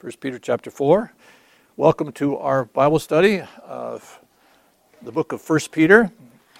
1 0.00 0.12
Peter 0.20 0.38
chapter 0.38 0.70
4. 0.70 1.12
Welcome 1.76 2.12
to 2.12 2.36
our 2.36 2.66
Bible 2.66 3.00
study 3.00 3.42
of 3.64 4.20
the 5.02 5.10
book 5.10 5.32
of 5.32 5.50
1 5.50 5.58
Peter. 5.72 6.12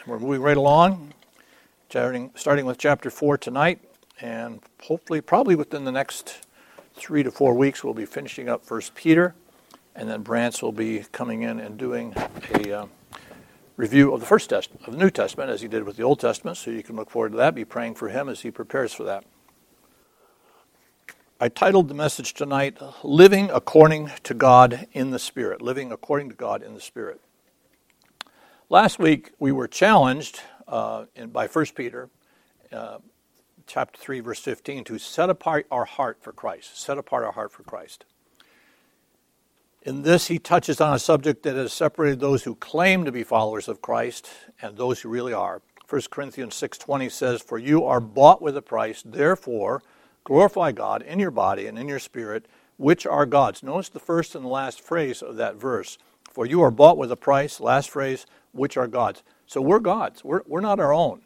We're 0.09 0.19
moving 0.19 0.41
right 0.41 0.57
along, 0.57 1.15
starting 1.89 2.67
with 2.67 2.79
chapter 2.79 3.11
4 3.11 3.39
tonight, 3.39 3.79
and 4.21 4.61
hopefully, 4.83 5.21
probably 5.21 5.55
within 5.55 5.85
the 5.85 5.93
next 5.93 6.49
three 6.97 7.23
to 7.23 7.31
four 7.31 7.55
weeks, 7.55 7.85
we'll 7.85 7.95
be 7.95 8.07
finishing 8.07 8.49
up 8.49 8.69
1 8.69 8.81
Peter, 8.97 9.37
and 9.95 10.11
then 10.11 10.25
Brantz 10.25 10.61
will 10.61 10.73
be 10.73 11.05
coming 11.13 11.43
in 11.43 11.61
and 11.61 11.79
doing 11.79 12.15
a 12.55 12.73
uh, 12.73 12.87
review 13.77 14.13
of 14.13 14.19
the 14.19 14.27
First 14.27 14.51
Testament, 14.51 14.85
of 14.85 14.95
the 14.95 14.99
New 14.99 15.11
Testament, 15.11 15.49
as 15.49 15.61
he 15.61 15.69
did 15.69 15.85
with 15.85 15.97
the 15.97 16.03
Old 16.03 16.19
Testament, 16.19 16.57
so 16.57 16.73
you 16.73 16.83
can 16.83 16.97
look 16.97 17.09
forward 17.09 17.31
to 17.31 17.39
that, 17.39 17.55
be 17.55 17.65
praying 17.65 17.95
for 17.95 18.09
him 18.09 18.29
as 18.29 18.41
he 18.41 18.51
prepares 18.51 18.93
for 18.93 19.05
that. 19.05 19.23
I 21.41 21.49
titled 21.49 21.87
the 21.87 21.95
message 21.95 22.35
tonight, 22.35 22.79
Living 23.05 23.49
According 23.49 24.11
to 24.25 24.35
God 24.35 24.89
in 24.91 25.13
the 25.13 25.21
Spirit. 25.21 25.63
Living 25.63 25.93
According 25.93 26.31
to 26.31 26.35
God 26.35 26.65
in 26.65 26.75
the 26.75 26.81
Spirit. 26.81 27.21
Last 28.69 28.99
week, 28.99 29.31
we 29.39 29.53
were 29.53 29.69
challenged 29.69 30.41
uh, 30.67 31.05
in, 31.15 31.31
by 31.31 31.47
1 31.47 31.67
Peter, 31.77 32.11
uh, 32.73 32.99
chapter 33.69 33.97
3, 34.01 34.19
verse 34.19 34.41
15, 34.41 34.83
to 34.83 34.99
set 34.99 35.31
apart 35.31 35.69
our 35.71 35.85
heart 35.85 36.19
for 36.21 36.33
Christ. 36.33 36.77
Set 36.77 36.99
apart 36.99 37.23
our 37.23 37.31
heart 37.31 37.53
for 37.53 37.63
Christ. 37.63 38.05
In 39.83 40.03
this, 40.03 40.27
he 40.27 40.41
touches 40.41 40.81
on 40.81 40.93
a 40.93 40.99
subject 40.99 41.45
that 41.45 41.55
has 41.55 41.73
separated 41.73 42.19
those 42.19 42.43
who 42.43 42.57
claim 42.57 43.05
to 43.05 43.13
be 43.13 43.23
followers 43.23 43.69
of 43.69 43.81
Christ 43.81 44.29
and 44.61 44.77
those 44.77 45.03
who 45.03 45.09
really 45.09 45.33
are. 45.33 45.63
1 45.89 46.03
Corinthians 46.11 46.55
6.20 46.55 47.13
says, 47.13 47.41
For 47.41 47.59
you 47.59 47.85
are 47.85 48.01
bought 48.01 48.43
with 48.43 48.57
a 48.57 48.63
price, 48.63 49.05
therefore 49.07 49.83
Glorify 50.29 50.73
God 50.73 51.01
in 51.01 51.19
your 51.19 51.31
body 51.31 51.67
and 51.67 51.79
in 51.79 51.89
your 51.89 51.99
spirit, 51.99 52.45
which 52.77 53.07
are 53.07 53.25
God's. 53.25 53.63
Notice 53.63 53.89
the 53.89 53.99
first 53.99 54.35
and 54.35 54.45
the 54.45 54.51
last 54.51 54.79
phrase 54.79 55.23
of 55.23 55.37
that 55.37 55.57
verse. 55.57 55.97
For 56.31 56.45
you 56.45 56.61
are 56.61 56.71
bought 56.71 56.99
with 56.99 57.11
a 57.11 57.17
price, 57.17 57.61
last 57.61 57.89
phrase, 57.89 58.27
which 58.53 58.77
are 58.77 58.87
God's. 58.87 59.23
So 59.47 59.63
we're 59.63 59.79
God's. 59.79 60.23
We're, 60.23 60.43
we're 60.47 60.61
not 60.61 60.81
our 60.81 60.93
own. 60.93 61.23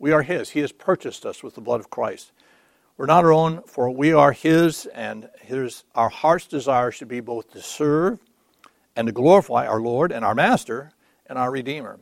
We 0.00 0.10
are 0.10 0.22
His. 0.22 0.50
He 0.50 0.58
has 0.62 0.72
purchased 0.72 1.24
us 1.24 1.44
with 1.44 1.54
the 1.54 1.60
blood 1.60 1.78
of 1.78 1.90
Christ. 1.90 2.32
We're 2.96 3.06
not 3.06 3.22
our 3.22 3.32
own, 3.32 3.62
for 3.68 3.88
we 3.88 4.12
are 4.12 4.32
His, 4.32 4.86
and 4.86 5.28
his, 5.42 5.84
our 5.94 6.08
heart's 6.08 6.48
desire 6.48 6.90
should 6.90 7.06
be 7.06 7.20
both 7.20 7.52
to 7.52 7.62
serve 7.62 8.18
and 8.96 9.06
to 9.06 9.12
glorify 9.12 9.64
our 9.64 9.80
Lord 9.80 10.10
and 10.10 10.24
our 10.24 10.34
Master 10.34 10.90
and 11.28 11.38
our 11.38 11.52
Redeemer. 11.52 12.00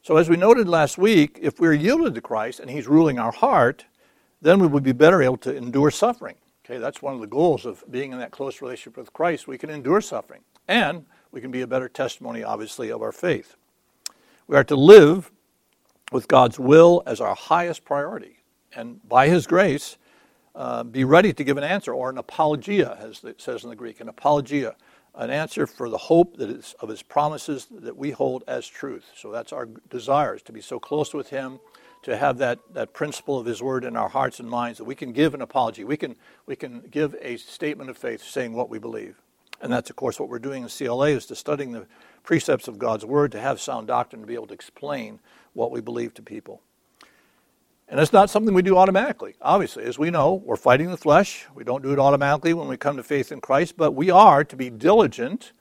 So, 0.00 0.16
as 0.16 0.30
we 0.30 0.38
noted 0.38 0.66
last 0.66 0.96
week, 0.96 1.38
if 1.42 1.60
we're 1.60 1.74
yielded 1.74 2.14
to 2.14 2.22
Christ 2.22 2.58
and 2.58 2.70
He's 2.70 2.88
ruling 2.88 3.18
our 3.18 3.32
heart, 3.32 3.84
then 4.42 4.58
we 4.58 4.66
would 4.66 4.82
be 4.82 4.92
better 4.92 5.22
able 5.22 5.36
to 5.38 5.54
endure 5.54 5.90
suffering. 5.90 6.36
Okay, 6.64 6.78
that's 6.78 7.02
one 7.02 7.14
of 7.14 7.20
the 7.20 7.26
goals 7.26 7.66
of 7.66 7.82
being 7.90 8.12
in 8.12 8.18
that 8.18 8.30
close 8.30 8.62
relationship 8.62 8.96
with 8.96 9.12
Christ. 9.12 9.48
We 9.48 9.58
can 9.58 9.70
endure 9.70 10.00
suffering, 10.00 10.42
and 10.68 11.04
we 11.32 11.40
can 11.40 11.50
be 11.50 11.62
a 11.62 11.66
better 11.66 11.88
testimony, 11.88 12.44
obviously, 12.44 12.90
of 12.90 13.02
our 13.02 13.12
faith. 13.12 13.56
We 14.46 14.56
are 14.56 14.64
to 14.64 14.76
live 14.76 15.30
with 16.12 16.28
God's 16.28 16.58
will 16.58 17.02
as 17.06 17.20
our 17.20 17.34
highest 17.34 17.84
priority, 17.84 18.38
and 18.74 19.00
by 19.08 19.28
His 19.28 19.46
grace, 19.46 19.96
uh, 20.54 20.84
be 20.84 21.04
ready 21.04 21.32
to 21.32 21.44
give 21.44 21.56
an 21.56 21.64
answer 21.64 21.92
or 21.92 22.10
an 22.10 22.18
apologia, 22.18 22.96
as 23.00 23.24
it 23.24 23.40
says 23.40 23.64
in 23.64 23.70
the 23.70 23.76
Greek, 23.76 24.00
an 24.00 24.08
apologia, 24.08 24.76
an 25.14 25.30
answer 25.30 25.66
for 25.66 25.88
the 25.88 25.98
hope 25.98 26.36
that 26.36 26.50
is 26.50 26.74
of 26.80 26.88
His 26.88 27.02
promises 27.02 27.66
that 27.70 27.96
we 27.96 28.10
hold 28.10 28.44
as 28.46 28.66
truth. 28.66 29.10
So 29.16 29.30
that's 29.30 29.52
our 29.52 29.66
desires 29.88 30.42
to 30.42 30.52
be 30.52 30.60
so 30.60 30.78
close 30.78 31.14
with 31.14 31.30
Him 31.30 31.60
to 32.02 32.16
have 32.16 32.38
that, 32.38 32.58
that 32.72 32.92
principle 32.92 33.38
of 33.38 33.46
His 33.46 33.62
Word 33.62 33.84
in 33.84 33.96
our 33.96 34.08
hearts 34.08 34.40
and 34.40 34.48
minds 34.48 34.78
that 34.78 34.84
we 34.84 34.94
can 34.94 35.12
give 35.12 35.34
an 35.34 35.42
apology. 35.42 35.84
We 35.84 35.96
can, 35.96 36.16
we 36.46 36.56
can 36.56 36.80
give 36.90 37.14
a 37.20 37.36
statement 37.36 37.90
of 37.90 37.98
faith 37.98 38.22
saying 38.22 38.52
what 38.52 38.70
we 38.70 38.78
believe. 38.78 39.20
And 39.60 39.70
that's, 39.72 39.90
of 39.90 39.96
course, 39.96 40.18
what 40.18 40.30
we're 40.30 40.38
doing 40.38 40.62
in 40.62 40.68
CLA 40.68 41.08
is 41.08 41.26
to 41.26 41.36
studying 41.36 41.72
the 41.72 41.86
precepts 42.22 42.68
of 42.68 42.78
God's 42.78 43.04
Word, 43.04 43.32
to 43.32 43.40
have 43.40 43.60
sound 43.60 43.88
doctrine, 43.88 44.22
to 44.22 44.26
be 44.26 44.34
able 44.34 44.46
to 44.46 44.54
explain 44.54 45.20
what 45.52 45.70
we 45.70 45.80
believe 45.80 46.14
to 46.14 46.22
people. 46.22 46.62
And 47.88 47.98
it's 47.98 48.12
not 48.12 48.30
something 48.30 48.54
we 48.54 48.62
do 48.62 48.78
automatically. 48.78 49.34
Obviously, 49.42 49.84
as 49.84 49.98
we 49.98 50.10
know, 50.10 50.34
we're 50.34 50.56
fighting 50.56 50.90
the 50.90 50.96
flesh. 50.96 51.46
We 51.54 51.64
don't 51.64 51.82
do 51.82 51.92
it 51.92 51.98
automatically 51.98 52.54
when 52.54 52.68
we 52.68 52.76
come 52.76 52.96
to 52.96 53.02
faith 53.02 53.32
in 53.32 53.40
Christ, 53.40 53.76
but 53.76 53.92
we 53.92 54.10
are 54.10 54.44
to 54.44 54.56
be 54.56 54.70
diligent. 54.70 55.52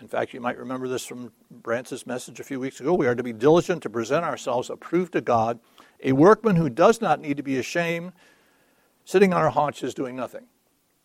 In 0.00 0.08
fact, 0.08 0.34
you 0.34 0.40
might 0.40 0.58
remember 0.58 0.88
this 0.88 1.06
from 1.06 1.32
Brance's 1.48 2.04
message 2.04 2.40
a 2.40 2.44
few 2.44 2.58
weeks 2.58 2.80
ago. 2.80 2.92
We 2.92 3.06
are 3.06 3.14
to 3.14 3.22
be 3.22 3.32
diligent 3.32 3.84
to 3.84 3.90
present 3.90 4.24
ourselves 4.24 4.68
approved 4.68 5.12
to 5.12 5.20
God 5.20 5.60
a 6.02 6.12
workman 6.12 6.56
who 6.56 6.68
does 6.68 7.00
not 7.00 7.20
need 7.20 7.36
to 7.36 7.42
be 7.42 7.58
ashamed, 7.58 8.12
sitting 9.04 9.32
on 9.32 9.40
our 9.40 9.50
haunches 9.50 9.94
doing 9.94 10.16
nothing. 10.16 10.46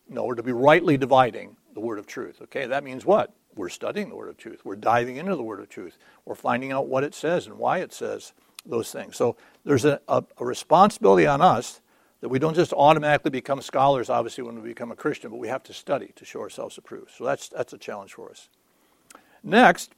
No, 0.08 0.24
we're 0.24 0.34
to 0.34 0.42
be 0.42 0.52
rightly 0.52 0.96
dividing 0.96 1.56
the 1.74 1.80
word 1.80 1.98
of 1.98 2.06
truth. 2.06 2.40
Okay, 2.42 2.66
that 2.66 2.84
means 2.84 3.04
what? 3.04 3.32
We're 3.54 3.68
studying 3.68 4.08
the 4.08 4.16
word 4.16 4.28
of 4.28 4.36
truth. 4.36 4.64
We're 4.64 4.76
diving 4.76 5.16
into 5.16 5.36
the 5.36 5.42
word 5.42 5.60
of 5.60 5.68
truth. 5.68 5.98
We're 6.24 6.34
finding 6.34 6.72
out 6.72 6.88
what 6.88 7.04
it 7.04 7.14
says 7.14 7.46
and 7.46 7.58
why 7.58 7.78
it 7.78 7.92
says 7.92 8.32
those 8.64 8.90
things. 8.90 9.16
So 9.16 9.36
there's 9.64 9.84
a, 9.84 10.00
a, 10.08 10.24
a 10.38 10.44
responsibility 10.44 11.26
on 11.26 11.40
us 11.40 11.80
that 12.20 12.28
we 12.28 12.38
don't 12.38 12.54
just 12.54 12.72
automatically 12.72 13.30
become 13.30 13.60
scholars, 13.60 14.08
obviously, 14.08 14.44
when 14.44 14.62
we 14.62 14.68
become 14.68 14.92
a 14.92 14.96
Christian, 14.96 15.30
but 15.30 15.38
we 15.38 15.48
have 15.48 15.62
to 15.64 15.74
study 15.74 16.12
to 16.14 16.24
show 16.24 16.40
ourselves 16.40 16.78
approved. 16.78 17.10
So 17.16 17.24
that's, 17.24 17.48
that's 17.48 17.72
a 17.72 17.78
challenge 17.78 18.14
for 18.14 18.30
us. 18.30 18.48
Next, 19.42 19.92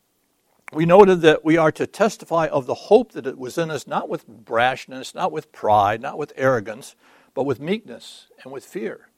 we 0.73 0.87
noted 0.87 1.21
that 1.21 1.45
we 1.45 1.57
are 1.57 1.73
to 1.73 1.87
testify 1.87 2.47
of 2.47 2.67
the 2.67 2.75
hope 2.75 3.13
that 3.13 3.27
it 3.27 3.39
was 3.39 3.59
in 3.59 3.71
us, 3.71 3.87
not 3.87 4.09
with 4.09 4.29
brashness, 4.29 5.15
not 5.15 5.31
with 5.31 5.53
pride, 5.53 6.01
not 6.01 6.19
with 6.19 6.33
arrogance, 6.37 6.97
but 7.35 7.45
with 7.45 7.61
meekness 7.61 8.29
and 8.43 8.53
with 8.53 8.65
fear. 8.65 9.09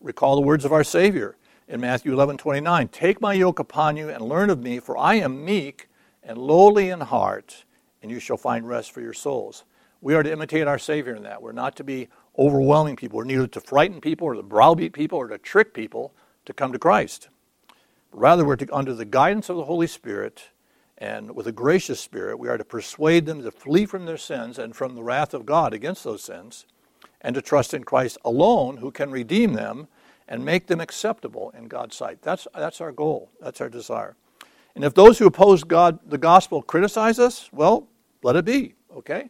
Recall 0.00 0.36
the 0.36 0.42
words 0.42 0.64
of 0.64 0.72
our 0.72 0.84
Savior 0.84 1.36
in 1.68 1.80
Matthew 1.80 2.12
11 2.12 2.36
29. 2.36 2.88
Take 2.88 3.20
my 3.20 3.32
yoke 3.32 3.58
upon 3.58 3.96
you 3.96 4.10
and 4.10 4.22
learn 4.22 4.50
of 4.50 4.60
me, 4.62 4.78
for 4.80 4.96
I 4.98 5.14
am 5.14 5.44
meek 5.44 5.88
and 6.22 6.38
lowly 6.38 6.90
in 6.90 7.00
heart, 7.00 7.64
and 8.02 8.10
you 8.10 8.20
shall 8.20 8.36
find 8.36 8.68
rest 8.68 8.92
for 8.92 9.00
your 9.00 9.14
souls. 9.14 9.64
We 10.00 10.14
are 10.14 10.22
to 10.22 10.32
imitate 10.32 10.66
our 10.66 10.78
Savior 10.78 11.14
in 11.14 11.22
that. 11.22 11.40
We're 11.40 11.52
not 11.52 11.76
to 11.76 11.84
be 11.84 12.08
overwhelming 12.38 12.96
people. 12.96 13.18
We're 13.18 13.24
neither 13.24 13.46
to 13.46 13.60
frighten 13.60 14.00
people 14.00 14.26
or 14.26 14.34
to 14.34 14.42
browbeat 14.42 14.92
people 14.92 15.18
or 15.18 15.28
to 15.28 15.38
trick 15.38 15.74
people 15.74 16.12
to 16.44 16.52
come 16.52 16.72
to 16.72 16.78
Christ. 16.78 17.28
Rather, 18.12 18.44
we're 18.44 18.56
to, 18.56 18.74
under 18.74 18.94
the 18.94 19.04
guidance 19.04 19.48
of 19.48 19.56
the 19.56 19.64
Holy 19.64 19.86
Spirit 19.86 20.50
and 21.02 21.34
with 21.34 21.48
a 21.48 21.52
gracious 21.52 21.98
spirit, 21.98 22.38
we 22.38 22.48
are 22.48 22.56
to 22.56 22.64
persuade 22.64 23.26
them 23.26 23.42
to 23.42 23.50
flee 23.50 23.86
from 23.86 24.06
their 24.06 24.16
sins 24.16 24.56
and 24.56 24.76
from 24.76 24.94
the 24.94 25.02
wrath 25.02 25.34
of 25.34 25.44
God 25.44 25.74
against 25.74 26.04
those 26.04 26.22
sins, 26.22 26.64
and 27.20 27.34
to 27.34 27.42
trust 27.42 27.74
in 27.74 27.82
Christ 27.82 28.18
alone, 28.24 28.76
who 28.76 28.92
can 28.92 29.10
redeem 29.10 29.54
them 29.54 29.88
and 30.28 30.44
make 30.44 30.68
them 30.68 30.80
acceptable 30.80 31.52
in 31.58 31.66
God's 31.66 31.96
sight. 31.96 32.22
That's, 32.22 32.46
that's 32.54 32.80
our 32.80 32.92
goal, 32.92 33.32
that's 33.40 33.60
our 33.60 33.68
desire. 33.68 34.14
And 34.76 34.84
if 34.84 34.94
those 34.94 35.18
who 35.18 35.26
oppose 35.26 35.64
God, 35.64 35.98
the 36.06 36.18
gospel, 36.18 36.62
criticize 36.62 37.18
us, 37.18 37.48
well, 37.52 37.88
let 38.22 38.36
it 38.36 38.44
be, 38.44 38.76
okay? 38.96 39.28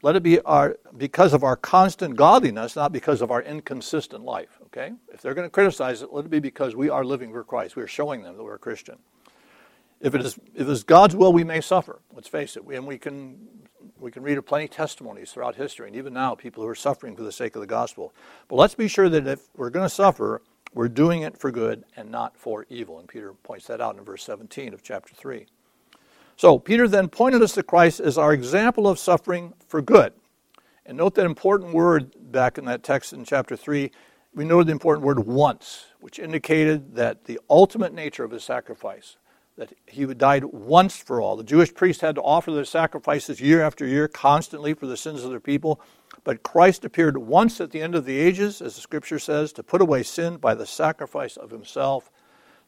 Let 0.00 0.16
it 0.16 0.22
be 0.22 0.40
our, 0.40 0.78
because 0.96 1.34
of 1.34 1.44
our 1.44 1.56
constant 1.56 2.16
godliness, 2.16 2.76
not 2.76 2.92
because 2.92 3.20
of 3.20 3.30
our 3.30 3.42
inconsistent 3.42 4.24
life, 4.24 4.58
okay? 4.64 4.92
If 5.12 5.20
they're 5.20 5.34
going 5.34 5.46
to 5.46 5.50
criticize 5.50 6.00
it, 6.00 6.14
let 6.14 6.24
it 6.24 6.30
be 6.30 6.40
because 6.40 6.74
we 6.74 6.88
are 6.88 7.04
living 7.04 7.30
for 7.30 7.44
Christ. 7.44 7.76
We 7.76 7.82
are 7.82 7.86
showing 7.86 8.22
them 8.22 8.38
that 8.38 8.42
we're 8.42 8.54
a 8.54 8.58
Christian. 8.58 8.96
If 10.00 10.14
it 10.14 10.22
is, 10.22 10.38
if 10.54 10.62
it 10.62 10.68
is 10.68 10.82
God's 10.82 11.14
will, 11.14 11.32
we 11.32 11.44
may 11.44 11.60
suffer. 11.60 12.00
Let's 12.14 12.28
face 12.28 12.56
it. 12.56 12.64
We, 12.64 12.76
and 12.76 12.86
we 12.86 12.96
can, 12.96 13.36
we 13.98 14.10
can 14.10 14.22
read 14.22 14.38
of 14.38 14.46
plenty 14.46 14.64
of 14.64 14.70
testimonies 14.70 15.32
throughout 15.32 15.56
history, 15.56 15.88
and 15.88 15.96
even 15.96 16.14
now, 16.14 16.34
people 16.34 16.62
who 16.62 16.68
are 16.68 16.74
suffering 16.74 17.16
for 17.16 17.22
the 17.22 17.32
sake 17.32 17.54
of 17.54 17.60
the 17.60 17.66
gospel. 17.66 18.14
But 18.48 18.56
let's 18.56 18.74
be 18.74 18.88
sure 18.88 19.08
that 19.10 19.26
if 19.26 19.48
we're 19.56 19.70
going 19.70 19.84
to 19.84 19.94
suffer, 19.94 20.42
we're 20.72 20.88
doing 20.88 21.22
it 21.22 21.36
for 21.36 21.50
good 21.50 21.84
and 21.96 22.10
not 22.10 22.36
for 22.36 22.64
evil. 22.70 22.98
And 22.98 23.08
Peter 23.08 23.34
points 23.34 23.66
that 23.66 23.80
out 23.80 23.96
in 23.96 24.04
verse 24.04 24.22
17 24.22 24.72
of 24.72 24.82
chapter 24.82 25.14
3. 25.14 25.46
So, 26.36 26.58
Peter 26.58 26.88
then 26.88 27.08
pointed 27.08 27.42
us 27.42 27.52
to 27.52 27.62
Christ 27.62 28.00
as 28.00 28.16
our 28.16 28.32
example 28.32 28.88
of 28.88 28.98
suffering 28.98 29.52
for 29.68 29.82
good. 29.82 30.14
And 30.86 30.96
note 30.96 31.14
that 31.16 31.26
important 31.26 31.74
word 31.74 32.14
back 32.32 32.56
in 32.56 32.64
that 32.64 32.82
text 32.82 33.12
in 33.12 33.24
chapter 33.26 33.54
3. 33.54 33.90
We 34.34 34.44
noted 34.44 34.68
the 34.68 34.72
important 34.72 35.04
word 35.04 35.18
once, 35.20 35.86
which 36.00 36.18
indicated 36.18 36.94
that 36.94 37.24
the 37.24 37.38
ultimate 37.50 37.92
nature 37.92 38.24
of 38.24 38.30
his 38.30 38.44
sacrifice 38.44 39.16
that 39.60 39.74
he 39.84 40.06
died 40.06 40.42
once 40.42 40.96
for 40.96 41.20
all. 41.20 41.36
The 41.36 41.44
Jewish 41.44 41.74
priests 41.74 42.00
had 42.00 42.14
to 42.14 42.22
offer 42.22 42.50
their 42.50 42.64
sacrifices 42.64 43.42
year 43.42 43.60
after 43.60 43.86
year, 43.86 44.08
constantly 44.08 44.72
for 44.72 44.86
the 44.86 44.96
sins 44.96 45.22
of 45.22 45.28
their 45.28 45.38
people. 45.38 45.82
But 46.24 46.42
Christ 46.42 46.82
appeared 46.86 47.18
once 47.18 47.60
at 47.60 47.70
the 47.70 47.82
end 47.82 47.94
of 47.94 48.06
the 48.06 48.18
ages, 48.18 48.62
as 48.62 48.74
the 48.74 48.80
scripture 48.80 49.18
says, 49.18 49.52
to 49.52 49.62
put 49.62 49.82
away 49.82 50.02
sin 50.02 50.38
by 50.38 50.54
the 50.54 50.64
sacrifice 50.64 51.36
of 51.36 51.50
himself, 51.50 52.10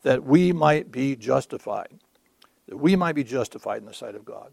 that 0.03 0.25
we 0.25 0.53
might 0.53 0.93
be 0.93 1.17
justified. 1.17 1.99
That 2.69 2.77
we 2.77 2.95
might 2.95 3.15
be 3.15 3.25
justified 3.25 3.81
in 3.81 3.87
the 3.87 3.95
sight 3.95 4.15
of 4.15 4.27
God. 4.27 4.53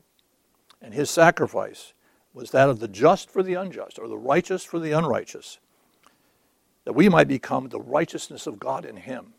And 0.81 0.93
his 0.93 1.09
sacrifice 1.09 1.91
was 2.33 2.51
that 2.51 2.69
of 2.69 2.79
the 2.79 2.87
just 2.87 3.29
for 3.29 3.43
the 3.43 3.55
unjust, 3.55 3.99
or 3.99 4.07
the 4.07 4.17
righteous 4.17 4.63
for 4.63 4.79
the 4.79 4.93
unrighteous, 4.93 5.59
that 6.85 6.93
we 6.93 7.09
might 7.09 7.27
become 7.27 7.67
the 7.67 7.81
righteousness 7.81 8.47
of 8.47 8.61
God 8.61 8.85
in 8.85 8.95
him. 8.95 9.33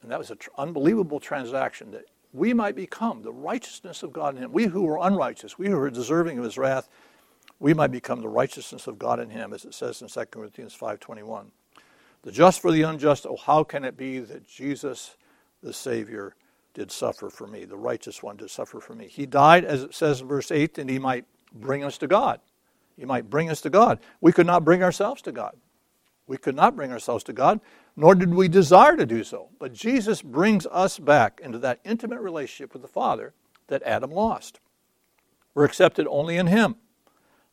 And 0.00 0.10
that 0.10 0.18
was 0.18 0.30
an 0.30 0.38
tr- 0.38 0.48
unbelievable 0.56 1.20
transaction 1.20 1.90
that 1.90 2.06
we 2.32 2.52
might 2.52 2.76
become 2.76 3.22
the 3.22 3.32
righteousness 3.32 4.02
of 4.02 4.12
God 4.12 4.36
in 4.36 4.42
him. 4.42 4.52
We 4.52 4.64
who 4.66 4.88
are 4.88 5.06
unrighteous, 5.06 5.58
we 5.58 5.68
who 5.68 5.78
are 5.78 5.90
deserving 5.90 6.38
of 6.38 6.44
his 6.44 6.58
wrath, 6.58 6.88
we 7.58 7.72
might 7.72 7.90
become 7.90 8.20
the 8.20 8.28
righteousness 8.28 8.86
of 8.86 8.98
God 8.98 9.18
in 9.20 9.30
him, 9.30 9.52
as 9.52 9.64
it 9.64 9.74
says 9.74 10.02
in 10.02 10.08
2 10.08 10.24
Corinthians 10.26 10.76
5.21. 10.78 11.46
The 12.22 12.32
just 12.32 12.60
for 12.60 12.70
the 12.72 12.82
unjust, 12.82 13.26
oh, 13.26 13.36
how 13.36 13.64
can 13.64 13.84
it 13.84 13.96
be 13.96 14.18
that 14.18 14.46
Jesus 14.46 15.16
the 15.62 15.72
Savior 15.72 16.34
did 16.76 16.92
suffer 16.92 17.30
for 17.30 17.46
me. 17.46 17.64
The 17.64 17.76
righteous 17.76 18.22
one 18.22 18.36
did 18.36 18.50
suffer 18.50 18.80
for 18.80 18.94
me. 18.94 19.08
He 19.08 19.24
died, 19.24 19.64
as 19.64 19.82
it 19.82 19.94
says 19.94 20.20
in 20.20 20.28
verse 20.28 20.50
8, 20.50 20.76
and 20.76 20.90
he 20.90 20.98
might 20.98 21.24
bring 21.54 21.82
us 21.82 21.96
to 21.98 22.06
God. 22.06 22.38
He 22.96 23.06
might 23.06 23.30
bring 23.30 23.48
us 23.48 23.62
to 23.62 23.70
God. 23.70 23.98
We 24.20 24.30
could 24.30 24.46
not 24.46 24.62
bring 24.62 24.82
ourselves 24.82 25.22
to 25.22 25.32
God. 25.32 25.56
We 26.26 26.36
could 26.36 26.54
not 26.54 26.76
bring 26.76 26.92
ourselves 26.92 27.24
to 27.24 27.32
God, 27.32 27.60
nor 27.96 28.14
did 28.14 28.34
we 28.34 28.48
desire 28.48 28.96
to 28.96 29.06
do 29.06 29.24
so. 29.24 29.48
But 29.58 29.72
Jesus 29.72 30.20
brings 30.22 30.66
us 30.66 30.98
back 30.98 31.40
into 31.42 31.58
that 31.58 31.80
intimate 31.84 32.20
relationship 32.20 32.72
with 32.72 32.82
the 32.82 32.88
Father 32.88 33.32
that 33.68 33.82
Adam 33.84 34.10
lost. 34.10 34.60
We're 35.54 35.64
accepted 35.64 36.06
only 36.08 36.36
in 36.36 36.46
Him. 36.46 36.76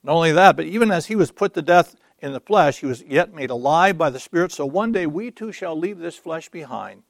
Not 0.04 0.14
only 0.14 0.34
that, 0.34 0.58
but 0.58 0.66
even 0.66 0.92
as 0.92 1.06
He 1.06 1.16
was 1.16 1.32
put 1.32 1.54
to 1.54 1.62
death 1.62 1.96
in 2.20 2.34
the 2.34 2.42
flesh, 2.42 2.80
He 2.80 2.86
was 2.86 3.02
yet 3.04 3.34
made 3.34 3.50
alive 3.50 3.98
by 3.98 4.10
the 4.10 4.20
Spirit. 4.20 4.52
So 4.52 4.66
one 4.66 4.92
day 4.92 5.08
we 5.08 5.32
too 5.32 5.54
shall 5.54 5.78
leave 5.78 6.00
this 6.00 6.18
flesh 6.18 6.50
behind, 6.50 7.04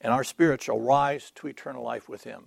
and 0.00 0.12
our 0.12 0.24
spirit 0.24 0.60
shall 0.60 0.80
rise 0.80 1.30
to 1.36 1.46
eternal 1.46 1.84
life 1.84 2.08
with 2.08 2.24
Him. 2.24 2.46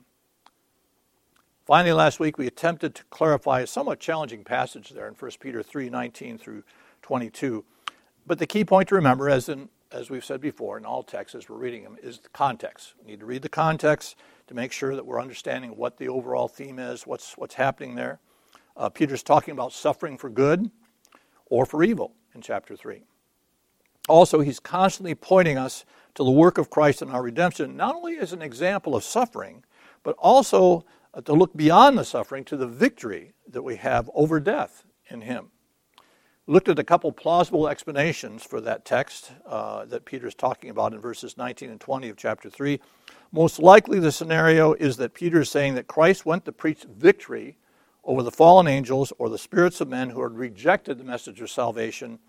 Finally, 1.66 1.94
last 1.94 2.20
week 2.20 2.38
we 2.38 2.48
attempted 2.48 2.96
to 2.96 3.04
clarify 3.06 3.62
a 3.62 3.68
somewhat 3.68 4.00
challenging 4.00 4.44
passage 4.44 4.90
there 4.90 5.08
in 5.08 5.14
1 5.14 5.32
Peter 5.40 5.64
3 5.64 5.90
19 5.90 6.38
through 6.38 6.64
22 7.02 7.64
but 8.28 8.40
the 8.40 8.46
key 8.46 8.66
point 8.66 8.90
to 8.90 8.96
remember, 8.96 9.30
as, 9.30 9.48
in, 9.48 9.70
as 9.92 10.10
we've 10.10 10.26
said 10.26 10.42
before 10.42 10.78
in 10.78 10.86
all 10.86 11.04
texts 11.04 11.36
as 11.36 11.50
we're 11.50 11.58
reading 11.58 11.84
them, 11.84 11.98
is 12.02 12.20
the 12.20 12.30
context. 12.30 12.94
We 13.00 13.12
need 13.12 13.20
to 13.20 13.26
read 13.26 13.42
the 13.42 13.50
context 13.50 14.16
to 14.48 14.54
make 14.54 14.72
sure 14.72 14.96
that 14.96 15.06
we're 15.06 15.22
understanding 15.22 15.72
what 15.72 15.98
the 15.98 16.10
overall 16.10 16.48
theme 16.48 16.80
is, 16.80 17.06
what's, 17.06 17.38
what's 17.38 17.56
happening 17.56 17.96
there. 17.96 18.20
Uh, 18.76 18.90
Peter's 18.90 19.24
talking 19.24 19.52
about 19.52 19.74
suffering 19.74 20.18
for 20.18 20.30
good 20.30 20.70
or 21.46 21.66
for 21.66 21.84
evil 21.84 22.14
in 22.36 22.42
chapter 22.42 22.76
3. 22.76 23.04
Also, 24.08 24.40
he's 24.40 24.60
constantly 24.60 25.16
pointing 25.16 25.58
us 25.58 25.84
to 26.16 26.24
the 26.24 26.32
work 26.32 26.58
of 26.58 26.70
Christ 26.70 27.02
in 27.02 27.10
our 27.10 27.22
redemption, 27.22 27.76
not 27.76 27.96
only 27.96 28.18
as 28.18 28.34
an 28.34 28.42
example 28.42 28.96
of 28.96 29.04
suffering, 29.04 29.64
but 30.04 30.16
also 30.18 30.86
to 31.26 31.34
look 31.34 31.56
beyond 31.56 31.98
the 31.98 32.06
suffering 32.06 32.44
to 32.46 32.58
the 32.58 32.68
victory 32.68 33.34
that 33.48 33.64
we 33.64 33.76
have 33.78 34.10
over 34.14 34.40
death 34.40 34.86
in 35.10 35.22
him 35.22 35.52
looked 36.48 36.70
at 36.70 36.80
a 36.80 36.84
couple 36.84 37.12
plausible 37.12 37.68
explanations 37.68 38.42
for 38.42 38.62
that 38.62 38.86
text 38.86 39.32
uh, 39.46 39.84
that 39.86 40.06
Peter's 40.06 40.34
talking 40.34 40.70
about 40.70 40.94
in 40.94 41.00
verses 41.00 41.38
19 41.38 41.70
and 41.70 41.80
20 41.80 42.08
of 42.08 42.16
chapter 42.16 42.50
3. 42.50 42.80
Most 43.34 43.60
likely, 43.60 44.00
the 44.00 44.14
scenario 44.14 44.74
is 44.74 44.96
that 44.98 45.14
Peter 45.14 45.42
is 45.42 45.52
saying 45.52 45.76
that 45.76 45.88
Christ 45.88 46.26
went 46.26 46.46
to 46.46 46.54
preach 46.54 46.84
victory 46.84 47.58
over 48.06 48.24
the 48.24 48.32
fallen 48.32 48.68
angels 48.68 49.12
or 49.18 49.28
the 49.28 49.38
spirits 49.38 49.82
of 49.82 49.90
men 49.90 50.10
who 50.10 50.24
had 50.24 50.38
rejected 50.38 50.98
the 50.98 51.04
message 51.04 51.42
of 51.42 51.50
salvation 51.50 52.20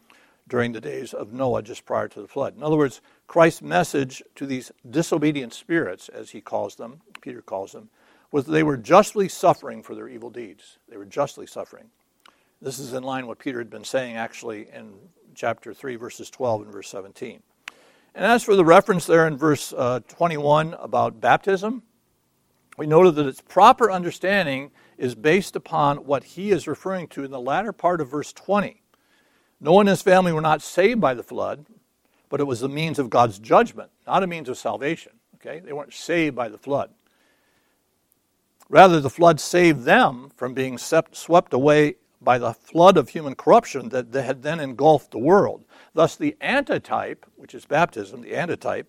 during 0.49 0.73
the 0.73 0.81
days 0.81 1.15
of 1.15 1.33
Noah 1.33 1.63
just 1.63 1.87
prior 1.87 2.09
to 2.09 2.21
the 2.21 2.27
flood. 2.27 2.57
In 2.57 2.65
other 2.65 2.77
words, 2.77 3.01
Christ's 3.29 3.63
message 3.63 4.23
to 4.35 4.47
these 4.47 4.73
disobedient 4.91 5.55
spirits, 5.55 6.09
as 6.09 6.31
he 6.31 6.41
calls 6.41 6.75
them, 6.75 7.03
Peter 7.21 7.43
calls 7.43 7.73
them, 7.73 7.91
was 8.33 8.47
that 8.47 8.53
they 8.53 8.63
were 8.65 8.77
justly 8.77 9.29
suffering 9.29 9.83
for 9.83 9.95
their 9.95 10.09
evil 10.09 10.31
deeds. 10.31 10.79
They 10.89 10.97
were 10.97 11.05
justly 11.05 11.47
suffering. 11.47 11.91
This 12.61 12.81
is 12.81 12.93
in 12.93 13.05
line 13.05 13.23
with 13.23 13.39
what 13.39 13.39
Peter 13.39 13.59
had 13.59 13.71
been 13.71 13.85
saying 13.85 14.17
actually 14.17 14.69
in 14.75 14.95
chapter 15.35 15.73
3, 15.73 15.95
verses 15.95 16.29
12 16.29 16.63
and 16.63 16.73
verse 16.73 16.89
17. 16.89 17.41
And 18.17 18.25
as 18.25 18.43
for 18.43 18.57
the 18.57 18.65
reference 18.65 19.07
there 19.07 19.29
in 19.29 19.37
verse 19.37 19.73
uh, 19.77 20.01
21 20.09 20.75
about 20.75 21.21
baptism, 21.21 21.85
we 22.77 22.87
noted 22.89 23.15
that 23.15 23.27
its 23.27 23.41
proper 23.41 23.93
understanding 23.93 24.73
is 24.97 25.15
based 25.15 25.55
upon 25.55 25.99
what 25.99 26.25
he 26.25 26.51
is 26.51 26.67
referring 26.67 27.07
to 27.09 27.23
in 27.23 27.31
the 27.31 27.41
latter 27.41 27.73
part 27.73 28.01
of 28.01 28.11
verse 28.11 28.33
20. 28.33 28.83
Noah 29.61 29.81
and 29.81 29.89
his 29.89 30.03
family 30.03 30.33
were 30.33 30.41
not 30.41 30.61
saved 30.61 31.01
by 31.01 31.15
the 31.15 31.23
flood, 31.23 31.67
but 32.29 32.41
it 32.41 32.45
was 32.45 32.59
the 32.59 32.69
means 32.69 32.99
of 32.99 33.09
God's 33.09 33.39
judgment, 33.39 33.91
not 34.05 34.25
a 34.25 34.27
means 34.27 34.49
of 34.49 34.59
salvation. 34.59 35.13
Okay? 35.37 35.61
They 35.61 35.73
weren't 35.73 35.95
saved 35.95 36.35
by 36.35 36.49
the 36.49 36.59
flood. 36.59 36.91
Rather, 38.69 39.01
the 39.01 39.11
flood 39.11 39.39
saved 39.39 39.85
them 39.85 40.33
from 40.35 40.55
being 40.55 40.77
swept 40.77 41.53
away 41.53 41.95
by 42.21 42.39
the 42.39 42.53
flood 42.53 42.97
of 42.97 43.11
human 43.11 43.35
corruption 43.35 43.89
that 43.91 44.13
had 44.13 44.43
then 44.43 44.61
engulfed 44.61 45.11
the 45.11 45.19
world. 45.19 45.65
Thus, 45.95 46.17
the 46.17 46.37
antitype, 46.41 47.27
which 47.37 47.55
is 47.55 47.65
baptism, 47.65 48.23
the 48.23 48.35
antitype 48.35 48.89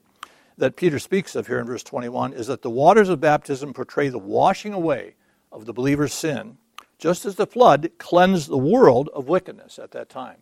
that 0.57 0.75
Peter 0.75 0.99
speaks 0.99 1.35
of 1.35 1.47
here 1.47 1.59
in 1.59 1.65
verse 1.65 1.83
21, 1.83 2.33
is 2.33 2.47
that 2.47 2.61
the 2.61 2.69
waters 2.69 3.09
of 3.09 3.21
baptism 3.21 3.73
portray 3.73 4.09
the 4.09 4.17
washing 4.17 4.73
away 4.73 5.15
of 5.51 5.65
the 5.65 5.73
believer's 5.73 6.13
sin, 6.13 6.57
just 6.97 7.25
as 7.25 7.35
the 7.35 7.47
flood 7.47 7.91
cleansed 7.97 8.49
the 8.49 8.57
world 8.57 9.09
of 9.13 9.29
wickedness 9.29 9.79
at 9.79 9.91
that 9.91 10.09
time. 10.09 10.37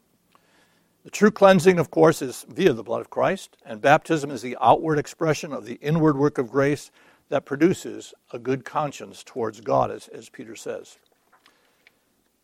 The 1.03 1.11
true 1.11 1.31
cleansing, 1.31 1.79
of 1.79 1.91
course, 1.91 2.21
is 2.21 2.45
via 2.49 2.73
the 2.73 2.83
blood 2.83 3.01
of 3.01 3.09
Christ, 3.09 3.57
and 3.65 3.79
baptism 3.79 4.31
is 4.31 4.41
the 4.41 4.57
outward 4.59 4.97
expression 4.99 5.53
of 5.53 5.65
the 5.65 5.75
inward 5.75 6.17
work 6.17 6.37
of 6.37 6.51
grace 6.51 6.91
that 7.29 7.45
produces 7.45 8.13
a 8.33 8.39
good 8.39 8.65
conscience 8.65 9.23
towards 9.23 9.61
God, 9.61 9.91
as, 9.91 10.07
as 10.09 10.29
Peter 10.29 10.55
says. 10.55 10.97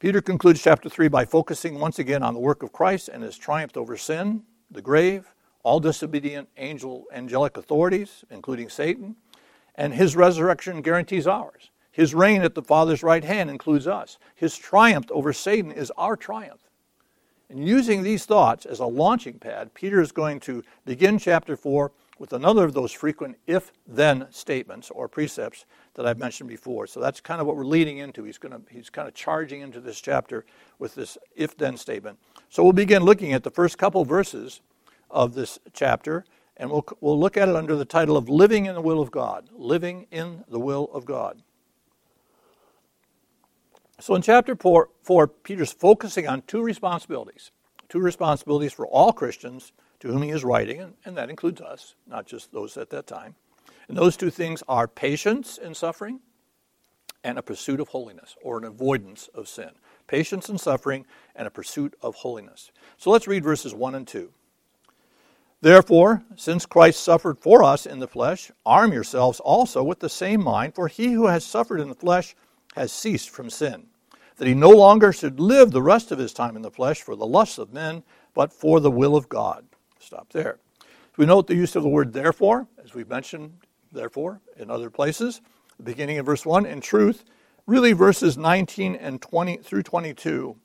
Peter 0.03 0.21
concludes 0.21 0.61
chapter 0.61 0.89
3 0.89 1.07
by 1.07 1.23
focusing 1.23 1.79
once 1.79 1.97
again 1.97 2.23
on 2.23 2.33
the 2.33 2.39
work 2.41 2.61
of 2.61 2.73
Christ 2.73 3.07
and 3.07 3.23
his 3.23 3.37
triumph 3.37 3.77
over 3.77 3.95
sin, 3.95 4.43
the 4.69 4.81
grave, 4.81 5.33
all 5.63 5.79
disobedient 5.79 6.49
angel, 6.57 7.05
angelic 7.13 7.55
authorities, 7.55 8.25
including 8.29 8.67
Satan, 8.67 9.15
and 9.75 9.93
his 9.93 10.17
resurrection 10.17 10.81
guarantees 10.81 11.25
ours. 11.25 11.71
His 11.89 12.13
reign 12.13 12.41
at 12.41 12.53
the 12.53 12.61
Father's 12.61 13.01
right 13.01 13.23
hand 13.23 13.49
includes 13.49 13.87
us. 13.87 14.17
His 14.35 14.57
triumph 14.57 15.09
over 15.09 15.31
Satan 15.31 15.71
is 15.71 15.89
our 15.97 16.17
triumph. 16.17 16.69
And 17.49 17.65
using 17.65 18.03
these 18.03 18.25
thoughts 18.25 18.65
as 18.65 18.79
a 18.79 18.85
launching 18.85 19.39
pad, 19.39 19.73
Peter 19.73 20.01
is 20.01 20.11
going 20.11 20.41
to 20.41 20.63
begin 20.83 21.17
chapter 21.17 21.55
4 21.55 21.93
with 22.23 22.31
another 22.31 22.63
of 22.63 22.73
those 22.73 22.93
frequent 22.93 23.35
if 23.47 23.73
then 23.85 24.25
statements 24.29 24.89
or 24.89 25.09
precepts 25.09 25.65
that 25.95 26.07
I've 26.07 26.17
mentioned 26.17 26.47
before. 26.47 26.87
So 26.87 27.01
that's 27.01 27.19
kind 27.19 27.41
of 27.41 27.47
what 27.47 27.57
we're 27.57 27.65
leading 27.65 27.97
into. 27.97 28.23
He's, 28.23 28.37
to, 28.37 28.61
he's 28.69 28.89
kind 28.89 29.09
of 29.09 29.13
charging 29.13 29.59
into 29.59 29.81
this 29.81 29.99
chapter 29.99 30.45
with 30.79 30.95
this 30.95 31.17
if 31.35 31.57
then 31.57 31.75
statement. 31.75 32.17
So 32.47 32.63
we'll 32.63 32.71
begin 32.71 33.03
looking 33.03 33.33
at 33.33 33.43
the 33.43 33.51
first 33.51 33.77
couple 33.77 34.05
verses 34.05 34.61
of 35.11 35.33
this 35.33 35.59
chapter, 35.73 36.23
and 36.55 36.71
we'll, 36.71 36.85
we'll 37.01 37.19
look 37.19 37.35
at 37.35 37.49
it 37.49 37.57
under 37.57 37.75
the 37.75 37.83
title 37.83 38.15
of 38.15 38.29
Living 38.29 38.67
in 38.67 38.75
the 38.75 38.81
Will 38.81 39.01
of 39.01 39.11
God. 39.11 39.49
Living 39.51 40.07
in 40.09 40.45
the 40.47 40.61
Will 40.61 40.85
of 40.93 41.03
God. 41.03 41.43
So 43.99 44.15
in 44.15 44.21
chapter 44.21 44.55
four, 44.55 44.91
4, 45.01 45.27
Peter's 45.27 45.73
focusing 45.73 46.25
on 46.29 46.43
two 46.43 46.63
responsibilities. 46.63 47.51
Two 47.89 47.99
responsibilities 47.99 48.71
for 48.71 48.87
all 48.87 49.11
Christians 49.11 49.73
to 50.03 50.09
whom 50.09 50.21
he 50.21 50.31
is 50.31 50.43
writing, 50.43 50.93
and, 51.05 51.15
that 51.15 51.29
includes 51.29 51.61
us, 51.61 51.95
not 52.05 52.25
just 52.25 52.51
those 52.51 52.75
at 52.75 52.89
that 52.89 53.07
time. 53.07 53.35
And 53.87 53.97
those 53.97 54.17
two 54.17 54.29
things 54.29 54.61
are 54.67 54.85
patience 54.85 55.57
in 55.57 55.73
suffering 55.73 56.19
and 57.23 57.37
a 57.37 57.41
pursuit 57.41 57.79
of 57.79 57.87
holiness 57.87 58.35
or 58.43 58.57
an 58.57 58.65
avoidance 58.65 59.29
of 59.33 59.47
sin. 59.47 59.69
Patience 60.07 60.49
in 60.49 60.57
suffering 60.57 61.05
and 61.37 61.47
a 61.47 61.51
pursuit 61.51 61.95
of 62.01 62.15
holiness. 62.15 62.73
So 62.97 63.11
let's 63.11 63.29
read 63.29 63.45
verses 63.45 63.73
1 63.73 63.95
and 63.95 64.05
2. 64.05 64.29
Therefore, 65.61 66.21
since 66.35 66.65
Christ 66.65 67.01
suffered 67.01 67.39
for 67.39 67.63
us 67.63 67.85
in 67.85 67.99
the 67.99 68.07
flesh, 68.07 68.51
arm 68.65 68.91
yourselves 68.91 69.39
also 69.39 69.81
with 69.83 70.01
the 70.01 70.09
same 70.09 70.43
mind, 70.43 70.75
for 70.75 70.89
he 70.89 71.13
who 71.13 71.27
has 71.27 71.45
suffered 71.45 71.79
in 71.79 71.87
the 71.87 71.95
flesh 71.95 72.35
has 72.75 72.91
ceased 72.91 73.29
from 73.29 73.49
sin, 73.49 73.85
that 74.35 74.49
he 74.49 74.53
no 74.53 74.69
longer 74.69 75.13
should 75.13 75.39
live 75.39 75.71
the 75.71 75.81
rest 75.81 76.11
of 76.11 76.19
his 76.19 76.33
time 76.33 76.57
in 76.57 76.61
the 76.61 76.69
flesh 76.69 77.01
for 77.01 77.15
the 77.15 77.25
lusts 77.25 77.57
of 77.57 77.71
men, 77.71 78.03
but 78.33 78.51
for 78.51 78.81
the 78.81 78.91
will 78.91 79.15
of 79.15 79.29
God. 79.29 79.63
Stop 80.03 80.33
there. 80.33 80.59
We 81.15 81.25
note 81.25 81.47
the 81.47 81.55
use 81.55 81.77
of 81.77 81.83
the 81.83 81.89
word 81.89 82.11
therefore, 82.11 82.67
as 82.83 82.93
we've 82.93 83.07
mentioned, 83.07 83.53
therefore, 83.91 84.41
in 84.57 84.69
other 84.69 84.89
places. 84.89 85.41
The 85.77 85.83
beginning 85.83 86.17
of 86.17 86.25
verse 86.25 86.45
1, 86.45 86.65
in 86.65 86.81
truth, 86.81 87.23
really 87.67 87.93
verses 87.93 88.37
19 88.37 88.95
and 88.95 89.21
20 89.21 89.57
through 89.57 89.83
22 89.83 90.57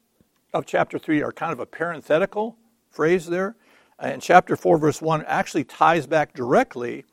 of 0.52 0.66
chapter 0.66 0.98
3 0.98 1.22
are 1.22 1.30
kind 1.30 1.52
of 1.52 1.60
a 1.60 1.66
parenthetical 1.66 2.56
phrase 2.90 3.26
there. 3.26 3.54
And 4.00 4.20
chapter 4.20 4.56
4, 4.56 4.76
verse 4.76 5.00
1 5.00 5.24
actually 5.26 5.64
ties 5.64 6.08
back 6.08 6.34
directly 6.34 7.04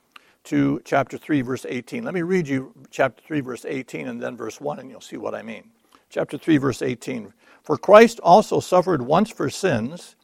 to 0.45 0.81
chapter 0.83 1.19
3, 1.19 1.41
verse 1.41 1.65
18. 1.69 2.03
Let 2.03 2.13
me 2.15 2.23
read 2.23 2.47
you 2.47 2.73
chapter 2.89 3.21
3, 3.27 3.41
verse 3.41 3.65
18, 3.65 4.07
and 4.07 4.21
then 4.21 4.35
verse 4.35 4.59
1, 4.59 4.79
and 4.79 4.89
you'll 4.89 4.99
see 4.99 5.17
what 5.17 5.35
I 5.35 5.43
mean. 5.43 5.69
Chapter 6.09 6.39
3, 6.39 6.57
verse 6.57 6.81
18. 6.81 7.33
For 7.61 7.77
Christ 7.77 8.19
also 8.23 8.59
suffered 8.59 9.03
once 9.03 9.29
for 9.29 9.49
sins, 9.51 10.15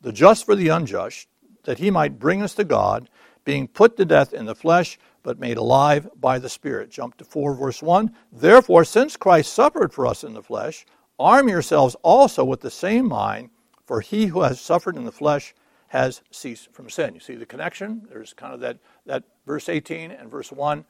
the 0.00 0.12
just 0.12 0.44
for 0.44 0.56
the 0.56 0.68
unjust 0.68 1.28
that 1.64 1.78
he 1.78 1.90
might 1.90 2.18
bring 2.18 2.42
us 2.42 2.54
to 2.54 2.64
God, 2.64 3.08
being 3.44 3.68
put 3.68 3.96
to 3.96 4.04
death 4.04 4.32
in 4.32 4.46
the 4.46 4.54
flesh, 4.54 4.98
but 5.22 5.38
made 5.38 5.56
alive 5.56 6.08
by 6.20 6.38
the 6.38 6.48
Spirit. 6.48 6.90
Jump 6.90 7.16
to 7.16 7.24
4, 7.24 7.54
verse 7.54 7.82
1. 7.82 8.14
Therefore, 8.32 8.84
since 8.84 9.16
Christ 9.16 9.52
suffered 9.52 9.92
for 9.92 10.06
us 10.06 10.24
in 10.24 10.34
the 10.34 10.42
flesh, 10.42 10.86
arm 11.18 11.48
yourselves 11.48 11.96
also 12.02 12.44
with 12.44 12.60
the 12.60 12.70
same 12.70 13.08
mind, 13.08 13.50
for 13.86 14.00
he 14.00 14.26
who 14.26 14.42
has 14.42 14.60
suffered 14.60 14.96
in 14.96 15.04
the 15.04 15.12
flesh 15.12 15.54
has 15.88 16.22
ceased 16.30 16.72
from 16.72 16.90
sin. 16.90 17.14
You 17.14 17.20
see 17.20 17.36
the 17.36 17.46
connection? 17.46 18.06
There's 18.08 18.32
kind 18.32 18.52
of 18.52 18.60
that, 18.60 18.78
that 19.06 19.24
verse 19.46 19.68
18 19.68 20.10
and 20.10 20.30
verse 20.30 20.50
1 20.50 20.84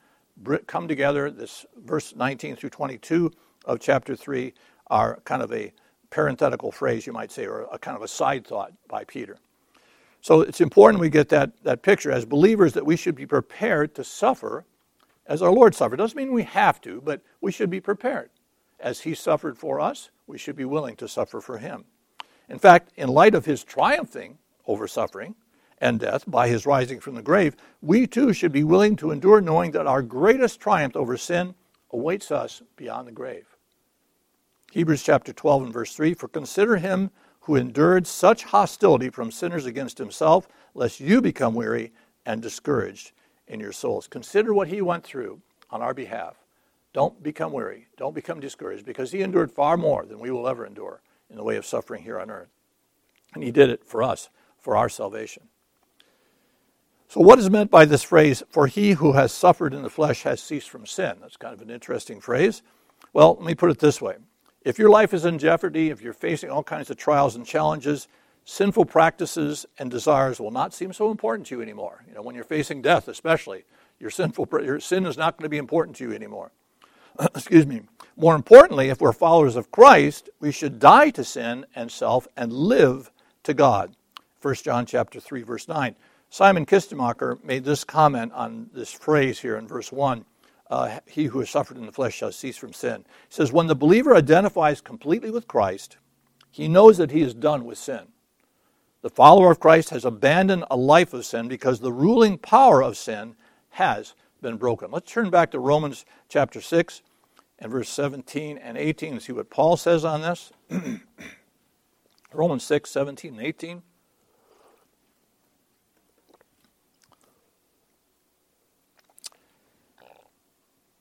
come 0.67 0.87
together. 0.87 1.29
This 1.29 1.65
verse 1.77 2.15
19 2.15 2.55
through 2.55 2.71
22 2.71 3.31
of 3.65 3.79
chapter 3.79 4.15
3 4.15 4.53
are 4.87 5.19
kind 5.23 5.41
of 5.41 5.51
a 5.53 5.71
parenthetical 6.09 6.71
phrase, 6.71 7.05
you 7.05 7.13
might 7.13 7.31
say, 7.31 7.45
or 7.45 7.67
a 7.71 7.77
kind 7.77 7.95
of 7.95 8.03
a 8.03 8.07
side 8.07 8.45
thought 8.47 8.73
by 8.87 9.03
Peter. 9.03 9.37
So 10.25 10.41
it's 10.41 10.59
important 10.59 10.99
we 10.99 11.11
get 11.11 11.29
that, 11.29 11.51
that 11.61 11.83
picture 11.83 12.11
as 12.11 12.25
believers 12.25 12.73
that 12.73 12.83
we 12.83 12.97
should 12.97 13.13
be 13.13 13.27
prepared 13.27 13.93
to 13.93 14.03
suffer 14.03 14.65
as 15.27 15.43
our 15.43 15.51
Lord 15.51 15.75
suffered. 15.75 15.97
Doesn't 15.97 16.17
mean 16.17 16.33
we 16.33 16.41
have 16.41 16.81
to, 16.81 16.99
but 16.99 17.21
we 17.41 17.51
should 17.51 17.69
be 17.69 17.79
prepared. 17.79 18.31
As 18.79 19.01
He 19.01 19.13
suffered 19.13 19.55
for 19.55 19.79
us, 19.79 20.09
we 20.25 20.39
should 20.39 20.55
be 20.55 20.65
willing 20.65 20.95
to 20.95 21.07
suffer 21.07 21.41
for 21.41 21.59
Him. 21.59 21.85
In 22.49 22.57
fact, 22.57 22.91
in 22.95 23.09
light 23.09 23.35
of 23.35 23.45
His 23.45 23.63
triumphing 23.63 24.39
over 24.65 24.87
suffering 24.87 25.35
and 25.77 25.99
death 25.99 26.23
by 26.25 26.47
His 26.47 26.65
rising 26.65 26.99
from 26.99 27.13
the 27.13 27.21
grave, 27.21 27.55
we 27.83 28.07
too 28.07 28.33
should 28.33 28.51
be 28.51 28.63
willing 28.63 28.95
to 28.95 29.11
endure 29.11 29.41
knowing 29.41 29.73
that 29.73 29.85
our 29.85 30.01
greatest 30.01 30.59
triumph 30.59 30.95
over 30.95 31.17
sin 31.17 31.53
awaits 31.91 32.31
us 32.31 32.63
beyond 32.77 33.07
the 33.07 33.11
grave. 33.11 33.55
Hebrews 34.71 35.03
chapter 35.03 35.33
12 35.33 35.65
and 35.65 35.73
verse 35.73 35.93
3 35.93 36.15
For 36.15 36.27
consider 36.27 36.77
him 36.77 37.11
who 37.45 37.55
endured 37.55 38.07
such 38.07 38.43
hostility 38.45 39.09
from 39.09 39.29
sinners 39.29 39.67
against 39.67 39.99
himself, 39.99 40.47
lest 40.73 40.99
you 40.99 41.21
become 41.21 41.53
weary 41.53 41.91
and 42.25 42.41
discouraged 42.41 43.11
in 43.47 43.59
your 43.59 43.71
souls. 43.71 44.07
Consider 44.07 44.51
what 44.51 44.67
he 44.67 44.81
went 44.81 45.03
through 45.03 45.39
on 45.69 45.79
our 45.79 45.93
behalf. 45.93 46.37
Don't 46.91 47.21
become 47.21 47.51
weary. 47.51 47.85
Don't 47.97 48.15
become 48.15 48.39
discouraged 48.39 48.83
because 48.83 49.11
he 49.11 49.21
endured 49.21 49.51
far 49.51 49.77
more 49.77 50.05
than 50.05 50.19
we 50.19 50.31
will 50.31 50.47
ever 50.47 50.65
endure 50.65 51.03
in 51.29 51.35
the 51.35 51.43
way 51.43 51.55
of 51.55 51.67
suffering 51.67 52.01
here 52.01 52.19
on 52.19 52.31
earth. 52.31 52.49
And 53.35 53.43
he 53.43 53.51
did 53.51 53.69
it 53.69 53.85
for 53.85 54.01
us, 54.01 54.29
for 54.57 54.75
our 54.75 54.89
salvation. 54.89 55.43
So, 57.09 57.21
what 57.21 57.37
is 57.37 57.51
meant 57.51 57.69
by 57.69 57.85
this 57.85 58.01
phrase, 58.01 58.41
for 58.49 58.65
he 58.65 58.93
who 58.93 59.11
has 59.11 59.31
suffered 59.31 59.75
in 59.75 59.83
the 59.83 59.89
flesh 59.91 60.23
has 60.23 60.41
ceased 60.41 60.71
from 60.71 60.87
sin? 60.87 61.17
That's 61.21 61.37
kind 61.37 61.53
of 61.53 61.61
an 61.61 61.69
interesting 61.69 62.19
phrase. 62.19 62.63
Well, 63.13 63.35
let 63.35 63.45
me 63.45 63.53
put 63.53 63.69
it 63.69 63.77
this 63.77 64.01
way 64.01 64.15
if 64.65 64.79
your 64.79 64.89
life 64.89 65.13
is 65.13 65.23
in 65.23 65.37
jeopardy, 65.37 65.91
if 65.91 66.01
you're 66.01 66.11
facing 66.11 66.49
all 66.49 66.63
kinds 66.63 66.89
of 66.89 66.97
trials 66.97 67.35
and 67.35 67.45
challenges, 67.45 68.07
sinful 68.45 68.85
practices 68.85 69.65
and 69.77 69.91
desires 69.91 70.39
will 70.39 70.51
not 70.51 70.73
seem 70.73 70.91
so 70.91 71.11
important 71.11 71.47
to 71.47 71.55
you 71.55 71.61
anymore. 71.61 72.03
You 72.07 72.15
know, 72.15 72.23
when 72.23 72.33
you're 72.33 72.43
facing 72.43 72.81
death, 72.81 73.07
especially, 73.07 73.63
your 73.99 74.09
sinful 74.09 74.49
your 74.63 74.79
sin 74.79 75.05
is 75.05 75.17
not 75.17 75.37
going 75.37 75.43
to 75.43 75.49
be 75.49 75.59
important 75.59 75.95
to 75.97 76.03
you 76.03 76.13
anymore. 76.13 76.51
Excuse 77.35 77.67
me. 77.67 77.83
More 78.17 78.35
importantly, 78.35 78.89
if 78.89 78.99
we're 78.99 79.13
followers 79.13 79.55
of 79.55 79.71
Christ, 79.71 80.29
we 80.39 80.51
should 80.51 80.79
die 80.79 81.11
to 81.11 81.23
sin 81.23 81.65
and 81.75 81.91
self 81.91 82.27
and 82.35 82.51
live 82.51 83.11
to 83.43 83.53
God. 83.53 83.95
1 84.41 84.55
John 84.55 84.87
chapter 84.87 85.19
3 85.19 85.43
verse 85.43 85.67
9. 85.67 85.95
Simon 86.31 86.65
Kistemaker 86.65 87.41
made 87.43 87.63
this 87.63 87.83
comment 87.83 88.33
on 88.33 88.69
this 88.73 88.91
phrase 88.91 89.39
here 89.39 89.57
in 89.57 89.67
verse 89.67 89.91
1 89.91 90.25
uh, 90.69 90.99
he 91.05 91.25
who 91.25 91.39
has 91.39 91.49
suffered 91.49 91.77
in 91.77 91.85
the 91.85 91.91
flesh 91.91 92.15
shall 92.15 92.31
cease 92.31 92.57
from 92.57 92.73
sin. 92.73 93.05
He 93.27 93.35
says, 93.35 93.51
when 93.51 93.67
the 93.67 93.75
believer 93.75 94.15
identifies 94.15 94.81
completely 94.81 95.31
with 95.31 95.47
Christ, 95.47 95.97
he 96.49 96.67
knows 96.67 96.97
that 96.97 97.11
he 97.11 97.21
is 97.21 97.33
done 97.33 97.65
with 97.65 97.77
sin. 97.77 98.07
The 99.01 99.09
follower 99.09 99.51
of 99.51 99.59
Christ 99.59 99.91
has 99.91 100.05
abandoned 100.05 100.65
a 100.71 100.75
life 100.77 101.13
of 101.13 101.25
sin 101.25 101.47
because 101.47 101.79
the 101.79 101.91
ruling 101.93 102.37
power 102.37 102.81
of 102.81 102.97
sin 102.97 103.35
has 103.71 104.15
been 104.41 104.57
broken. 104.57 104.89
Let's 104.89 105.11
turn 105.11 105.29
back 105.29 105.51
to 105.51 105.59
Romans 105.59 106.05
chapter 106.27 106.61
6 106.61 107.01
and 107.59 107.71
verse 107.71 107.89
17 107.89 108.57
and 108.57 108.77
18 108.77 109.13
and 109.13 109.21
see 109.21 109.33
what 109.33 109.49
Paul 109.49 109.77
says 109.77 110.03
on 110.03 110.21
this. 110.21 110.51
Romans 112.33 112.63
6, 112.63 112.89
17 112.89 113.33
and 113.37 113.45
18. 113.45 113.81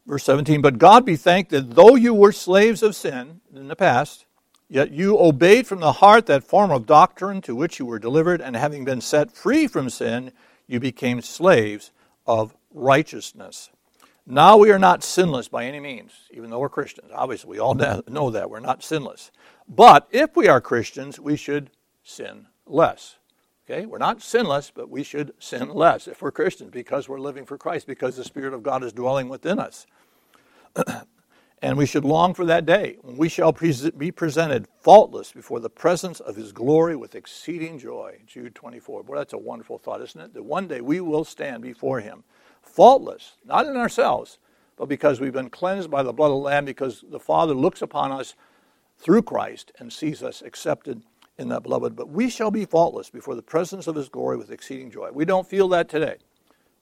Verse 0.07 0.25
17, 0.25 0.61
but 0.61 0.79
God 0.79 1.07
be 1.07 1.17
thanked 1.17 1.51
that 1.51 1.75
though 1.75 1.95
you 1.95 2.13
were 2.13 2.33
slaves 2.33 2.83
of 2.83 2.95
sin 2.95 3.41
in 3.55 3.69
the 3.69 3.77
past, 3.77 4.27
yet 4.69 4.91
you 4.91 5.19
obeyed 5.19 5.67
from 5.67 5.81
the 5.81 5.93
heart 5.93 6.27
that 6.27 6.45
form 6.45 6.71
of 6.71 6.87
doctrine 6.87 7.41
to 7.43 7.57
which 7.57 7.79
you 7.79 7.87
were 7.87 7.99
delivered, 7.99 8.43
and 8.43 8.55
having 8.55 8.85
been 8.85 9.01
set 9.01 9.31
free 9.31 9.67
from 9.67 9.89
sin, 9.89 10.31
you 10.67 10.79
became 10.79 11.23
slaves 11.23 11.91
of 12.27 12.55
righteousness. 12.73 13.71
Now 14.27 14.57
we 14.57 14.71
are 14.71 14.79
not 14.79 15.05
sinless 15.05 15.49
by 15.49 15.65
any 15.65 15.81
means, 15.81 16.13
even 16.31 16.51
though 16.51 16.59
we're 16.59 16.69
Christians. 16.69 17.11
Obviously, 17.15 17.51
we 17.51 17.59
all 17.59 17.75
know 17.75 18.31
that. 18.31 18.51
We're 18.51 18.61
not 18.61 18.83
sinless. 18.83 19.31
But 19.69 20.09
if 20.11 20.37
we 20.37 20.49
are 20.49 20.61
Christians, 20.61 21.19
we 21.21 21.37
should 21.37 21.71
sin 22.03 22.47
less. 22.67 23.17
Okay? 23.69 23.87
We're 23.87 23.99
not 23.99 24.23
sinless, 24.23 24.71
but 24.75 24.91
we 24.91 25.03
should 25.03 25.33
sin 25.39 25.71
less 25.71 26.07
if 26.07 26.21
we're 26.21 26.31
Christians 26.31 26.71
because 26.71 27.09
we're 27.09 27.21
living 27.21 27.47
for 27.47 27.57
Christ, 27.57 27.87
because 27.87 28.17
the 28.17 28.25
Spirit 28.25 28.55
of 28.55 28.63
God 28.63 28.85
is 28.85 28.93
dwelling 28.93 29.29
within 29.29 29.59
us. 29.59 29.87
and 31.63 31.79
we 31.79 31.87
should 31.87 32.05
long 32.05 32.35
for 32.35 32.45
that 32.45 32.67
day 32.67 32.99
when 33.01 33.17
we 33.17 33.29
shall 33.29 33.53
be 33.53 34.11
presented 34.11 34.67
faultless 34.81 35.33
before 35.33 35.61
the 35.61 35.71
presence 35.71 36.21
of 36.21 36.37
His 36.37 36.53
glory 36.53 36.95
with 36.95 37.15
exceeding 37.15 37.79
joy. 37.79 38.19
Jude 38.27 38.55
24. 38.55 39.03
Boy, 39.03 39.17
that's 39.17 39.33
a 39.33 39.39
wonderful 39.39 39.79
thought, 39.79 40.03
isn't 40.03 40.21
it? 40.21 40.35
That 40.35 40.45
one 40.45 40.69
day 40.69 40.81
we 40.81 41.01
will 41.01 41.25
stand 41.25 41.63
before 41.63 42.01
Him 42.01 42.25
faultless, 42.61 43.37
not 43.45 43.67
in 43.67 43.77
ourselves, 43.77 44.39
but 44.77 44.89
because 44.89 45.21
we've 45.21 45.33
been 45.33 45.51
cleansed 45.51 45.91
by 45.91 46.03
the 46.03 46.13
blood 46.13 46.29
of 46.29 46.33
the 46.33 46.39
Lamb, 46.39 46.65
because 46.65 47.05
the 47.09 47.21
Father 47.21 47.55
looks 47.55 47.83
upon 47.83 48.11
us 48.11 48.35
through 48.99 49.23
Christ 49.23 49.73
and 49.79 49.93
sees 49.93 50.23
us 50.23 50.43
accepted 50.43 51.03
in 51.39 51.49
that 51.49 51.63
beloved. 51.63 51.97
But 51.97 52.09
we 52.09 52.31
shall 52.31 52.51
be 52.51 52.65
faultless 52.65 53.11
before 53.11 53.35
the 53.35 53.43
presence 53.43 53.87
of 53.87 53.97
his 53.97 54.09
glory 54.09 54.37
with 54.37 54.51
exceeding 54.51 54.91
joy. 54.91 55.11
We 55.13 55.25
don't 55.25 55.47
feel 55.47 55.69
that 55.69 55.89
today. 55.89 56.17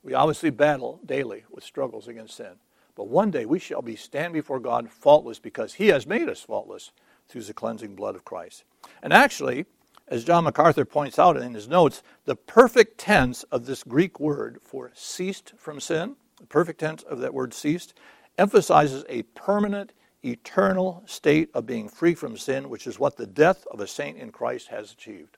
We 0.03 0.13
obviously 0.13 0.49
battle 0.49 0.99
daily 1.05 1.45
with 1.49 1.63
struggles 1.63 2.07
against 2.07 2.35
sin. 2.37 2.55
But 2.95 3.07
one 3.07 3.31
day 3.31 3.45
we 3.45 3.59
shall 3.59 3.81
be 3.81 3.95
stand 3.95 4.33
before 4.33 4.59
God 4.59 4.89
faultless 4.89 5.39
because 5.39 5.75
he 5.75 5.87
has 5.87 6.05
made 6.05 6.29
us 6.29 6.41
faultless 6.41 6.91
through 7.27 7.43
the 7.43 7.53
cleansing 7.53 7.95
blood 7.95 8.15
of 8.15 8.25
Christ. 8.25 8.63
And 9.01 9.13
actually, 9.13 9.65
as 10.07 10.23
John 10.23 10.43
MacArthur 10.43 10.85
points 10.85 11.17
out 11.17 11.37
in 11.37 11.53
his 11.53 11.67
notes, 11.67 12.03
the 12.25 12.35
perfect 12.35 12.97
tense 12.99 13.43
of 13.43 13.65
this 13.65 13.83
Greek 13.83 14.19
word 14.19 14.59
for 14.61 14.91
ceased 14.93 15.53
from 15.57 15.79
sin, 15.79 16.17
the 16.39 16.45
perfect 16.45 16.81
tense 16.81 17.01
of 17.03 17.19
that 17.19 17.33
word 17.33 17.53
ceased, 17.53 17.93
emphasizes 18.37 19.05
a 19.07 19.23
permanent 19.23 19.93
eternal 20.23 21.03
state 21.05 21.49
of 21.53 21.65
being 21.65 21.89
free 21.89 22.15
from 22.15 22.37
sin, 22.37 22.69
which 22.69 22.87
is 22.87 22.99
what 22.99 23.17
the 23.17 23.27
death 23.27 23.65
of 23.71 23.79
a 23.79 23.87
saint 23.87 24.17
in 24.17 24.31
Christ 24.31 24.69
has 24.69 24.91
achieved. 24.91 25.37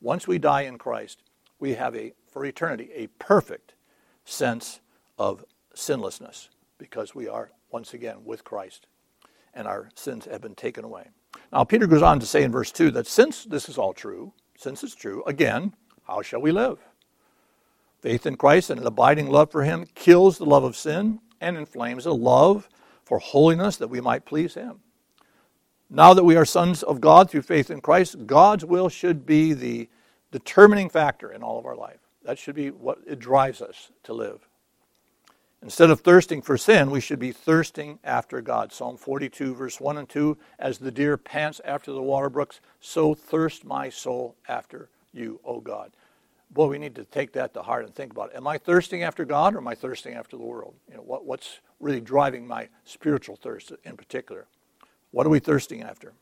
Once 0.00 0.26
we 0.26 0.38
die 0.38 0.62
in 0.62 0.78
Christ, 0.78 1.22
we 1.58 1.74
have 1.74 1.96
a, 1.96 2.12
for 2.30 2.44
eternity, 2.44 2.90
a 2.94 3.06
perfect 3.18 3.74
sense 4.24 4.80
of 5.18 5.44
sinlessness 5.74 6.50
because 6.78 7.14
we 7.14 7.28
are 7.28 7.50
once 7.70 7.94
again 7.94 8.24
with 8.24 8.44
Christ 8.44 8.86
and 9.54 9.66
our 9.66 9.88
sins 9.94 10.26
have 10.26 10.42
been 10.42 10.54
taken 10.54 10.84
away. 10.84 11.08
Now, 11.52 11.64
Peter 11.64 11.86
goes 11.86 12.02
on 12.02 12.20
to 12.20 12.26
say 12.26 12.42
in 12.42 12.52
verse 12.52 12.70
2 12.70 12.90
that 12.92 13.06
since 13.06 13.44
this 13.44 13.68
is 13.68 13.78
all 13.78 13.92
true, 13.92 14.32
since 14.56 14.84
it's 14.84 14.94
true, 14.94 15.24
again, 15.26 15.74
how 16.06 16.22
shall 16.22 16.40
we 16.40 16.52
live? 16.52 16.78
Faith 18.00 18.26
in 18.26 18.36
Christ 18.36 18.70
and 18.70 18.80
an 18.80 18.86
abiding 18.86 19.28
love 19.28 19.50
for 19.50 19.64
Him 19.64 19.86
kills 19.94 20.38
the 20.38 20.44
love 20.44 20.62
of 20.62 20.76
sin 20.76 21.20
and 21.40 21.56
inflames 21.56 22.06
a 22.06 22.12
love 22.12 22.68
for 23.06 23.18
holiness 23.20 23.76
that 23.76 23.88
we 23.88 24.00
might 24.02 24.26
please 24.26 24.54
Him. 24.54 24.80
Now 25.88 26.12
that 26.12 26.24
we 26.24 26.36
are 26.36 26.44
sons 26.44 26.82
of 26.82 27.00
God 27.00 27.30
through 27.30 27.42
faith 27.42 27.70
in 27.70 27.80
Christ, 27.80 28.26
God's 28.26 28.64
will 28.64 28.88
should 28.88 29.24
be 29.24 29.52
the 29.52 29.88
determining 30.32 30.90
factor 30.90 31.32
in 31.32 31.42
all 31.42 31.58
of 31.58 31.64
our 31.64 31.76
life. 31.76 32.00
That 32.24 32.38
should 32.38 32.56
be 32.56 32.70
what 32.70 32.98
it 33.06 33.20
drives 33.20 33.62
us 33.62 33.92
to 34.02 34.12
live. 34.12 34.48
Instead 35.62 35.90
of 35.90 36.00
thirsting 36.00 36.42
for 36.42 36.58
sin, 36.58 36.90
we 36.90 37.00
should 37.00 37.20
be 37.20 37.32
thirsting 37.32 38.00
after 38.02 38.40
God. 38.40 38.72
Psalm 38.72 38.96
42, 38.96 39.54
verse 39.54 39.80
1 39.80 39.96
and 39.96 40.08
2 40.08 40.36
As 40.58 40.78
the 40.78 40.90
deer 40.90 41.16
pants 41.16 41.60
after 41.64 41.92
the 41.92 42.02
water 42.02 42.28
brooks, 42.28 42.60
so 42.80 43.14
thirst 43.14 43.64
my 43.64 43.88
soul 43.88 44.36
after 44.48 44.90
you, 45.12 45.40
O 45.44 45.60
God. 45.60 45.92
Boy, 46.50 46.66
we 46.66 46.78
need 46.78 46.94
to 46.94 47.04
take 47.04 47.32
that 47.32 47.52
to 47.54 47.62
heart 47.62 47.84
and 47.84 47.94
think 47.94 48.12
about 48.12 48.30
it. 48.30 48.36
Am 48.36 48.46
I 48.46 48.58
thirsting 48.58 49.02
after 49.02 49.24
God 49.24 49.54
or 49.54 49.58
am 49.58 49.68
I 49.68 49.74
thirsting 49.74 50.14
after 50.14 50.36
the 50.36 50.44
world? 50.44 50.74
You 50.88 50.96
know, 50.96 51.02
what, 51.02 51.26
what's 51.26 51.60
really 51.80 52.00
driving 52.00 52.46
my 52.46 52.68
spiritual 52.84 53.36
thirst 53.36 53.72
in 53.84 53.96
particular? 53.96 54.46
What 55.10 55.26
are 55.26 55.30
we 55.30 55.38
thirsting 55.38 55.82
after? 55.82 56.14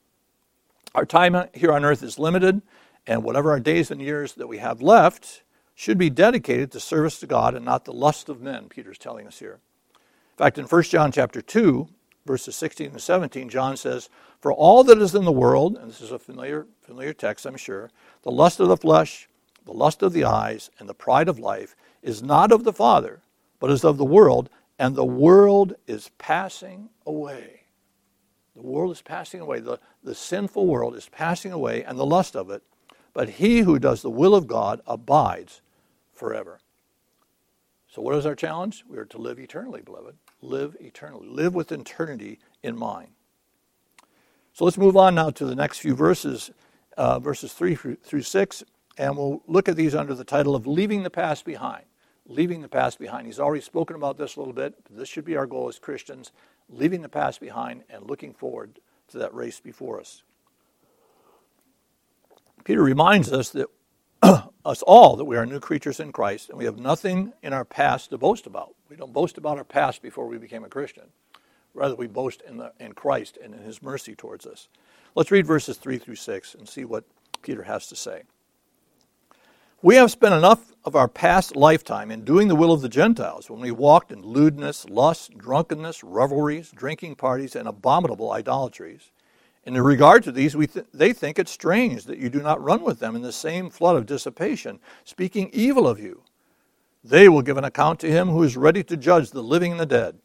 Our 0.95 1.05
time 1.05 1.49
here 1.53 1.73
on 1.73 1.85
earth 1.85 2.03
is 2.03 2.19
limited, 2.19 2.63
and 3.07 3.23
whatever 3.23 3.51
our 3.51 3.61
days 3.61 3.91
and 3.91 4.01
years 4.01 4.35
that 4.35 4.47
we 4.47 4.59
have 4.59 4.81
left 4.81 5.43
should 5.75 5.99
be 5.99 6.09
dedicated 6.09 6.71
to 6.73 6.81
service 6.81 7.19
to 7.19 7.27
God 7.27 7.55
and 7.55 7.65
not 7.65 7.85
the 7.85 7.93
lust 7.93 8.29
of 8.29 8.41
men, 8.41 8.69
Peter's 8.69 8.99
telling 8.99 9.27
us 9.27 9.41
here. 9.41 9.59
In 9.95 10.39
fact, 10.39 10.59
in 10.59 10.67
1 10.67 10.83
John 10.85 11.11
chapter 11.11 11.43
2, 11.43 11.89
verses 12.27 12.57
16 12.57 12.93
and 12.93 13.01
17, 13.01 13.49
John 13.49 13.77
says, 13.77 14.09
For 14.41 14.53
all 14.53 14.85
that 14.85 14.99
is 14.99 15.15
in 15.15 15.25
the 15.25 15.33
world, 15.33 15.77
and 15.77 15.91
this 15.91 16.01
is 16.01 16.13
a 16.13 16.19
familiar, 16.19 16.67
familiar 16.83 17.13
text, 17.13 17.45
I'm 17.47 17.57
sure, 17.57 17.91
the 18.23 18.31
lust 18.31 18.61
of 18.61 18.69
the 18.69 18.77
flesh, 18.77 19.29
the 19.65 19.73
lust 19.73 20.03
of 20.03 20.13
the 20.13 20.25
eyes, 20.25 20.71
and 20.79 20.89
the 20.89 20.95
pride 20.95 21.29
of 21.29 21.39
life 21.39 21.75
is 22.03 22.23
not 22.23 22.53
of 22.53 22.65
the 22.65 22.73
Father, 22.73 23.23
but 23.59 23.71
is 23.71 23.85
of 23.85 23.97
the 23.97 24.05
world, 24.05 24.51
and 24.79 24.95
the 24.95 25.05
world 25.05 25.75
is 25.87 26.11
passing 26.19 26.91
away. 27.07 27.63
The 28.55 28.63
world 28.63 28.93
is 28.93 29.03
passing 29.03 29.41
away. 29.41 29.61
The, 29.61 29.81
the 30.03 30.15
sinful 30.15 30.67
world 30.67 30.95
is 30.95 31.09
passing 31.09 31.53
away, 31.53 31.83
and 31.83 31.99
the 31.99 32.07
lust 32.07 32.37
of 32.37 32.51
it. 32.51 32.63
But 33.13 33.31
he 33.31 33.61
who 33.61 33.79
does 33.79 34.03
the 34.03 34.11
will 34.11 34.35
of 34.35 34.47
God 34.47 34.81
abides 34.87 35.61
forever. 36.13 36.61
So, 37.89 38.03
what 38.03 38.17
is 38.17 38.27
our 38.27 38.35
challenge? 38.35 38.85
We 38.89 38.99
are 38.99 39.05
to 39.07 39.19
live 39.19 39.39
eternally, 39.39 39.81
beloved. 39.81 40.17
Live 40.43 40.77
eternally. 40.81 41.29
Live 41.29 41.55
with 41.55 41.71
eternity 41.71 42.41
in 42.63 42.77
mind. 42.77 43.11
So, 44.53 44.65
let's 44.65 44.79
move 44.79 44.97
on 44.97 45.15
now 45.15 45.31
to 45.31 45.45
the 45.47 45.55
next 45.55 45.79
few 45.79 45.95
verses, 45.95 46.51
uh, 46.97 47.21
verses 47.21 47.53
3 47.53 47.77
through 47.77 48.23
6. 48.23 48.65
And 48.97 49.17
we'll 49.17 49.43
look 49.47 49.69
at 49.69 49.77
these 49.77 49.95
under 49.95 50.15
the 50.15 50.25
title 50.25 50.55
of 50.55 50.67
Leaving 50.67 51.03
the 51.03 51.11
Past 51.11 51.45
Behind. 51.45 51.85
Leaving 52.27 52.63
the 52.63 52.69
past 52.69 52.99
behind. 52.99 53.27
He's 53.27 53.39
already 53.39 53.61
spoken 53.61 53.97
about 53.97 54.17
this 54.17 54.37
a 54.37 54.41
little 54.41 54.55
bit. 54.55 54.75
This 54.91 55.11
should 55.11 55.27
be 55.27 55.37
our 55.37 55.47
goal 55.47 55.69
as 55.69 55.79
Christians 55.79 56.33
leaving 56.71 57.03
the 57.03 57.09
past 57.09 57.41
behind 57.41 57.83
and 57.91 58.09
looking 58.09 58.33
forward 58.33 58.79
to 59.09 59.19
that 59.19 59.35
race 59.35 59.61
before 59.61 60.01
us. 60.01 60.23
Peter 62.65 62.83
reminds 62.83 63.31
us 63.31 63.51
that 63.51 63.67
us 64.65 64.83
all 64.83 65.17
that 65.17 65.25
we 65.25 65.37
are 65.37 65.45
new 65.45 65.61
creatures 65.61 66.01
in 66.01 66.13
Christ 66.13 66.49
and 66.49 66.59
we 66.59 66.65
have 66.65 66.79
nothing 66.79 67.35
in 67.43 67.53
our 67.53 67.65
past 67.65 68.11
to 68.11 68.19
boast 68.19 68.47
about. 68.47 68.75
We 68.89 68.97
don't 68.97 69.13
boast 69.13 69.37
about 69.37 69.59
our 69.59 69.65
past 69.65 70.01
before 70.01 70.27
we 70.27 70.39
became 70.39 70.65
a 70.65 70.69
Christian. 70.69 71.05
Rather, 71.75 71.95
we 71.95 72.07
boast 72.07 72.43
in, 72.49 72.57
the, 72.57 72.73
in 72.81 72.93
Christ 72.93 73.37
and 73.43 73.53
in 73.53 73.61
his 73.61 73.83
mercy 73.83 74.15
towards 74.15 74.47
us. 74.47 74.69
Let's 75.15 75.31
read 75.31 75.47
verses 75.47 75.77
3 75.77 75.99
through 75.99 76.17
6 76.17 76.55
and 76.55 76.69
see 76.69 76.85
what 76.85 77.05
Peter 77.43 77.65
has 77.65 77.87
to 77.89 77.97
say. 77.97 78.23
We 79.85 79.97
have 79.97 80.11
spent 80.11 80.33
enough 80.33 80.73
of 80.87 80.97
our 80.97 81.09
past 81.09 81.57
lifetime 81.57 82.11
in 82.11 82.25
doing 82.25 82.49
the 82.49 82.57
will 82.57 82.73
of 82.73 82.81
the 82.81 82.89
Gentiles 82.89 83.51
when 83.51 83.61
we 83.61 83.71
walked 83.71 84.13
in 84.13 84.23
lewdness, 84.23 84.89
lust, 84.89 85.37
drunkenness, 85.37 86.03
revelries, 86.03 86.71
drinking 86.71 87.17
parties, 87.17 87.55
and 87.55 87.69
abominable 87.69 88.33
idolatries. 88.33 89.11
And 89.67 89.77
in 89.77 89.83
regard 89.83 90.23
to 90.23 90.33
these, 90.33 90.55
th- 90.55 90.87
they 90.95 91.13
think 91.13 91.39
it 91.39 91.51
strange 91.51 92.05
that 92.05 92.17
you 92.17 92.31
do 92.31 92.41
not 92.41 92.65
run 92.65 92.83
with 92.83 92.99
them 92.99 93.15
in 93.15 93.21
the 93.21 93.31
same 93.31 93.69
flood 93.69 93.97
of 93.97 94.07
dissipation, 94.07 94.81
speaking 95.05 95.51
evil 95.53 95.87
of 95.87 96.01
you. 96.01 96.23
They 97.05 97.29
will 97.29 97.43
give 97.43 97.59
an 97.59 97.65
account 97.65 98.01
to 98.01 98.11
him 98.11 98.29
who 98.29 98.43
is 98.43 98.57
ready 98.57 98.83
to 98.85 98.97
judge 98.97 99.33
the 99.33 99.43
living 99.43 99.73
and 99.73 99.81
the 99.81 99.85
dead. 99.85 100.17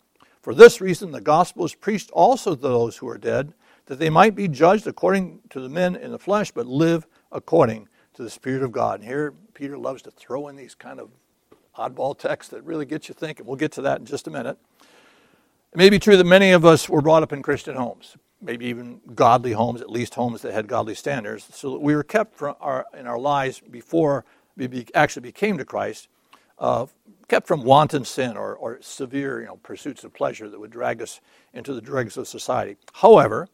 For 0.41 0.55
this 0.55 0.79
reason, 0.79 1.11
the 1.11 1.19
gospel 1.19 1.65
is 1.65 1.75
preached 1.75 2.11
also 2.11 2.55
to 2.55 2.61
those 2.61 2.95
who 2.95 3.09
are 3.09 3.17
dead, 3.17 3.53
that 3.87 3.99
they 3.99 4.09
might 4.09 4.35
be 4.35 4.47
judged 4.47 4.87
according 4.87 5.41
to 5.49 5.59
the 5.59 5.67
men 5.67 5.97
in 5.97 6.11
the 6.11 6.17
flesh, 6.17 6.49
but 6.49 6.65
live 6.65 7.05
according 7.29 7.89
to 8.19 8.23
the 8.23 8.29
Spirit 8.29 8.63
of 8.63 8.73
God. 8.73 8.99
And 8.99 9.07
here, 9.07 9.33
Peter 9.53 9.77
loves 9.77 10.01
to 10.01 10.11
throw 10.11 10.49
in 10.49 10.57
these 10.57 10.75
kind 10.75 10.99
of 10.99 11.09
oddball 11.77 12.19
texts 12.19 12.51
that 12.51 12.61
really 12.65 12.85
get 12.85 13.07
you 13.07 13.15
thinking. 13.15 13.45
We'll 13.45 13.55
get 13.55 13.71
to 13.73 13.81
that 13.83 13.99
in 13.99 14.05
just 14.05 14.27
a 14.27 14.29
minute. 14.29 14.57
It 15.71 15.77
may 15.77 15.89
be 15.89 15.99
true 15.99 16.17
that 16.17 16.25
many 16.25 16.51
of 16.51 16.65
us 16.65 16.89
were 16.89 17.01
brought 17.01 17.23
up 17.23 17.31
in 17.31 17.41
Christian 17.41 17.77
homes, 17.77 18.17
maybe 18.41 18.65
even 18.65 18.99
godly 19.15 19.53
homes, 19.53 19.79
at 19.79 19.89
least 19.89 20.15
homes 20.15 20.41
that 20.41 20.51
had 20.51 20.67
godly 20.67 20.95
standards, 20.95 21.47
so 21.53 21.71
that 21.71 21.79
we 21.79 21.95
were 21.95 22.03
kept 22.03 22.35
from 22.35 22.55
our, 22.59 22.85
in 22.93 23.07
our 23.07 23.17
lives 23.17 23.61
before 23.61 24.25
we 24.57 24.85
actually 24.93 25.21
became 25.21 25.57
to 25.57 25.63
Christ, 25.63 26.09
uh, 26.57 26.87
kept 27.29 27.47
from 27.47 27.63
wanton 27.63 28.03
sin 28.03 28.35
or, 28.35 28.53
or 28.53 28.79
severe 28.81 29.39
you 29.39 29.47
know, 29.47 29.55
pursuits 29.63 30.03
of 30.03 30.13
pleasure 30.13 30.49
that 30.49 30.59
would 30.59 30.71
drag 30.71 31.01
us 31.01 31.21
into 31.53 31.73
the 31.73 31.79
dregs 31.79 32.17
of 32.17 32.27
society. 32.27 32.75
However, 32.95 33.47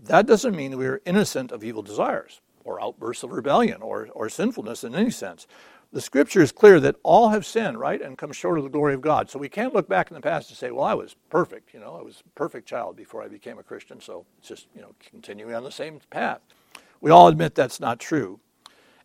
that 0.00 0.26
doesn't 0.26 0.56
mean 0.56 0.72
that 0.72 0.78
we 0.78 0.86
are 0.86 1.00
innocent 1.06 1.52
of 1.52 1.62
evil 1.62 1.82
desires 1.82 2.40
or 2.68 2.82
outbursts 2.82 3.22
of 3.22 3.32
rebellion 3.32 3.80
or, 3.80 4.08
or 4.12 4.28
sinfulness 4.28 4.84
in 4.84 4.94
any 4.94 5.10
sense. 5.10 5.46
The 5.90 6.02
scripture 6.02 6.42
is 6.42 6.52
clear 6.52 6.78
that 6.80 6.96
all 7.02 7.30
have 7.30 7.46
sinned, 7.46 7.80
right, 7.80 8.00
and 8.02 8.18
come 8.18 8.30
short 8.30 8.58
of 8.58 8.64
the 8.64 8.70
glory 8.70 8.92
of 8.92 9.00
God. 9.00 9.30
So 9.30 9.38
we 9.38 9.48
can't 9.48 9.72
look 9.72 9.88
back 9.88 10.10
in 10.10 10.14
the 10.14 10.20
past 10.20 10.50
and 10.50 10.58
say, 10.58 10.70
well, 10.70 10.84
I 10.84 10.92
was 10.92 11.16
perfect. 11.30 11.72
You 11.72 11.80
know, 11.80 11.96
I 11.98 12.02
was 12.02 12.22
a 12.26 12.28
perfect 12.38 12.68
child 12.68 12.94
before 12.94 13.22
I 13.22 13.28
became 13.28 13.58
a 13.58 13.62
Christian, 13.62 13.98
so 13.98 14.26
it's 14.38 14.48
just, 14.48 14.66
you 14.74 14.82
know, 14.82 14.94
continuing 15.10 15.54
on 15.54 15.64
the 15.64 15.72
same 15.72 15.98
path. 16.10 16.40
We 17.00 17.10
all 17.10 17.28
admit 17.28 17.54
that's 17.54 17.80
not 17.80 17.98
true. 17.98 18.38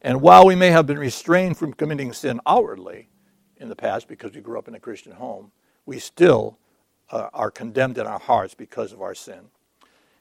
And 0.01 0.19
while 0.19 0.45
we 0.45 0.55
may 0.55 0.71
have 0.71 0.85
been 0.85 0.99
restrained 0.99 1.57
from 1.57 1.73
committing 1.73 2.11
sin 2.11 2.41
outwardly 2.45 3.07
in 3.55 3.69
the 3.69 3.75
past 3.77 4.09
because 4.09 4.33
we 4.33 4.41
grew 4.41 4.59
up 4.59 4.67
in 4.67 4.75
a 4.75 4.79
Christian 4.79 5.13
home, 5.13 5.53
we 5.85 5.99
still 5.99 6.57
uh, 7.09 7.29
are 7.33 7.49
condemned 7.49 7.97
in 7.97 8.05
our 8.05 8.19
hearts 8.19 8.53
because 8.53 8.91
of 8.91 9.01
our 9.01 9.15
sin. 9.15 9.45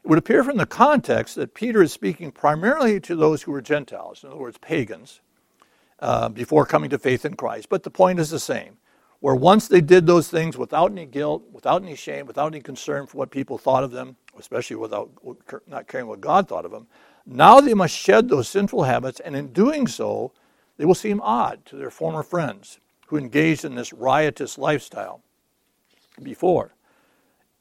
It 0.05 0.09
would 0.09 0.19
appear 0.19 0.43
from 0.43 0.57
the 0.57 0.67
context 0.67 1.37
that 1.37 1.55
Peter 1.55 1.81
is 1.83 1.93
speaking 1.93 2.33
primarily 2.33 2.99
to 3.01 3.15
those 3.15 3.43
who 3.43 3.53
were 3.53 3.63
Gentiles, 3.63 4.25
in 4.25 4.31
other 4.31 4.39
words, 4.41 4.59
pagans, 4.59 5.21
uh, 6.01 6.29
before 6.29 6.67
coming 6.67 6.91
to 6.91 6.99
faith 6.99 7.25
in 7.25 7.35
Christ. 7.35 7.69
But 7.69 7.85
the 7.85 7.91
point 7.91 8.19
is 8.19 8.31
the 8.31 8.41
same. 8.41 8.79
Where 9.21 9.37
once 9.37 9.69
they 9.69 9.81
did 9.81 10.09
those 10.09 10.29
things 10.29 10.59
without 10.59 10.91
any 10.91 11.07
guilt, 11.07 11.45
without 11.53 11.83
any 11.83 11.95
shame, 11.95 12.27
without 12.27 12.53
any 12.53 12.61
concern 12.61 13.07
for 13.07 13.19
what 13.19 13.31
people 13.31 13.57
thought 13.57 13.85
of 13.85 13.93
them, 13.93 14.17
especially 14.37 14.75
without 14.75 15.11
not 15.69 15.87
caring 15.87 16.09
what 16.09 16.21
God 16.21 16.49
thought 16.49 16.65
of 16.65 16.73
them, 16.73 16.89
now 17.25 17.61
they 17.61 17.75
must 17.75 17.97
shed 17.97 18.29
those 18.29 18.49
sinful 18.49 18.83
habits, 18.83 19.21
and 19.21 19.37
in 19.37 19.53
doing 19.53 19.87
so, 19.87 20.33
they 20.77 20.85
will 20.85 20.97
seem 20.97 21.21
odd 21.21 21.65
to 21.67 21.77
their 21.77 21.91
former 21.91 22.25
friends 22.25 22.81
who 23.07 23.17
engaged 23.17 23.65
in 23.65 23.77
this 23.77 23.93
riotous 23.93 24.59
lifestyle 24.59 25.23
before. 26.21 26.75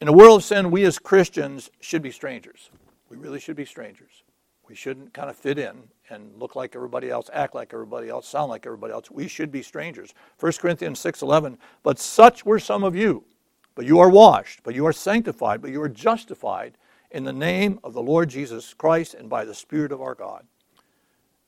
In 0.02 0.08
a 0.08 0.12
world 0.12 0.40
of 0.40 0.44
sin, 0.44 0.72
we 0.72 0.84
as 0.86 0.98
Christians 0.98 1.70
should 1.80 2.02
be 2.02 2.10
strangers. 2.10 2.72
We 3.10 3.18
really 3.18 3.40
should 3.40 3.56
be 3.56 3.66
strangers. 3.66 4.24
We 4.68 4.74
shouldn't 4.74 5.14
kind 5.14 5.30
of 5.30 5.36
fit 5.36 5.60
in 5.60 5.84
and 6.10 6.36
look 6.40 6.56
like 6.56 6.76
everybody 6.76 7.12
else, 7.12 7.30
act 7.32 7.54
like 7.54 7.72
everybody 7.72 8.10
else, 8.10 8.28
sound 8.28 8.50
like 8.50 8.66
everybody 8.66 8.94
else. 8.94 9.12
We 9.12 9.28
should 9.28 9.52
be 9.52 9.62
strangers. 9.62 10.16
1 10.40 10.54
Corinthians 10.54 11.00
6:11, 11.00 11.60
but 11.84 12.00
such 12.00 12.44
were 12.48 12.58
some 12.58 12.84
of 12.84 12.96
you. 12.96 13.26
But 13.76 13.86
you 13.86 14.00
are 14.00 14.10
washed, 14.10 14.64
but 14.64 14.74
you 14.74 14.88
are 14.88 14.94
sanctified, 14.94 15.62
but 15.62 15.70
you 15.70 15.80
are 15.84 15.90
justified 15.90 16.80
in 17.12 17.24
the 17.24 17.32
name 17.32 17.80
of 17.84 17.94
the 17.94 18.02
Lord 18.02 18.28
Jesus 18.30 18.74
Christ 18.74 19.14
and 19.14 19.30
by 19.30 19.46
the 19.46 19.54
Spirit 19.54 19.92
of 19.92 20.02
our 20.02 20.16
God. 20.16 20.48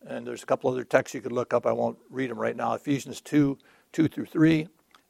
And 0.05 0.27
there's 0.27 0.43
a 0.43 0.45
couple 0.45 0.69
other 0.69 0.83
texts 0.83 1.15
you 1.15 1.21
could 1.21 1.31
look 1.31 1.55
up. 1.55 1.65
I 1.65 1.71
won't 1.71 1.97
read 2.07 2.29
them 2.29 2.39
right 2.39 2.55
now. 2.55 2.73
Ephesians 2.75 3.19
2, 3.19 3.57
2 3.93 4.07
through 4.07 4.27
3, 4.27 4.67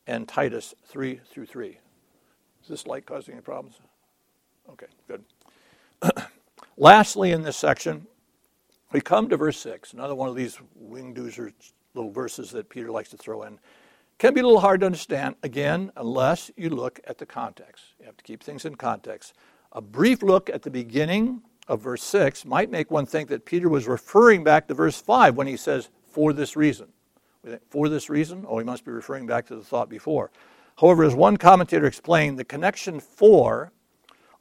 and 0.08 0.30
Titus 0.30 0.74
3 0.86 1.20
through 1.30 1.48
3. 1.48 1.80
Is 2.64 2.70
this 2.70 2.88
light 2.88 3.06
causing 3.06 3.34
any 3.34 3.42
problems? 3.42 3.80
Okay, 4.70 4.88
good. 5.08 5.24
Lastly, 6.78 7.32
in 7.32 7.44
this 7.44 7.58
section, 7.58 8.08
we 8.92 9.02
come 9.02 9.28
to 9.30 9.38
verse 9.38 9.60
6, 9.60 9.94
another 9.94 10.16
one 10.16 10.30
of 10.30 10.36
these 10.36 10.58
wingdoozer 10.82 11.52
little 11.94 12.12
verses 12.12 12.52
that 12.52 12.70
Peter 12.70 12.90
likes 12.90 13.10
to 13.10 13.18
throw 13.18 13.44
in. 13.44 13.60
Can 14.18 14.34
be 14.34 14.40
a 14.40 14.44
little 14.44 14.62
hard 14.62 14.80
to 14.80 14.86
understand, 14.86 15.36
again, 15.44 15.92
unless 15.98 16.52
you 16.56 16.70
look 16.70 17.00
at 17.06 17.18
the 17.18 17.26
context. 17.26 17.84
You 18.00 18.06
have 18.06 18.18
to 18.18 18.24
keep 18.24 18.42
things 18.42 18.64
in 18.66 18.76
context. 18.76 19.34
A 19.74 19.82
brief 19.82 20.24
look 20.24 20.50
at 20.50 20.62
the 20.62 20.70
beginning 20.70 21.42
of 21.68 21.82
verse 21.82 22.04
6 22.04 22.46
might 22.46 22.70
make 22.70 22.92
one 22.92 23.06
think 23.06 23.30
that 23.30 23.46
Peter 23.46 23.68
was 23.68 23.88
referring 23.88 24.44
back 24.44 24.68
to 24.68 24.74
verse 24.74 25.02
5 25.02 25.36
when 25.36 25.48
he 25.48 25.58
says, 25.58 25.90
for 26.08 26.32
this 26.32 26.56
reason. 26.56 26.88
For 27.70 27.90
this 27.90 28.10
reason? 28.10 28.46
Oh, 28.48 28.58
he 28.58 28.64
must 28.64 28.86
be 28.86 28.92
referring 28.92 29.26
back 29.26 29.48
to 29.48 29.56
the 29.56 29.64
thought 29.64 29.90
before. 29.90 30.32
However, 30.80 31.04
as 31.04 31.16
one 31.16 31.38
commentator 31.38 31.86
explained, 31.86 32.38
the 32.38 32.46
connection 32.46 33.00
for, 33.00 33.72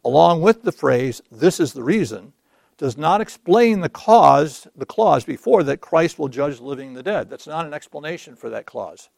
along 0.04 0.42
with 0.42 0.62
the 0.62 0.72
phrase, 0.72 1.22
this 1.30 1.60
is 1.60 1.72
the 1.72 1.82
reason, 1.82 2.32
does 2.78 2.96
not 2.96 3.20
explain 3.20 3.80
the 3.80 3.88
cause, 3.88 4.66
the 4.74 4.86
clause 4.86 5.24
before 5.24 5.62
that 5.62 5.80
Christ 5.80 6.18
will 6.18 6.28
judge 6.28 6.56
the 6.56 6.64
living 6.64 6.88
and 6.88 6.96
the 6.96 7.02
dead. 7.02 7.30
That's 7.30 7.46
not 7.46 7.66
an 7.66 7.74
explanation 7.74 8.34
for 8.34 8.50
that 8.50 8.66
clause. 8.66 9.08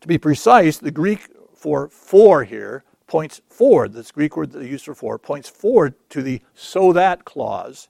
To 0.00 0.08
be 0.08 0.18
precise, 0.18 0.78
the 0.78 0.90
Greek 0.90 1.28
for 1.54 1.88
for 1.88 2.44
here 2.44 2.84
points 3.06 3.40
forward, 3.48 3.92
this 3.92 4.12
Greek 4.12 4.36
word 4.36 4.52
that 4.52 4.60
they 4.60 4.68
use 4.68 4.82
for 4.82 4.94
for, 4.94 5.18
points 5.18 5.48
forward 5.48 5.94
to 6.10 6.22
the 6.22 6.40
so 6.54 6.92
that 6.92 7.24
clause 7.24 7.88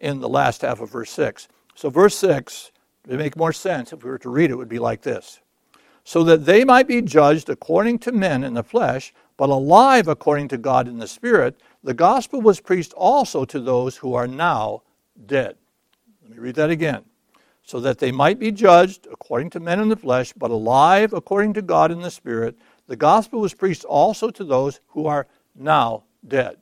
in 0.00 0.20
the 0.20 0.28
last 0.28 0.62
half 0.62 0.80
of 0.80 0.90
verse 0.90 1.10
6. 1.10 1.48
So, 1.74 1.90
verse 1.90 2.16
6, 2.16 2.72
to 3.08 3.16
make 3.16 3.36
more 3.36 3.52
sense, 3.52 3.92
if 3.92 4.02
we 4.02 4.10
were 4.10 4.18
to 4.18 4.30
read 4.30 4.50
it, 4.50 4.56
would 4.56 4.68
be 4.68 4.78
like 4.78 5.02
this 5.02 5.40
so 6.06 6.22
that 6.22 6.44
they 6.44 6.64
might 6.64 6.86
be 6.86 7.02
judged 7.02 7.48
according 7.48 7.98
to 7.98 8.12
men 8.12 8.44
in 8.44 8.54
the 8.54 8.62
flesh, 8.62 9.12
but 9.36 9.48
alive 9.48 10.06
according 10.06 10.46
to 10.46 10.56
God 10.56 10.86
in 10.86 10.98
the 10.98 11.08
Spirit, 11.08 11.60
the 11.82 11.94
gospel 11.94 12.40
was 12.40 12.60
preached 12.60 12.92
also 12.92 13.44
to 13.44 13.58
those 13.58 13.96
who 13.96 14.14
are 14.14 14.28
now 14.28 14.82
dead. 15.26 15.56
Let 16.22 16.30
me 16.30 16.38
read 16.38 16.54
that 16.54 16.70
again. 16.70 17.02
So 17.64 17.80
that 17.80 17.98
they 17.98 18.12
might 18.12 18.38
be 18.38 18.52
judged 18.52 19.08
according 19.10 19.50
to 19.50 19.60
men 19.60 19.80
in 19.80 19.88
the 19.88 19.96
flesh, 19.96 20.32
but 20.32 20.52
alive 20.52 21.12
according 21.12 21.54
to 21.54 21.62
God 21.62 21.90
in 21.90 22.02
the 22.02 22.10
Spirit, 22.12 22.56
the 22.86 22.94
gospel 22.94 23.40
was 23.40 23.52
preached 23.52 23.84
also 23.84 24.30
to 24.30 24.44
those 24.44 24.78
who 24.90 25.06
are 25.06 25.26
now 25.56 26.04
dead. 26.28 26.58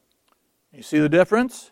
You 0.73 0.83
see 0.83 1.01
the 1.01 1.11
difference? 1.11 1.71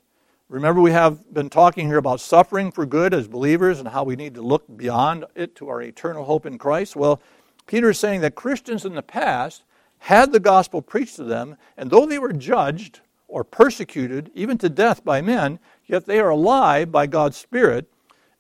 Remember, 0.51 0.83
we 0.83 0.93
have 0.93 1.33
been 1.33 1.49
talking 1.49 1.87
here 1.87 1.97
about 1.97 2.21
suffering 2.21 2.71
for 2.71 2.85
good 2.85 3.15
as 3.15 3.29
believers 3.29 3.79
and 3.79 3.89
how 3.89 4.05
we 4.05 4.15
need 4.15 4.35
to 4.35 4.43
look 4.43 4.65
beyond 4.77 5.25
it 5.35 5.57
to 5.57 5.71
our 5.71 5.81
eternal 5.81 6.27
hope 6.27 6.45
in 6.45 6.59
Christ. 6.59 6.97
Well, 6.97 7.23
Peter 7.67 7.91
is 7.91 7.99
saying 7.99 8.21
that 8.21 8.35
Christians 8.35 8.85
in 8.85 8.95
the 8.95 9.03
past 9.03 9.63
had 9.99 10.33
the 10.33 10.41
gospel 10.41 10.83
preached 10.83 11.17
to 11.17 11.25
them, 11.25 11.57
and 11.77 11.91
though 11.91 12.07
they 12.07 12.19
were 12.19 12.33
judged 12.33 13.01
or 13.29 13.45
persecuted, 13.45 14.31
even 14.35 14.59
to 14.59 14.69
death 14.69 15.05
by 15.05 15.21
men, 15.21 15.59
yet 15.87 16.07
they 16.07 16.19
are 16.19 16.31
alive 16.31 16.91
by 16.91 17.07
God's 17.07 17.37
Spirit 17.37 17.89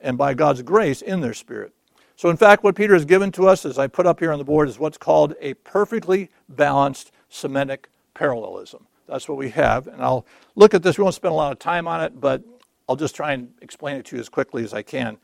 and 0.00 0.18
by 0.18 0.34
God's 0.34 0.62
grace 0.62 1.00
in 1.00 1.20
their 1.20 1.34
spirit. 1.34 1.72
So, 2.16 2.28
in 2.28 2.36
fact, 2.36 2.62
what 2.62 2.74
Peter 2.74 2.94
has 2.94 3.04
given 3.04 3.32
to 3.32 3.48
us, 3.48 3.64
as 3.64 3.78
I 3.78 3.86
put 3.86 4.06
up 4.06 4.20
here 4.20 4.32
on 4.32 4.38
the 4.38 4.44
board, 4.44 4.68
is 4.68 4.78
what's 4.78 4.98
called 4.98 5.34
a 5.40 5.54
perfectly 5.54 6.30
balanced 6.48 7.10
Semitic 7.30 7.88
parallelism. 8.14 8.86
That's 9.08 9.28
what 9.28 9.38
we 9.38 9.50
have. 9.50 9.86
And 9.86 10.02
I'll 10.02 10.26
look 10.54 10.74
at 10.74 10.82
this. 10.82 10.98
We 10.98 11.04
won't 11.04 11.14
spend 11.14 11.32
a 11.32 11.36
lot 11.36 11.52
of 11.52 11.58
time 11.58 11.88
on 11.88 12.02
it, 12.02 12.20
but 12.20 12.42
I'll 12.88 12.96
just 12.96 13.16
try 13.16 13.32
and 13.32 13.52
explain 13.62 13.96
it 13.96 14.04
to 14.06 14.16
you 14.16 14.20
as 14.20 14.28
quickly 14.28 14.64
as 14.64 14.74
I 14.74 14.82
can 14.82 15.16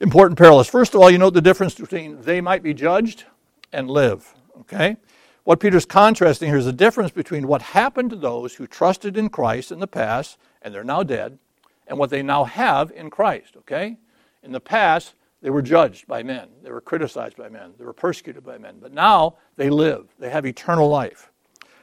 important 0.00 0.38
parallels. 0.38 0.68
First 0.68 0.94
of 0.94 1.00
all, 1.00 1.10
you 1.10 1.18
know 1.18 1.30
the 1.30 1.40
difference 1.40 1.74
between 1.74 2.20
they 2.22 2.40
might 2.40 2.62
be 2.62 2.74
judged 2.74 3.24
and 3.72 3.90
live. 3.90 4.34
Okay? 4.60 4.96
What 5.44 5.60
Peter's 5.60 5.86
contrasting 5.86 6.48
here 6.48 6.58
is 6.58 6.64
the 6.64 6.72
difference 6.72 7.12
between 7.12 7.46
what 7.46 7.62
happened 7.62 8.10
to 8.10 8.16
those 8.16 8.54
who 8.54 8.66
trusted 8.66 9.16
in 9.16 9.28
Christ 9.28 9.70
in 9.70 9.78
the 9.78 9.86
past 9.86 10.38
and 10.66 10.74
they're 10.74 10.82
now 10.82 11.04
dead, 11.04 11.38
and 11.86 11.96
what 11.96 12.10
they 12.10 12.22
now 12.22 12.42
have 12.42 12.90
in 12.90 13.08
Christ. 13.08 13.56
Okay? 13.58 13.96
In 14.42 14.50
the 14.50 14.60
past, 14.60 15.14
they 15.42 15.50
were 15.50 15.62
judged 15.62 16.08
by 16.08 16.24
men, 16.24 16.48
they 16.64 16.72
were 16.72 16.80
criticized 16.80 17.36
by 17.36 17.48
men, 17.48 17.74
they 17.78 17.84
were 17.84 17.92
persecuted 17.92 18.42
by 18.42 18.58
men, 18.58 18.78
but 18.80 18.92
now 18.92 19.36
they 19.54 19.70
live, 19.70 20.08
they 20.18 20.30
have 20.30 20.44
eternal 20.44 20.88
life. 20.88 21.30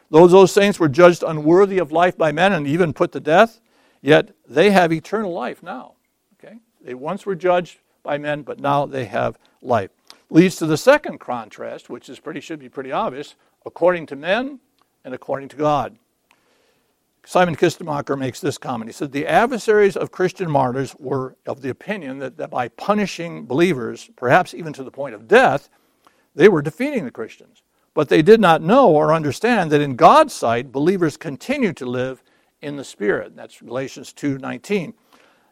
Those, 0.09 0.31
those 0.31 0.51
saints 0.51 0.81
were 0.81 0.89
judged 0.89 1.23
unworthy 1.23 1.77
of 1.77 1.93
life 1.93 2.17
by 2.17 2.33
men 2.33 2.51
and 2.51 2.67
even 2.67 2.91
put 2.91 3.13
to 3.13 3.21
death, 3.21 3.61
yet 4.01 4.35
they 4.45 4.71
have 4.71 4.91
eternal 4.91 5.31
life 5.31 5.63
now. 5.63 5.93
Okay? 6.33 6.57
They 6.81 6.93
once 6.93 7.25
were 7.25 7.35
judged 7.35 7.79
by 8.03 8.17
men, 8.17 8.43
but 8.43 8.59
now 8.59 8.85
they 8.85 9.05
have 9.05 9.39
life. 9.61 9.89
Leads 10.29 10.57
to 10.57 10.65
the 10.65 10.77
second 10.77 11.19
contrast, 11.19 11.89
which 11.89 12.09
is 12.09 12.19
pretty 12.19 12.39
should 12.39 12.59
be 12.59 12.69
pretty 12.69 12.91
obvious, 12.91 13.35
according 13.65 14.05
to 14.07 14.15
men 14.15 14.59
and 15.05 15.13
according 15.13 15.49
to 15.49 15.55
God. 15.55 15.97
Simon 17.25 17.55
Kistemaker 17.55 18.17
makes 18.17 18.41
this 18.41 18.57
comment. 18.57 18.89
He 18.89 18.93
said, 18.93 19.11
The 19.11 19.25
adversaries 19.25 19.95
of 19.95 20.11
Christian 20.11 20.51
martyrs 20.51 20.93
were 20.99 21.37
of 21.45 21.61
the 21.61 21.69
opinion 21.69 22.19
that, 22.19 22.35
that 22.37 22.49
by 22.49 22.67
punishing 22.67 23.45
believers, 23.45 24.09
perhaps 24.17 24.53
even 24.53 24.73
to 24.73 24.83
the 24.83 24.91
point 24.91 25.15
of 25.15 25.27
death, 25.27 25.69
they 26.35 26.49
were 26.49 26.61
defeating 26.61 27.05
the 27.05 27.11
Christians. 27.11 27.63
But 27.93 28.09
they 28.09 28.21
did 28.21 28.41
not 28.41 28.61
know 28.61 28.89
or 28.89 29.13
understand 29.13 29.71
that 29.71 29.81
in 29.81 29.95
God's 29.95 30.33
sight, 30.33 30.71
believers 30.71 31.15
continue 31.15 31.71
to 31.73 31.85
live 31.85 32.23
in 32.61 32.75
the 32.75 32.83
Spirit. 32.83 33.35
That's 33.35 33.61
Galatians 33.61 34.13
2.19. 34.13 34.93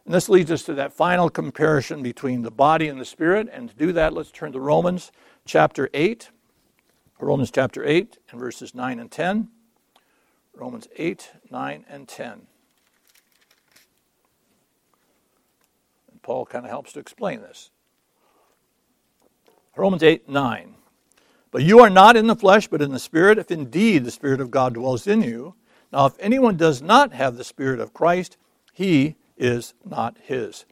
And 0.05 0.13
this 0.13 0.29
leads 0.29 0.51
us 0.51 0.63
to 0.63 0.73
that 0.73 0.93
final 0.93 1.29
comparison 1.29 2.01
between 2.01 2.41
the 2.41 2.51
body 2.51 2.87
and 2.87 2.99
the 2.99 3.05
Spirit. 3.05 3.47
And 3.51 3.69
to 3.69 3.75
do 3.75 3.91
that, 3.93 4.13
let's 4.13 4.31
turn 4.31 4.51
to 4.53 4.59
Romans 4.59 5.11
chapter 5.45 5.89
8. 5.93 6.29
Romans 7.19 7.51
chapter 7.51 7.85
8 7.85 8.17
and 8.31 8.39
verses 8.39 8.73
9 8.73 8.99
and 8.99 9.11
10. 9.11 9.49
Romans 10.53 10.87
8, 10.95 11.31
9, 11.49 11.85
and 11.87 12.07
10. 12.07 12.31
And 16.11 16.21
Paul 16.21 16.45
kind 16.45 16.65
of 16.65 16.71
helps 16.71 16.93
to 16.93 16.99
explain 16.99 17.41
this. 17.41 17.69
Romans 19.75 20.03
8, 20.03 20.27
9. 20.27 20.75
But 21.51 21.63
you 21.63 21.79
are 21.79 21.89
not 21.89 22.17
in 22.17 22.27
the 22.27 22.35
flesh, 22.35 22.67
but 22.67 22.81
in 22.81 22.91
the 22.91 22.99
Spirit, 22.99 23.37
if 23.37 23.51
indeed 23.51 24.03
the 24.03 24.11
Spirit 24.11 24.41
of 24.41 24.51
God 24.51 24.73
dwells 24.73 25.07
in 25.07 25.21
you. 25.21 25.55
Now, 25.91 26.05
if 26.05 26.13
anyone 26.19 26.57
does 26.57 26.81
not 26.81 27.13
have 27.13 27.37
the 27.37 27.43
Spirit 27.43 27.79
of 27.79 27.93
Christ, 27.93 28.37
he 28.73 29.15
is 29.37 29.73
not 29.85 30.17
his. 30.21 30.65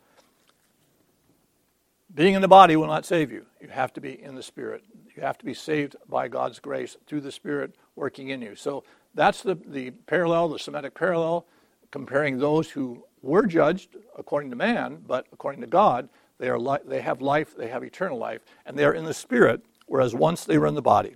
Being 2.13 2.33
in 2.33 2.41
the 2.41 2.47
body 2.47 2.75
will 2.75 2.87
not 2.87 3.05
save 3.05 3.31
you. 3.31 3.45
You 3.61 3.67
have 3.67 3.93
to 3.93 4.01
be 4.01 4.21
in 4.21 4.35
the 4.35 4.43
Spirit. 4.43 4.83
You 5.15 5.21
have 5.21 5.37
to 5.37 5.45
be 5.45 5.53
saved 5.53 5.95
by 6.07 6.27
God's 6.27 6.59
grace 6.59 6.97
through 7.05 7.21
the 7.21 7.31
Spirit 7.31 7.75
working 7.95 8.29
in 8.29 8.41
you. 8.41 8.55
So 8.55 8.83
that's 9.13 9.43
the, 9.43 9.55
the 9.55 9.91
parallel, 9.91 10.49
the 10.49 10.59
Semitic 10.59 10.95
parallel, 10.95 11.45
comparing 11.91 12.37
those 12.37 12.69
who 12.71 13.03
were 13.21 13.45
judged 13.45 13.95
according 14.17 14.49
to 14.49 14.55
man, 14.55 15.03
but 15.05 15.27
according 15.31 15.61
to 15.61 15.67
God, 15.67 16.09
they, 16.39 16.49
are 16.49 16.59
li- 16.59 16.79
they 16.85 17.01
have 17.01 17.21
life, 17.21 17.55
they 17.55 17.67
have 17.67 17.83
eternal 17.83 18.17
life, 18.17 18.41
and 18.65 18.77
they 18.77 18.85
are 18.85 18.93
in 18.93 19.05
the 19.05 19.13
spirit, 19.13 19.61
whereas 19.87 20.15
once 20.15 20.45
they 20.45 20.57
were 20.57 20.67
in 20.67 20.75
the 20.75 20.81
body. 20.81 21.15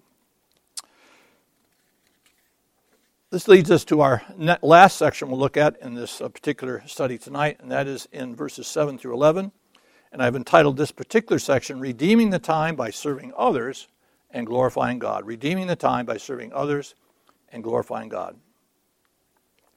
This 3.33 3.47
leads 3.47 3.71
us 3.71 3.83
to 3.85 4.01
our 4.01 4.21
last 4.61 4.95
section 4.95 5.27
we'll 5.27 5.39
look 5.39 5.57
at 5.57 5.81
in 5.81 5.95
this 5.95 6.21
uh, 6.21 6.29
particular 6.29 6.83
study 6.85 7.17
tonight, 7.17 7.57
and 7.59 7.71
that 7.71 7.87
is 7.87 8.07
in 8.11 8.35
verses 8.35 8.67
7 8.67 8.99
through 8.99 9.15
11. 9.15 9.51
And 10.11 10.21
I've 10.21 10.35
entitled 10.35 10.77
this 10.77 10.91
particular 10.91 11.39
section, 11.39 11.79
Redeeming 11.79 12.29
the 12.29 12.37
Time 12.37 12.75
by 12.75 12.91
Serving 12.91 13.33
Others 13.35 13.87
and 14.29 14.45
Glorifying 14.45 14.99
God. 14.99 15.25
Redeeming 15.25 15.65
the 15.65 15.75
Time 15.75 16.05
by 16.05 16.17
Serving 16.17 16.53
Others 16.53 16.93
and 17.51 17.63
glorifying 17.63 18.07
God. 18.07 18.37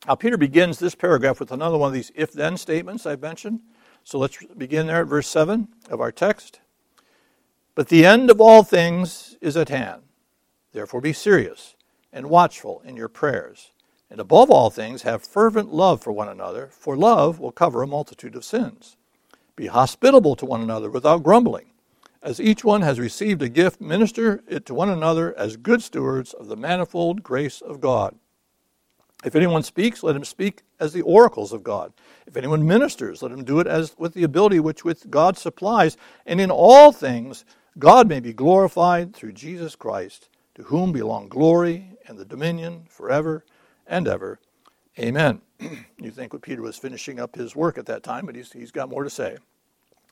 Now, 0.07 0.17
Peter 0.17 0.37
begins 0.37 0.79
this 0.79 0.95
paragraph 0.95 1.41
with 1.41 1.51
another 1.51 1.79
one 1.79 1.89
of 1.89 1.95
these 1.95 2.13
if 2.15 2.35
then 2.35 2.59
statements 2.59 3.07
I've 3.07 3.23
mentioned. 3.23 3.61
So 4.05 4.19
let's 4.19 4.37
begin 4.59 4.87
there 4.87 5.01
at 5.01 5.07
verse 5.07 5.29
7 5.29 5.69
of 5.89 6.03
our 6.03 6.13
text. 6.13 6.61
But 7.75 7.89
the 7.89 8.05
end 8.05 8.31
of 8.31 8.39
all 8.39 8.63
things 8.63 9.39
is 9.41 9.57
at 9.57 9.71
hand. 9.71 10.03
Therefore, 10.75 11.01
be 11.01 11.15
serious 11.15 11.76
and 12.13 12.31
watchful 12.31 12.83
in 12.85 12.97
your 12.97 13.09
prayers. 13.09 13.71
And 14.11 14.21
above 14.21 14.51
all 14.51 14.71
things, 14.71 15.03
have 15.03 15.25
fervent 15.25 15.73
love 15.73 16.03
for 16.03 16.13
one 16.13 16.29
another, 16.29 16.69
for 16.73 16.97
love 16.97 17.39
will 17.39 17.53
cover 17.53 17.83
a 17.83 17.87
multitude 17.87 18.37
of 18.37 18.45
sins. 18.45 18.97
Be 19.57 19.67
hospitable 19.67 20.37
to 20.37 20.47
one 20.47 20.61
another 20.61 20.91
without 20.91 21.23
grumbling. 21.23 21.67
As 22.23 22.41
each 22.41 22.65
one 22.65 22.83
has 22.83 23.01
received 23.01 23.43
a 23.43 23.49
gift, 23.49 23.81
minister 23.81 24.43
it 24.49 24.67
to 24.67 24.75
one 24.75 24.89
another 24.89 25.37
as 25.39 25.57
good 25.57 25.83
stewards 25.83 26.33
of 26.33 26.49
the 26.49 26.57
manifold 26.57 27.23
grace 27.23 27.61
of 27.61 27.81
God. 27.81 28.17
If 29.25 29.35
anyone 29.35 29.63
speaks, 29.63 30.03
let 30.03 30.15
him 30.15 30.25
speak 30.25 30.63
as 30.79 30.93
the 30.93 31.03
oracles 31.03 31.53
of 31.53 31.65
God. 31.65 31.93
If 32.27 32.37
anyone 32.37 32.67
ministers, 32.67 33.23
let 33.23 33.33
him 33.33 33.45
do 33.45 33.61
it 33.61 33.67
as 33.67 33.97
with 33.99 34.15
the 34.15 34.25
ability 34.25 34.61
which 34.61 34.85
with 34.85 35.11
God 35.11 35.39
supplies. 35.39 35.97
And 36.27 36.41
in 36.41 36.51
all 36.51 36.93
things, 36.93 37.45
God 37.79 38.09
may 38.09 38.21
be 38.21 38.33
glorified 38.33 39.15
through 39.15 39.33
Jesus 39.33 39.75
Christ, 39.75 40.29
to 40.55 40.65
whom 40.65 40.93
belong 40.93 41.29
glory 41.29 41.96
and 42.07 42.19
the 42.19 42.25
dominion 42.25 42.87
forever 42.89 43.45
and 43.87 44.09
ever. 44.09 44.41
Amen. 44.99 45.41
you 45.99 46.11
think 46.11 46.33
what 46.33 46.43
Peter 46.43 46.63
was 46.63 46.77
finishing 46.77 47.21
up 47.21 47.35
his 47.35 47.55
work 47.55 47.79
at 47.79 47.87
that 47.87 48.03
time, 48.03 48.27
but 48.27 48.35
he's, 48.35 48.53
he's 48.53 48.71
got 48.71 48.89
more 48.89 49.05
to 49.05 49.11
say. 49.11 49.37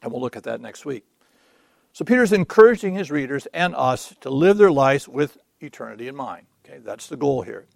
And 0.02 0.12
we'll 0.12 0.20
look 0.20 0.36
at 0.36 0.42
that 0.44 0.60
next 0.60 0.84
week. 0.84 1.04
So 1.92 2.04
Peter's 2.04 2.32
encouraging 2.32 2.94
his 2.94 3.10
readers 3.10 3.46
and 3.54 3.74
us 3.74 4.14
to 4.20 4.30
live 4.30 4.58
their 4.58 4.72
lives 4.72 5.08
with 5.08 5.38
eternity 5.60 6.08
in 6.08 6.16
mind. 6.16 6.46
Okay, 6.64 6.78
that's 6.78 7.06
the 7.06 7.16
goal 7.16 7.42
here. 7.42 7.66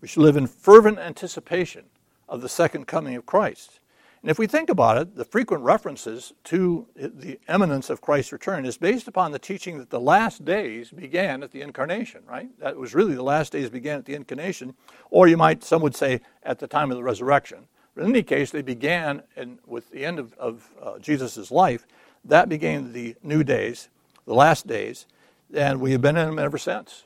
We 0.00 0.08
should 0.08 0.22
live 0.22 0.36
in 0.36 0.46
fervent 0.46 0.98
anticipation 0.98 1.84
of 2.28 2.40
the 2.40 2.48
second 2.48 2.86
coming 2.86 3.14
of 3.14 3.24
Christ. 3.24 3.78
And 4.22 4.30
if 4.30 4.38
we 4.38 4.46
think 4.46 4.70
about 4.70 4.98
it, 4.98 5.16
the 5.16 5.24
frequent 5.24 5.64
references 5.64 6.32
to 6.44 6.86
the 6.94 7.40
imminence 7.48 7.90
of 7.90 8.00
Christ's 8.00 8.32
return 8.32 8.64
is 8.64 8.78
based 8.78 9.08
upon 9.08 9.32
the 9.32 9.38
teaching 9.38 9.78
that 9.78 9.90
the 9.90 9.98
last 9.98 10.44
days 10.44 10.90
began 10.90 11.42
at 11.42 11.50
the 11.50 11.60
incarnation, 11.60 12.22
right? 12.28 12.48
That 12.60 12.76
was 12.76 12.94
really 12.94 13.14
the 13.16 13.24
last 13.24 13.50
days 13.50 13.68
began 13.68 13.98
at 13.98 14.04
the 14.04 14.14
incarnation, 14.14 14.74
or 15.10 15.26
you 15.26 15.36
might, 15.36 15.64
some 15.64 15.82
would 15.82 15.96
say, 15.96 16.20
at 16.44 16.60
the 16.60 16.68
time 16.68 16.92
of 16.92 16.96
the 16.96 17.02
resurrection. 17.02 17.66
But 17.96 18.04
in 18.04 18.10
any 18.10 18.22
case, 18.22 18.52
they 18.52 18.62
began 18.62 19.22
in, 19.36 19.58
with 19.66 19.90
the 19.90 20.04
end 20.04 20.20
of, 20.20 20.34
of 20.34 20.70
uh, 20.80 20.98
Jesus' 21.00 21.50
life 21.50 21.84
that 22.24 22.48
began 22.48 22.92
the 22.92 23.16
new 23.22 23.42
days, 23.42 23.88
the 24.24 24.34
last 24.34 24.66
days, 24.66 25.06
and 25.52 25.80
we 25.80 25.92
have 25.92 26.00
been 26.00 26.16
in 26.16 26.26
them 26.26 26.38
ever 26.38 26.58
since. 26.58 27.04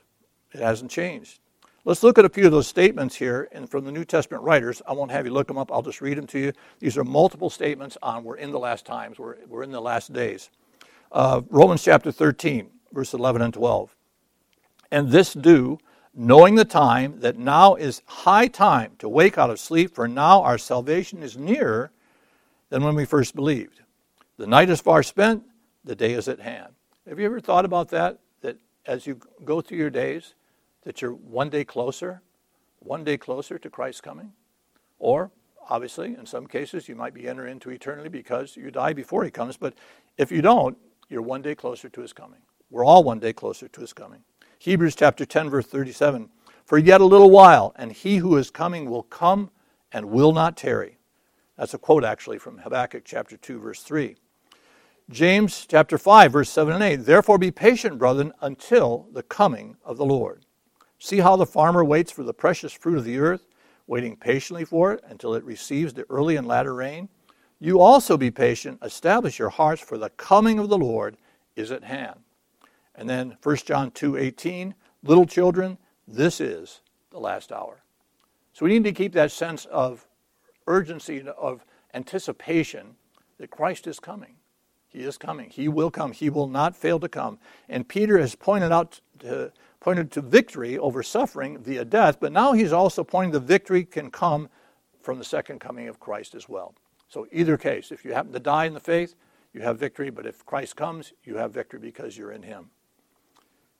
It 0.53 0.61
hasn't 0.61 0.91
changed. 0.91 1.41
Let's 1.87 2.03
look 2.03 2.19
at 2.19 2.25
a 2.25 2.29
few 2.29 2.47
of 2.47 2.51
those 2.51 2.67
statements 2.67 3.15
here 3.15 3.49
and 3.53 3.71
from 3.71 3.85
the 3.85 3.93
New 3.93 4.05
Testament 4.05 4.43
writers. 4.43 4.83
I 4.89 4.93
won't 4.93 5.13
have 5.13 5.25
you 5.25 5.33
look 5.33 5.47
them 5.47 5.57
up, 5.57 5.71
I'll 5.71 5.83
just 5.83 6.01
read 6.01 6.19
them 6.19 6.27
to 6.27 6.39
you. 6.41 6.53
These 6.81 6.99
are 6.99 7.05
multiple 7.05 7.49
statements 7.49 7.97
on 8.03 8.25
we're 8.25 8.39
in 8.39 8.51
the 8.51 8.59
last 8.59 8.85
times, 8.85 9.21
we're, 9.21 9.37
we're 9.47 9.63
in 9.63 9.71
the 9.71 9.81
last 9.81 10.13
days. 10.13 10.51
Uh, 11.13 11.43
Romans 11.49 11.85
chapter 11.85 12.11
13, 12.11 12.71
verse 12.93 13.15
11 13.15 13.41
and 13.41 13.55
12. 13.55 13.95
And 14.91 15.11
this 15.11 15.33
do, 15.33 15.79
knowing 16.13 16.57
the 16.57 16.65
time, 16.65 17.21
that 17.21 17.39
now 17.39 17.77
is 17.77 18.03
high 18.07 18.49
time 18.49 18.95
to 18.99 19.09
wake 19.09 19.39
out 19.39 19.51
of 19.51 19.61
sleep, 19.61 19.95
for 19.95 20.09
now 20.09 20.43
our 20.43 20.59
salvation 20.59 21.23
is 21.23 21.37
nearer 21.37 21.93
than 22.69 22.83
when 22.83 22.97
we 22.97 23.05
first 23.05 23.37
believed. 23.37 23.83
The 24.39 24.49
night 24.49 24.71
is 24.71 24.81
far 24.81 25.05
spent, 25.05 25.45
the 25.85 25.95
day 25.95 26.15
is 26.15 26.27
at 26.27 26.41
hand. 26.41 26.73
Have 27.09 27.21
you 27.21 27.27
ever 27.27 27.39
thought 27.39 27.65
about 27.65 27.91
that? 27.91 28.19
That 28.41 28.57
as 28.87 29.07
you 29.07 29.21
go 29.45 29.61
through 29.61 29.79
your 29.79 29.91
days, 29.91 30.35
that 30.87 31.03
you're 31.03 31.13
one 31.13 31.51
day 31.51 31.65
closer, 31.65 32.23
one 32.79 33.03
day 33.03 33.19
closer 33.19 33.59
to 33.59 33.69
Christ's 33.69 34.01
coming? 34.01 34.33
Or, 35.01 35.33
obviously, 35.69 36.15
in 36.15 36.25
some 36.27 36.47
cases, 36.47 36.89
you 36.89 36.95
might 36.95 37.13
be 37.13 37.29
entering 37.29 37.51
into 37.51 37.71
eternity 37.71 38.09
because 38.09 38.57
you 38.57 38.71
die 38.71 38.93
before 38.93 39.25
he 39.25 39.31
comes, 39.33 39.57
but 39.57 39.75
if 40.17 40.31
you 40.31 40.41
don't, 40.41 40.79
you're 41.09 41.23
one 41.23 41.43
day 41.43 41.57
closer 41.57 41.89
to 41.89 42.01
his 42.01 42.13
coming. 42.13 42.39
We're 42.71 42.85
all 42.85 43.03
one 43.03 43.19
day 43.19 43.33
closer 43.33 43.67
to 43.67 43.81
his 43.81 43.93
coming. 43.93 44.23
Hebrews 44.61 44.95
chapter 44.95 45.27
10, 45.27 45.51
verse 45.51 45.67
37 45.67 46.29
For 46.65 46.79
yet 46.79 47.01
a 47.01 47.05
little 47.05 47.31
while, 47.31 47.73
and 47.75 47.91
he 47.91 48.19
who 48.19 48.37
is 48.37 48.53
coming 48.53 48.89
will 48.89 49.03
come 49.03 49.51
and 49.91 50.07
will 50.07 50.33
not 50.33 50.57
tarry. 50.57 50.99
That's 51.59 51.75
a 51.75 51.79
quote 51.79 52.05
actually 52.05 52.39
from 52.39 52.59
Habakkuk 52.59 53.03
chapter 53.05 53.37
2, 53.37 53.59
verse 53.59 53.83
3. 53.83 54.15
James 55.11 55.67
chapter 55.69 55.99
5, 55.99 56.33
verse 56.33 56.51
7 56.51 56.75
and 56.75 56.83
8. 56.83 56.97
Therefore 56.97 57.39
be 57.39 57.51
patient, 57.51 57.99
brethren, 57.99 58.33
until 58.41 59.09
the 59.13 59.25
coming 59.25 59.77
of 59.85 59.97
the 59.97 60.05
Lord. 60.05 60.46
See 61.07 61.19
how 61.19 61.37
the 61.37 61.47
farmer 61.47 61.85
waits 61.85 62.11
for 62.11 62.25
the 62.25 62.35
precious 62.35 62.73
fruit 62.73 62.99
of 62.99 63.05
the 63.05 63.21
earth, 63.21 63.47
waiting 63.87 64.17
patiently 64.17 64.65
for 64.65 64.91
it 64.91 65.05
until 65.07 65.37
it 65.37 65.45
receives 65.45 65.95
the 65.95 66.05
early 66.11 66.35
and 66.35 66.49
latter 66.49 66.75
rain. 66.75 67.09
You 67.61 67.79
also 67.79 68.17
be 68.17 68.33
patient, 68.33 68.81
establish 68.83 69.39
your 69.39 69.51
hearts, 69.51 69.81
for 69.81 69.99
the 69.99 70.11
coming 70.11 70.59
of 70.59 70.69
the 70.69 70.77
Lord 70.77 71.17
is 71.55 71.71
at 71.71 71.85
hand. 71.85 72.19
And 72.97 73.09
then 73.09 73.37
1 73.41 73.57
John 73.59 73.93
2 73.93 74.17
18, 74.17 74.75
little 75.05 75.27
children, 75.27 75.79
this 76.09 76.41
is 76.41 76.81
the 77.11 77.21
last 77.21 77.53
hour. 77.53 77.85
So 78.53 78.67
we 78.67 78.73
need 78.73 78.83
to 78.83 78.93
keep 78.93 79.13
that 79.13 79.31
sense 79.31 79.65
of 79.67 80.09
urgency, 80.67 81.23
of 81.39 81.65
anticipation 81.95 82.97
that 83.39 83.53
Christ 83.53 83.87
is 83.87 84.01
coming. 84.01 84.35
He 84.89 85.05
is 85.05 85.19
coming. 85.19 85.51
He 85.51 85.69
will 85.69 85.93
come. 85.93 86.11
He 86.11 86.31
will 86.31 86.49
not 86.49 86.75
fail 86.75 86.99
to 86.99 87.09
come. 87.09 87.39
And 87.69 87.87
Peter 87.87 88.19
has 88.19 88.35
pointed 88.35 88.73
out 88.73 89.01
to, 89.21 89.53
pointed 89.87 90.11
to 90.11 90.21
victory 90.21 90.77
over 90.77 91.01
suffering 91.01 91.59
via 91.59 91.85
death, 91.85 92.19
but 92.19 92.33
now 92.33 92.53
he's 92.53 92.73
also 92.73 93.05
pointing 93.05 93.31
the 93.31 93.39
victory 93.39 93.85
can 93.85 94.11
come 94.11 94.49
from 95.01 95.17
the 95.17 95.25
second 95.25 95.61
coming 95.61 95.87
of 95.87 96.01
Christ 96.01 96.35
as 96.35 96.49
well. 96.49 96.75
So 97.09 97.29
either 97.31 97.57
case, 97.57 97.93
if 97.93 98.05
you 98.05 98.13
happen 98.13 98.33
to 98.33 98.41
die 98.41 98.65
in 98.65 98.75
the 98.75 98.81
faith, 98.81 99.15
you 99.53 99.61
have 99.61 99.79
victory, 99.79 100.11
but 100.11 100.27
if 100.27 100.45
Christ 100.45 100.75
comes, 100.75 101.13
you 101.23 101.37
have 101.37 101.53
victory 101.53 101.79
because 101.79 102.19
you're 102.19 102.33
in 102.33 102.43
him. 102.43 102.71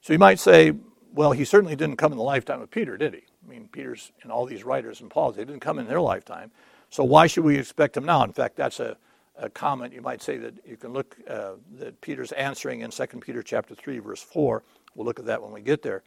So 0.01 0.13
you 0.13 0.21
might 0.21 0.39
say, 0.39 0.75
well, 1.13 1.33
he 1.33 1.45
certainly 1.45 1.75
didn't 1.75 1.97
come 1.97 2.13
in 2.13 2.19
the 2.19 2.25
lifetime 2.25 2.63
of 2.63 2.71
Peter, 2.71 2.97
did 2.97 3.13
he? 3.13 3.23
I 3.45 3.51
mean, 3.51 3.69
Peter's 3.73 4.13
and 4.23 4.31
all 4.31 4.47
these 4.47 4.63
writers 4.63 5.01
and 5.01 5.11
Paul's, 5.11 5.35
they 5.35 5.45
didn't 5.45 5.59
come 5.59 5.81
in 5.81 5.89
their 5.89 6.01
lifetime. 6.01 6.53
So 6.89 7.03
why 7.03 7.27
should 7.27 7.43
we 7.43 7.59
expect 7.59 7.97
him 7.97 8.05
now? 8.05 8.23
In 8.23 8.33
fact, 8.33 8.55
that's 8.55 8.79
a, 8.79 8.97
a 9.37 9.51
comment 9.51 9.93
you 9.93 10.03
might 10.03 10.23
say 10.23 10.37
that 10.37 10.55
you 10.65 10.77
can 10.77 10.93
look 10.93 11.17
uh, 11.29 11.55
that 11.81 12.01
Peter's 12.01 12.31
answering 12.31 12.83
in 12.83 12.93
2 12.93 13.07
Peter 13.21 13.43
chapter 13.43 13.75
3, 13.75 13.99
verse 13.99 14.23
4. 14.23 14.63
We'll 14.97 15.07
look 15.07 15.19
at 15.19 15.27
that 15.27 15.43
when 15.43 15.53
we 15.53 15.61
get 15.61 15.83
there. 15.83 16.03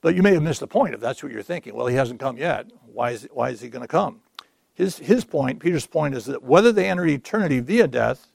But 0.00 0.14
you 0.14 0.22
may 0.22 0.34
have 0.34 0.42
missed 0.42 0.60
the 0.60 0.66
point 0.66 0.94
if 0.94 1.00
that's 1.00 1.22
what 1.22 1.32
you're 1.32 1.42
thinking. 1.42 1.74
Well, 1.74 1.86
he 1.86 1.96
hasn't 1.96 2.20
come 2.20 2.36
yet. 2.36 2.66
Why 2.92 3.12
is, 3.12 3.28
why 3.32 3.50
is 3.50 3.60
he 3.60 3.68
going 3.68 3.82
to 3.82 3.88
come? 3.88 4.20
His, 4.74 4.98
his 4.98 5.24
point, 5.24 5.60
Peter's 5.60 5.86
point, 5.86 6.14
is 6.14 6.24
that 6.26 6.42
whether 6.42 6.72
they 6.72 6.90
enter 6.90 7.06
eternity 7.06 7.60
via 7.60 7.86
death, 7.86 8.26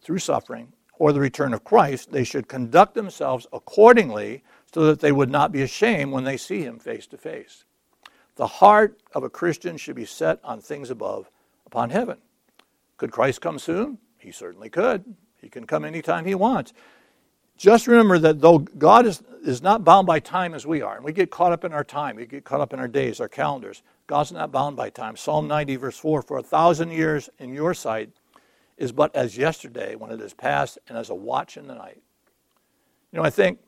through 0.00 0.18
suffering, 0.18 0.72
or 0.98 1.12
the 1.12 1.20
return 1.20 1.52
of 1.52 1.64
Christ, 1.64 2.12
they 2.12 2.22
should 2.22 2.48
conduct 2.48 2.94
themselves 2.94 3.46
accordingly 3.52 4.44
so 4.72 4.86
that 4.86 5.00
they 5.00 5.10
would 5.10 5.30
not 5.30 5.52
be 5.52 5.62
ashamed 5.62 6.12
when 6.12 6.24
they 6.24 6.36
see 6.36 6.62
him 6.62 6.78
face 6.78 7.06
to 7.08 7.16
face. 7.16 7.64
The 8.36 8.46
heart 8.46 9.00
of 9.14 9.24
a 9.24 9.30
Christian 9.30 9.76
should 9.76 9.96
be 9.96 10.04
set 10.04 10.38
on 10.44 10.60
things 10.60 10.90
above, 10.90 11.28
upon 11.66 11.90
heaven. 11.90 12.18
Could 12.98 13.10
Christ 13.10 13.40
come 13.40 13.58
soon? 13.58 13.98
He 14.18 14.30
certainly 14.30 14.70
could. 14.70 15.16
He 15.40 15.48
can 15.48 15.66
come 15.66 15.84
anytime 15.84 16.24
he 16.24 16.34
wants. 16.34 16.72
Just 17.56 17.86
remember 17.86 18.18
that 18.18 18.40
though 18.40 18.58
God 18.58 19.06
is, 19.06 19.22
is 19.44 19.62
not 19.62 19.84
bound 19.84 20.06
by 20.06 20.20
time 20.20 20.54
as 20.54 20.66
we 20.66 20.82
are, 20.82 20.96
and 20.96 21.04
we 21.04 21.12
get 21.12 21.30
caught 21.30 21.52
up 21.52 21.64
in 21.64 21.72
our 21.72 21.84
time, 21.84 22.16
we 22.16 22.26
get 22.26 22.44
caught 22.44 22.60
up 22.60 22.72
in 22.72 22.78
our 22.78 22.88
days, 22.88 23.20
our 23.20 23.28
calendars, 23.28 23.82
God's 24.06 24.32
not 24.32 24.52
bound 24.52 24.76
by 24.76 24.90
time. 24.90 25.16
Psalm 25.16 25.48
90, 25.48 25.76
verse 25.76 25.98
4 25.98 26.22
For 26.22 26.38
a 26.38 26.42
thousand 26.42 26.90
years 26.90 27.28
in 27.38 27.52
your 27.52 27.74
sight 27.74 28.10
is 28.76 28.92
but 28.92 29.14
as 29.16 29.36
yesterday 29.36 29.94
when 29.96 30.10
it 30.10 30.20
is 30.20 30.34
past, 30.34 30.78
and 30.88 30.98
as 30.98 31.10
a 31.10 31.14
watch 31.14 31.56
in 31.56 31.66
the 31.66 31.74
night. 31.74 32.00
You 33.10 33.18
know, 33.18 33.24
I 33.24 33.30
think 33.30 33.58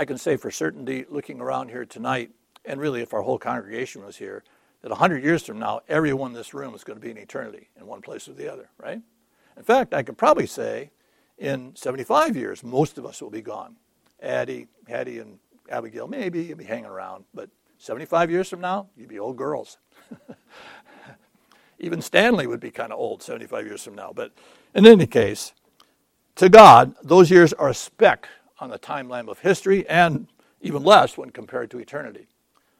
I 0.00 0.04
can 0.04 0.18
say 0.18 0.36
for 0.36 0.50
certainty, 0.50 1.06
looking 1.08 1.40
around 1.40 1.68
here 1.68 1.84
tonight, 1.84 2.30
and 2.64 2.80
really 2.80 3.00
if 3.00 3.14
our 3.14 3.22
whole 3.22 3.38
congregation 3.38 4.04
was 4.04 4.16
here, 4.16 4.42
that 4.82 4.90
100 4.90 5.22
years 5.22 5.44
from 5.44 5.58
now, 5.58 5.80
everyone 5.88 6.32
in 6.32 6.36
this 6.36 6.52
room 6.52 6.74
is 6.74 6.84
going 6.84 6.98
to 6.98 7.02
be 7.02 7.10
in 7.10 7.16
eternity 7.16 7.68
in 7.78 7.86
one 7.86 8.02
place 8.02 8.28
or 8.28 8.32
the 8.32 8.52
other, 8.52 8.68
right? 8.76 9.00
In 9.56 9.62
fact, 9.62 9.94
I 9.94 10.02
could 10.02 10.18
probably 10.18 10.46
say 10.46 10.90
in 11.38 11.74
75 11.74 12.36
years, 12.36 12.62
most 12.62 12.98
of 12.98 13.06
us 13.06 13.20
will 13.20 13.30
be 13.30 13.42
gone. 13.42 13.76
Addie, 14.22 14.68
Hattie, 14.88 15.18
and 15.18 15.38
Abigail, 15.68 16.06
maybe 16.06 16.42
you'll 16.42 16.58
be 16.58 16.64
hanging 16.64 16.86
around, 16.86 17.24
but 17.34 17.50
75 17.78 18.30
years 18.30 18.48
from 18.48 18.60
now, 18.60 18.88
you'd 18.96 19.08
be 19.08 19.18
old 19.18 19.36
girls. 19.36 19.78
Even 21.78 22.00
Stanley 22.00 22.46
would 22.46 22.60
be 22.60 22.70
kind 22.70 22.92
of 22.92 22.98
old 22.98 23.22
75 23.22 23.66
years 23.66 23.82
from 23.82 23.94
now. 23.94 24.12
But 24.14 24.32
in 24.74 24.86
any 24.86 25.06
case, 25.06 25.52
to 26.36 26.48
God, 26.48 26.94
those 27.02 27.30
years 27.30 27.52
are 27.52 27.68
a 27.68 27.74
speck 27.74 28.28
on 28.58 28.70
the 28.70 28.78
timeline 28.78 29.28
of 29.28 29.40
history 29.40 29.86
and 29.88 30.28
even 30.60 30.82
less 30.82 31.18
when 31.18 31.30
compared 31.30 31.70
to 31.72 31.78
eternity. 31.78 32.28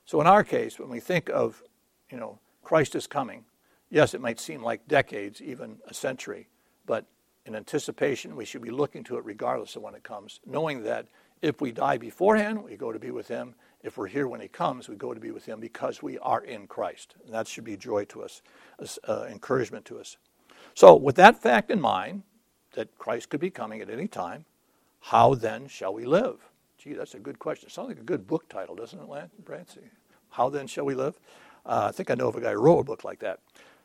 So 0.06 0.20
in 0.20 0.26
our 0.26 0.44
case, 0.44 0.78
when 0.78 0.88
we 0.88 1.00
think 1.00 1.28
of, 1.28 1.62
you 2.10 2.18
know, 2.18 2.38
Christ 2.62 2.94
is 2.94 3.06
coming, 3.06 3.44
yes, 3.90 4.14
it 4.14 4.20
might 4.20 4.40
seem 4.40 4.62
like 4.62 4.86
decades, 4.88 5.42
even 5.42 5.78
a 5.86 5.94
century, 5.94 6.48
but 6.86 7.04
in 7.46 7.54
anticipation, 7.54 8.36
we 8.36 8.44
should 8.44 8.62
be 8.62 8.70
looking 8.70 9.04
to 9.04 9.16
it 9.16 9.24
regardless 9.24 9.76
of 9.76 9.82
when 9.82 9.94
it 9.94 10.02
comes, 10.02 10.40
knowing 10.46 10.82
that 10.84 11.06
if 11.42 11.60
we 11.60 11.72
die 11.72 11.98
beforehand, 11.98 12.62
we 12.64 12.76
go 12.76 12.90
to 12.90 12.98
be 12.98 13.10
with 13.10 13.28
him. 13.28 13.54
If 13.82 13.98
we're 13.98 14.06
here 14.06 14.28
when 14.28 14.40
he 14.40 14.48
comes, 14.48 14.88
we 14.88 14.96
go 14.96 15.12
to 15.12 15.20
be 15.20 15.30
with 15.30 15.44
him 15.44 15.60
because 15.60 16.02
we 16.02 16.18
are 16.20 16.42
in 16.42 16.66
Christ. 16.66 17.16
And 17.24 17.34
that 17.34 17.46
should 17.46 17.64
be 17.64 17.76
joy 17.76 18.06
to 18.06 18.22
us, 18.22 18.40
uh, 19.06 19.26
encouragement 19.30 19.84
to 19.86 20.00
us. 20.00 20.16
So, 20.72 20.94
with 20.94 21.16
that 21.16 21.40
fact 21.40 21.70
in 21.70 21.80
mind, 21.80 22.22
that 22.72 22.96
Christ 22.98 23.28
could 23.28 23.40
be 23.40 23.50
coming 23.50 23.82
at 23.82 23.90
any 23.90 24.08
time, 24.08 24.46
how 25.00 25.34
then 25.34 25.68
shall 25.68 25.92
we 25.92 26.06
live? 26.06 26.38
Gee, 26.78 26.94
that's 26.94 27.14
a 27.14 27.18
good 27.18 27.38
question. 27.38 27.68
Sounds 27.68 27.88
like 27.88 27.98
a 27.98 28.02
good 28.02 28.26
book 28.26 28.48
title, 28.48 28.74
doesn't 28.74 28.98
it, 28.98 29.44
Brancy? 29.44 29.90
How 30.30 30.48
then 30.48 30.66
shall 30.66 30.84
we 30.84 30.94
live? 30.94 31.20
Uh, 31.66 31.86
I 31.88 31.92
think 31.92 32.10
I 32.10 32.14
know 32.14 32.28
of 32.28 32.36
a 32.36 32.40
guy 32.40 32.52
who 32.52 32.60
wrote 32.60 32.80
a 32.80 32.84
book 32.84 33.04
like 33.04 33.20
that. 33.20 33.40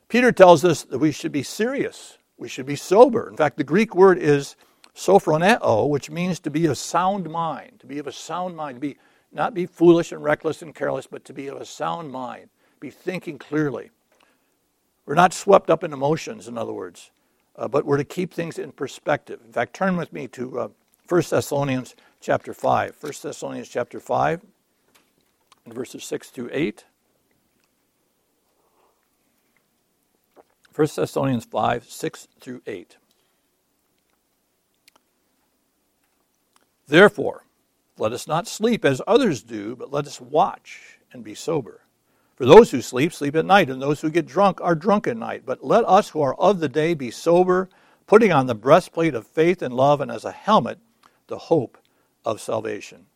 Peter 0.07 0.31
tells 0.31 0.65
us 0.65 0.83
that 0.83 0.97
we 0.97 1.11
should 1.11 1.31
be 1.31 1.43
serious. 1.43 2.17
We 2.39 2.47
should 2.47 2.65
be 2.65 2.77
sober. 2.77 3.29
In 3.29 3.35
fact, 3.35 3.57
the 3.57 3.65
Greek 3.65 3.93
word 3.93 4.17
is 4.17 4.55
sophroneo, 4.95 5.87
which 5.89 6.09
means 6.09 6.39
to 6.39 6.49
be 6.49 6.65
of 6.67 6.77
sound 6.77 7.29
mind, 7.29 7.81
to 7.81 7.85
be 7.85 7.99
of 7.99 8.07
a 8.07 8.13
sound 8.13 8.55
mind, 8.55 8.77
to 8.77 8.79
be 8.79 8.97
not 9.31 9.53
be 9.53 9.65
foolish 9.65 10.11
and 10.11 10.23
reckless 10.23 10.61
and 10.61 10.73
careless, 10.73 11.05
but 11.05 11.23
to 11.25 11.33
be 11.33 11.47
of 11.47 11.57
a 11.57 11.65
sound 11.65 12.11
mind, 12.11 12.49
be 12.79 12.89
thinking 12.89 13.37
clearly. 13.37 13.91
We're 15.05 15.15
not 15.15 15.33
swept 15.33 15.69
up 15.69 15.83
in 15.83 15.93
emotions, 15.93 16.47
in 16.47 16.57
other 16.57 16.73
words, 16.73 17.11
uh, 17.55 17.67
but 17.67 17.85
we're 17.85 17.97
to 17.97 18.03
keep 18.03 18.33
things 18.33 18.57
in 18.57 18.71
perspective. 18.71 19.41
In 19.45 19.51
fact, 19.51 19.75
turn 19.75 19.97
with 19.97 20.13
me 20.13 20.27
to 20.29 20.59
uh, 20.59 20.67
1 21.07 21.23
Thessalonians 21.29 21.95
chapter 22.21 22.53
5. 22.53 22.95
1 22.99 23.13
Thessalonians 23.21 23.69
chapter 23.69 23.99
5, 23.99 24.41
and 25.65 25.73
verses 25.73 26.03
6 26.05 26.29
through 26.29 26.49
8. 26.51 26.85
1 30.79 30.87
Thessalonians 30.95 31.43
5, 31.43 31.89
6 31.89 32.27
through 32.39 32.61
8. 32.65 32.95
Therefore, 36.87 37.43
let 37.97 38.13
us 38.13 38.29
not 38.29 38.47
sleep 38.47 38.85
as 38.85 39.01
others 39.05 39.43
do, 39.43 39.75
but 39.75 39.91
let 39.91 40.07
us 40.07 40.21
watch 40.21 40.99
and 41.11 41.21
be 41.21 41.35
sober. 41.35 41.81
For 42.37 42.45
those 42.45 42.71
who 42.71 42.81
sleep, 42.81 43.11
sleep 43.11 43.35
at 43.35 43.43
night, 43.43 43.69
and 43.69 43.81
those 43.81 43.99
who 43.99 44.09
get 44.09 44.25
drunk 44.25 44.61
are 44.61 44.73
drunk 44.73 45.05
at 45.05 45.17
night. 45.17 45.43
But 45.45 45.65
let 45.65 45.83
us 45.83 46.07
who 46.07 46.21
are 46.21 46.35
of 46.35 46.61
the 46.61 46.69
day 46.69 46.93
be 46.93 47.11
sober, 47.11 47.67
putting 48.07 48.31
on 48.31 48.45
the 48.45 48.55
breastplate 48.55 49.15
of 49.15 49.27
faith 49.27 49.61
and 49.61 49.73
love, 49.73 49.99
and 49.99 50.09
as 50.09 50.23
a 50.23 50.31
helmet, 50.31 50.79
the 51.27 51.39
hope 51.39 51.77
of 52.23 52.39
salvation. 52.39 53.07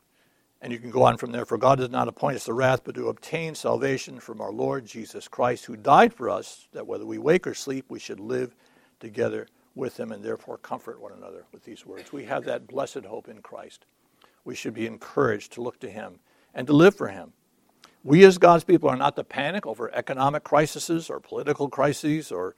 And 0.64 0.72
you 0.72 0.80
can 0.80 0.92
go 0.92 1.04
on 1.04 1.18
from 1.18 1.34
there. 1.34 1.46
For 1.46 1.58
God 1.58 1.80
does 1.80 1.90
not 1.90 2.08
appoint 2.08 2.38
us 2.38 2.46
to 2.46 2.54
wrath, 2.54 2.86
but 2.86 2.96
to 2.96 3.10
obtain 3.10 3.54
salvation 3.54 4.22
from 4.22 4.40
our 4.40 4.54
Lord 4.54 4.86
Jesus 4.86 5.28
Christ, 5.28 5.66
who 5.66 5.76
died 5.76 6.14
for 6.14 6.30
us, 6.30 6.70
that 6.72 6.88
whether 6.88 7.06
we 7.06 7.18
wake 7.18 7.46
or 7.46 7.54
sleep, 7.54 7.86
we 7.90 8.00
should 8.00 8.22
live 8.22 8.56
together 9.02 9.48
with 9.76 10.00
him 10.00 10.14
and 10.14 10.24
therefore 10.24 10.58
comfort 10.58 11.02
one 11.02 11.12
another 11.12 11.44
with 11.52 11.66
these 11.66 11.86
words. 11.86 12.14
We 12.14 12.24
have 12.26 12.46
that 12.46 12.66
blessed 12.66 13.04
hope 13.04 13.28
in 13.28 13.42
Christ. 13.42 13.86
We 14.46 14.56
should 14.56 14.74
be 14.74 14.88
encouraged 14.88 15.52
to 15.54 15.62
look 15.62 15.82
to 15.82 15.90
him 15.90 16.20
and 16.54 16.66
to 16.68 16.74
live 16.74 16.96
for 16.96 17.10
him. 17.10 17.34
We, 18.06 18.24
as 18.24 18.38
God's 18.38 18.64
people, 18.64 18.88
are 18.88 18.96
not 18.96 19.18
to 19.18 19.26
panic 19.26 19.66
over 19.66 19.94
economic 19.94 20.46
crises 20.46 21.10
or 21.10 21.20
political 21.20 21.68
crises 21.68 22.32
or 22.32 22.56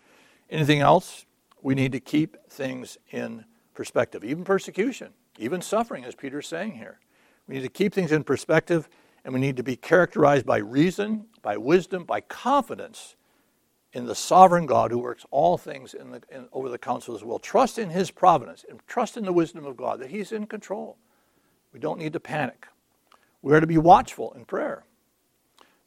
anything 0.52 0.80
else. 0.80 1.26
We 1.64 1.74
need 1.74 1.92
to 1.94 2.00
keep 2.00 2.38
things 2.50 3.00
in 3.10 3.46
perspective, 3.74 4.24
even 4.24 4.44
persecution, 4.44 5.14
even 5.40 5.62
suffering, 5.62 6.06
as 6.06 6.14
Peter's 6.14 6.48
saying 6.48 6.74
here. 6.74 7.00
We 7.48 7.56
need 7.56 7.62
to 7.62 7.70
keep 7.70 7.94
things 7.94 8.12
in 8.12 8.24
perspective, 8.24 8.90
and 9.24 9.34
we 9.34 9.40
need 9.40 9.58
to 9.58 9.64
be 9.64 9.76
characterized 9.76 10.46
by 10.46 10.58
reason, 10.58 11.26
by 11.42 11.58
wisdom, 11.58 12.04
by 12.04 12.22
confidence 12.22 13.16
in 13.94 14.06
the 14.06 14.16
sovereign 14.16 14.66
God 14.66 14.92
who 14.92 15.00
works 15.00 15.26
all 15.32 15.58
things 15.58 15.94
in 15.94 16.12
the, 16.12 16.22
in, 16.30 16.48
over 16.52 16.70
the 16.70 16.78
counsel 16.78 17.16
of 17.16 17.22
his 17.22 17.26
will. 17.26 17.40
Trust 17.40 17.80
in 17.80 17.90
his 17.90 18.12
providence 18.12 18.66
and 18.70 18.80
trust 18.88 19.16
in 19.16 19.24
the 19.24 19.32
wisdom 19.32 19.66
of 19.66 19.78
God 19.78 20.00
that 20.00 20.10
he's 20.10 20.32
in 20.32 20.48
control. 20.48 20.98
We 21.72 21.80
don't 21.80 22.00
need 22.00 22.14
to 22.14 22.20
panic. 22.20 22.68
We 23.42 23.54
are 23.54 23.62
to 23.62 23.68
be 23.68 23.78
watchful 23.78 24.34
in 24.34 24.46
prayer. 24.46 24.84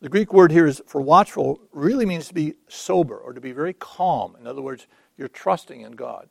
The 0.01 0.09
Greek 0.09 0.33
word 0.33 0.53
here 0.53 0.67
is 0.67 0.81
for 0.87 1.01
watchful 1.01 1.61
really 1.73 2.07
means 2.07 2.29
to 2.29 2.35
be 2.35 2.55
sober 2.69 3.17
or 3.17 3.33
to 3.33 3.41
be 3.41 3.53
very 3.53 3.75
calm. 3.75 4.37
In 4.41 4.47
other 4.47 4.63
words, 4.63 4.87
you're 5.17 5.29
trusting 5.29 5.81
in 5.81 5.93
God. 5.93 6.29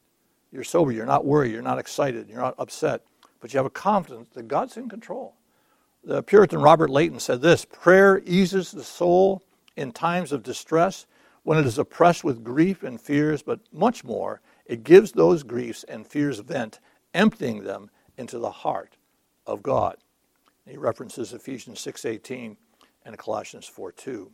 You're 0.51 0.63
sober, 0.63 0.91
you're 0.91 1.05
not 1.05 1.25
worried, 1.25 1.51
you're 1.51 1.61
not 1.61 1.77
excited, 1.77 2.29
you're 2.29 2.39
not 2.39 2.55
upset, 2.57 3.01
but 3.39 3.53
you 3.53 3.57
have 3.57 3.65
a 3.65 3.71
confidence 3.71 4.29
that 4.33 4.47
God's 4.47 4.77
in 4.77 4.89
control. 4.89 5.35
The 6.03 6.23
Puritan 6.23 6.61
Robert 6.61 6.89
Leighton 6.89 7.19
said 7.19 7.41
this 7.41 7.65
prayer 7.65 8.21
eases 8.25 8.71
the 8.71 8.83
soul 8.83 9.41
in 9.75 9.91
times 9.91 10.31
of 10.31 10.43
distress 10.43 11.05
when 11.43 11.57
it 11.57 11.65
is 11.65 11.77
oppressed 11.77 12.23
with 12.23 12.43
grief 12.43 12.83
and 12.83 12.99
fears, 12.99 13.41
but 13.41 13.59
much 13.71 14.03
more, 14.03 14.41
it 14.65 14.83
gives 14.83 15.11
those 15.11 15.43
griefs 15.43 15.83
and 15.85 16.05
fears 16.05 16.39
vent, 16.39 16.79
emptying 17.13 17.63
them 17.63 17.89
into 18.17 18.39
the 18.39 18.51
heart 18.51 18.97
of 19.45 19.63
God. 19.63 19.97
He 20.65 20.77
references 20.77 21.31
Ephesians 21.31 21.79
6:18 21.79 22.57
and 23.05 23.17
Colossians 23.17 23.65
4:2. 23.65 24.31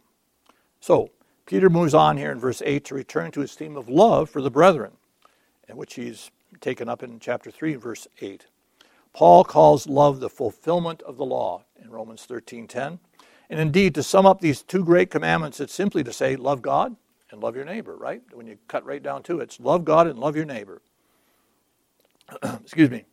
So, 0.80 1.12
Peter 1.46 1.70
moves 1.70 1.94
on 1.94 2.18
here 2.18 2.32
in 2.32 2.40
verse 2.40 2.62
8 2.66 2.86
to 2.86 2.96
return 2.96 3.32
to 3.32 3.42
his 3.42 3.54
theme 3.54 3.78
of 3.78 3.90
love 3.90 4.30
for 4.30 4.42
the 4.42 4.50
brethren, 4.50 4.98
which 5.70 5.96
he's 5.96 6.32
taken 6.62 6.88
up 6.88 7.04
in 7.04 7.20
chapter 7.20 7.52
3 7.52 7.76
verse 7.76 8.08
8. 8.22 8.48
Paul 9.14 9.44
calls 9.44 9.88
love 9.88 10.20
the 10.20 10.30
fulfillment 10.30 11.02
of 11.04 11.18
the 11.18 11.26
law 11.26 11.66
in 11.82 11.92
Romans 11.92 12.26
13:10. 12.26 13.00
And 13.50 13.60
indeed, 13.60 13.94
to 13.96 14.04
sum 14.04 14.26
up 14.26 14.42
these 14.42 14.64
two 14.64 14.84
great 14.84 15.12
commandments, 15.12 15.60
it's 15.60 15.74
simply 15.74 16.04
to 16.04 16.14
say, 16.14 16.36
love 16.36 16.62
God 16.64 16.96
and 17.30 17.42
love 17.42 17.56
your 17.56 17.66
neighbor, 17.66 17.96
right? 17.96 18.22
When 18.34 18.48
you 18.48 18.58
cut 18.68 18.84
right 18.86 19.04
down 19.04 19.22
to 19.24 19.40
it, 19.40 19.44
it's 19.44 19.60
love 19.60 19.86
God 19.86 20.08
and 20.08 20.18
love 20.18 20.36
your 20.36 20.46
neighbor. 20.46 20.82
Excuse 22.44 22.90
me. 22.90 23.06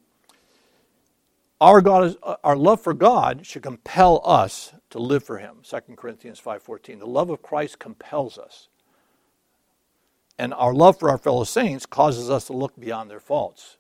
Our 1.61 1.83
God 1.83 2.05
is, 2.05 2.17
uh, 2.23 2.37
our 2.43 2.57
love 2.57 2.81
for 2.81 2.95
God 2.95 3.45
should 3.45 3.63
compel 3.63 4.23
us 4.25 4.73
to 4.91 4.99
live 4.99 5.23
for 5.23 5.39
him. 5.39 5.59
2 5.63 5.97
Corinthians 5.97 6.41
5:14. 6.41 7.01
The 7.01 7.07
love 7.07 7.29
of 7.29 7.43
Christ 7.43 7.79
compels 7.79 8.39
us. 8.39 8.69
And 10.39 10.55
our 10.55 10.73
love 10.73 10.99
for 10.99 11.11
our 11.11 11.19
fellow 11.19 11.45
saints 11.45 11.85
causes 11.85 12.31
us 12.31 12.47
to 12.47 12.55
look 12.55 12.81
beyond 12.81 13.11
their 13.11 13.21
faults. 13.21 13.77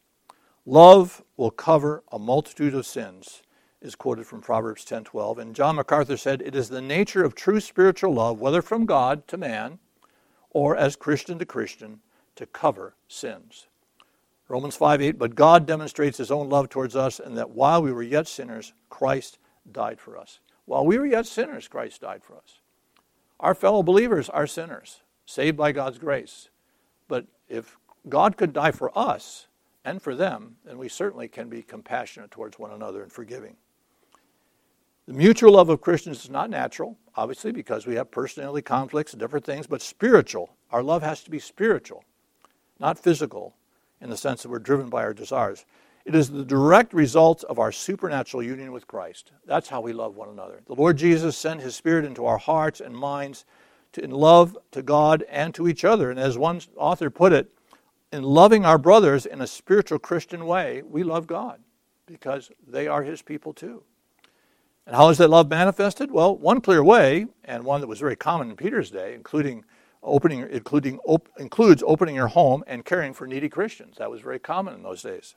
Love 0.70 1.24
will 1.37 1.50
cover 1.50 2.04
a 2.12 2.18
multitude 2.20 2.76
of 2.76 2.87
sins 2.87 3.42
is 3.80 3.96
quoted 3.96 4.24
from 4.24 4.40
Proverbs 4.40 4.85
10:12 4.85 5.37
and 5.37 5.52
John 5.52 5.74
MacArthur 5.74 6.16
said 6.16 6.40
it 6.40 6.54
is 6.54 6.68
the 6.68 6.80
nature 6.80 7.24
of 7.24 7.35
true 7.35 7.59
spiritual 7.59 8.14
love 8.14 8.38
whether 8.38 8.62
from 8.62 8.87
God 8.87 9.26
to 9.26 9.37
man 9.37 9.80
or 10.50 10.76
as 10.76 10.94
Christian 10.94 11.40
to 11.40 11.44
Christian 11.44 12.02
to 12.37 12.46
cover 12.46 12.94
sins. 13.09 13.66
Romans 14.46 14.76
5:8 14.76 15.18
but 15.18 15.35
God 15.35 15.66
demonstrates 15.66 16.18
his 16.18 16.30
own 16.30 16.48
love 16.48 16.68
towards 16.68 16.94
us 16.94 17.18
and 17.18 17.37
that 17.37 17.50
while 17.50 17.83
we 17.83 17.90
were 17.90 18.04
yet 18.04 18.28
sinners 18.28 18.72
Christ 18.90 19.40
died 19.72 19.98
for 19.98 20.16
us. 20.16 20.38
While 20.66 20.87
we 20.87 21.00
were 21.00 21.06
yet 21.06 21.26
sinners 21.26 21.66
Christ 21.66 22.02
died 22.02 22.22
for 22.22 22.37
us. 22.37 22.61
Our 23.40 23.56
fellow 23.56 23.83
believers 23.83 24.28
are 24.28 24.46
sinners 24.46 25.00
saved 25.26 25.56
by 25.56 25.72
God's 25.72 25.98
grace. 25.98 26.48
But 27.09 27.26
if 27.48 27.76
God 28.09 28.37
could 28.37 28.52
die 28.52 28.70
for 28.70 28.96
us 28.96 29.48
and 29.84 30.00
for 30.00 30.14
them, 30.14 30.56
then 30.64 30.78
we 30.78 30.88
certainly 30.88 31.28
can 31.28 31.48
be 31.48 31.62
compassionate 31.62 32.30
towards 32.30 32.58
one 32.58 32.72
another 32.72 33.02
and 33.02 33.12
forgiving. 33.12 33.56
The 35.06 35.14
mutual 35.14 35.54
love 35.54 35.70
of 35.70 35.80
Christians 35.80 36.24
is 36.24 36.30
not 36.30 36.50
natural, 36.50 36.96
obviously, 37.16 37.52
because 37.52 37.86
we 37.86 37.96
have 37.96 38.10
personality 38.10 38.62
conflicts 38.62 39.12
and 39.12 39.20
different 39.20 39.44
things, 39.44 39.66
but 39.66 39.82
spiritual. 39.82 40.54
Our 40.70 40.82
love 40.82 41.02
has 41.02 41.22
to 41.24 41.30
be 41.30 41.38
spiritual, 41.38 42.04
not 42.78 42.98
physical, 42.98 43.54
in 44.00 44.10
the 44.10 44.16
sense 44.16 44.42
that 44.42 44.50
we're 44.50 44.58
driven 44.58 44.88
by 44.88 45.02
our 45.02 45.14
desires. 45.14 45.64
It 46.04 46.14
is 46.14 46.30
the 46.30 46.44
direct 46.44 46.94
result 46.94 47.44
of 47.44 47.58
our 47.58 47.72
supernatural 47.72 48.42
union 48.42 48.72
with 48.72 48.86
Christ. 48.86 49.32
That's 49.46 49.68
how 49.68 49.80
we 49.80 49.92
love 49.92 50.16
one 50.16 50.28
another. 50.28 50.60
The 50.66 50.74
Lord 50.74 50.96
Jesus 50.96 51.36
sent 51.36 51.60
his 51.60 51.76
Spirit 51.76 52.04
into 52.04 52.24
our 52.24 52.38
hearts 52.38 52.80
and 52.80 52.94
minds 52.94 53.44
to, 53.92 54.02
in 54.02 54.10
love 54.10 54.56
to 54.70 54.82
God 54.82 55.24
and 55.28 55.54
to 55.54 55.68
each 55.68 55.84
other. 55.84 56.10
And 56.10 56.18
as 56.18 56.38
one 56.38 56.60
author 56.76 57.10
put 57.10 57.32
it, 57.32 57.52
in 58.12 58.23
loving 58.23 58.64
our 58.64 58.79
brothers 58.79 59.27
in 59.27 59.40
a 59.40 59.46
spiritual 59.46 59.99
Christian 59.99 60.46
way, 60.46 60.83
we 60.83 61.03
love 61.03 61.27
God 61.27 61.61
because 62.07 62.51
they 62.66 62.87
are 62.87 63.03
his 63.03 63.23
people 63.23 63.53
too. 63.53 63.83
And 64.87 64.96
how 64.96 65.09
is 65.11 65.18
that 65.18 65.31
love 65.31 65.49
manifested? 65.49 66.11
Well, 66.11 66.37
one 66.37 66.61
clear 66.61 66.83
way, 66.83 67.27
and 67.44 67.64
one 67.64 67.81
that 67.81 67.87
was 67.87 68.01
very 68.01 68.16
common 68.16 68.51
in 68.51 68.57
Peter's 68.57 68.90
day, 68.90 69.14
including 69.14 69.64
opening, 70.03 70.40
including 70.51 70.99
op, 71.05 71.29
includes 71.38 71.85
opening 71.87 72.16
your 72.16 72.29
home 72.29 72.64
and 72.66 72.85
caring 72.85 73.12
for 73.12 73.27
needy 73.27 73.49
Christians. 73.49 73.99
That 73.99 74.11
was 74.11 74.20
very 74.20 74.40
common 74.40 74.75
in 74.75 74.83
those 74.83 75.03
days, 75.03 75.37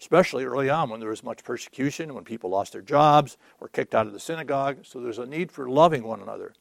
especially 0.00 0.44
early 0.44 0.68
on 0.68 0.90
when 0.90 0.98
there 0.98 1.10
was 1.10 1.22
much 1.22 1.44
persecution, 1.44 2.14
when 2.14 2.24
people 2.24 2.50
lost 2.50 2.72
their 2.72 2.82
jobs, 2.82 3.36
or 3.60 3.68
kicked 3.68 3.94
out 3.94 4.08
of 4.08 4.12
the 4.12 4.18
synagogue. 4.18 4.78
So 4.82 5.00
there's 5.00 5.18
a 5.18 5.26
need 5.26 5.52
for 5.52 5.68
loving 5.68 6.02
one 6.02 6.20
another. 6.20 6.54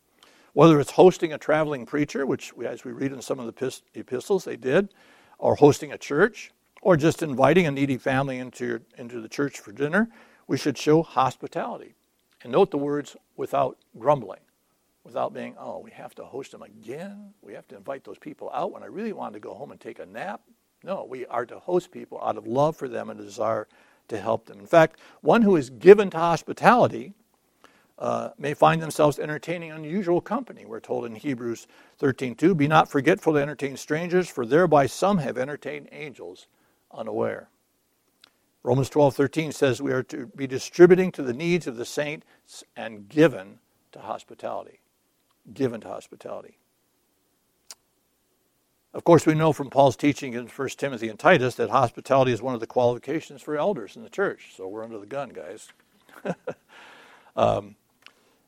Whether 0.54 0.80
it's 0.80 0.92
hosting 0.92 1.34
a 1.34 1.38
traveling 1.38 1.86
preacher, 1.86 2.26
which 2.26 2.54
as 2.64 2.84
we 2.84 2.92
read 2.92 3.14
in 3.14 3.22
some 3.22 3.40
of 3.40 3.46
the 3.48 3.82
epistles, 3.96 4.46
they 4.46 4.58
did, 4.58 4.90
or 5.40 5.56
hosting 5.56 5.92
a 5.92 5.98
church, 5.98 6.52
or 6.82 6.96
just 6.96 7.24
inviting 7.24 7.66
a 7.66 7.72
needy 7.72 7.98
family 7.98 8.38
into, 8.38 8.66
your, 8.66 8.82
into 8.98 9.20
the 9.20 9.28
church 9.28 9.60
for 9.60 9.72
dinner, 9.72 10.10
we 10.48 10.58
should 10.58 10.78
show 10.78 11.02
hospitality. 11.02 11.96
And 12.44 12.52
note 12.52 12.72
the 12.72 12.78
words 12.78 13.16
without 13.36 13.78
grumbling, 13.98 14.40
without 15.04 15.34
being, 15.34 15.56
oh, 15.60 15.80
we 15.80 15.92
have 15.92 16.16
to 16.16 16.24
host 16.24 16.52
them 16.52 16.62
again. 16.62 17.34
We 17.42 17.54
have 17.54 17.68
to 17.70 17.76
invite 17.76 18.04
those 18.04 18.18
people 18.18 18.50
out 18.54 18.72
when 18.72 18.84
I 18.84 18.88
really 18.88 19.14
want 19.14 19.34
to 19.34 19.40
go 19.40 19.54
home 19.54 19.72
and 19.72 19.80
take 19.80 20.00
a 20.00 20.06
nap. 20.06 20.42
No, 20.84 21.06
we 21.10 21.26
are 21.26 21.46
to 21.46 21.60
host 21.60 21.92
people 21.92 22.22
out 22.24 22.38
of 22.38 22.48
love 22.48 22.78
for 22.78 22.88
them 22.88 23.10
and 23.10 23.20
a 23.20 23.24
desire 23.24 23.68
to 24.08 24.20
help 24.20 24.46
them. 24.46 24.60
In 24.60 24.66
fact, 24.66 25.00
one 25.22 25.42
who 25.42 25.56
is 25.56 25.70
given 25.70 26.10
to 26.12 26.18
hospitality 26.18 27.14
uh, 28.00 28.30
may 28.38 28.54
find 28.54 28.82
themselves 28.82 29.20
entertaining 29.20 29.72
unusual 29.72 30.22
company. 30.22 30.66
We're 30.66 30.80
told 30.80 31.06
in 31.06 31.16
Hebrews 31.16 31.68
13:2, 32.00 32.56
"Be 32.56 32.68
not 32.68 32.90
forgetful 32.90 33.34
to 33.34 33.40
entertain 33.40 33.76
strangers, 33.76 34.30
for 34.30 34.46
thereby 34.46 34.86
some 34.88 35.18
have 35.18 35.38
entertained 35.38 35.90
angels 35.92 36.48
unaware." 36.92 37.50
Romans 38.64 38.90
12:13 38.90 39.52
says 39.52 39.82
we 39.82 39.92
are 39.92 40.04
to 40.04 40.28
be 40.28 40.48
distributing 40.48 41.12
to 41.12 41.22
the 41.22 41.34
needs 41.34 41.68
of 41.68 41.76
the 41.76 41.86
saints 41.86 42.64
and 42.76 43.10
given 43.10 43.60
to 43.92 44.00
hospitality. 44.00 44.80
Given 45.54 45.82
to 45.82 45.90
hospitality. 45.90 46.58
Of 48.94 49.04
course, 49.04 49.26
we 49.26 49.36
know 49.36 49.54
from 49.54 49.70
Paul's 49.70 49.96
teaching 49.96 50.34
in 50.34 50.48
1 50.48 50.78
Timothy 50.78 51.10
and 51.10 51.20
Titus 51.20 51.56
that 51.56 51.70
hospitality 51.70 52.32
is 52.32 52.42
one 52.42 52.56
of 52.56 52.60
the 52.60 52.68
qualifications 52.68 53.42
for 53.42 53.56
elders 53.56 53.96
in 53.96 54.04
the 54.04 54.10
church. 54.10 54.54
So 54.56 54.68
we're 54.68 54.84
under 54.84 55.00
the 55.00 55.06
gun, 55.06 55.30
guys. 55.30 55.70
um, 57.36 57.76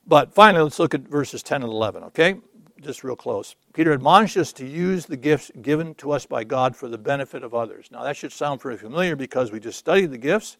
but 0.06 0.34
finally, 0.34 0.64
let's 0.64 0.80
look 0.80 0.94
at 0.94 1.02
verses 1.02 1.44
10 1.44 1.64
and 1.64 1.72
11, 1.72 2.04
okay? 2.06 2.36
just 2.82 3.04
real 3.04 3.16
close. 3.16 3.56
Peter 3.74 3.94
admonishes 3.94 4.42
us 4.42 4.54
to 4.54 4.66
use 4.66 5.06
the 5.06 5.18
gifts 5.18 5.52
given 5.62 5.94
to 5.96 6.12
us 6.12 6.26
by 6.26 6.44
God 6.44 6.76
for 6.76 6.88
the 6.88 6.98
benefit 6.98 7.44
of 7.44 7.54
others. 7.54 7.90
Now, 7.92 8.04
that 8.04 8.18
should 8.18 8.32
sound 8.32 8.60
pretty 8.60 8.80
familiar 8.80 9.16
because 9.16 9.52
we 9.52 9.60
just 9.60 9.80
studied 9.80 10.12
the 10.12 10.18
gifts. 10.18 10.58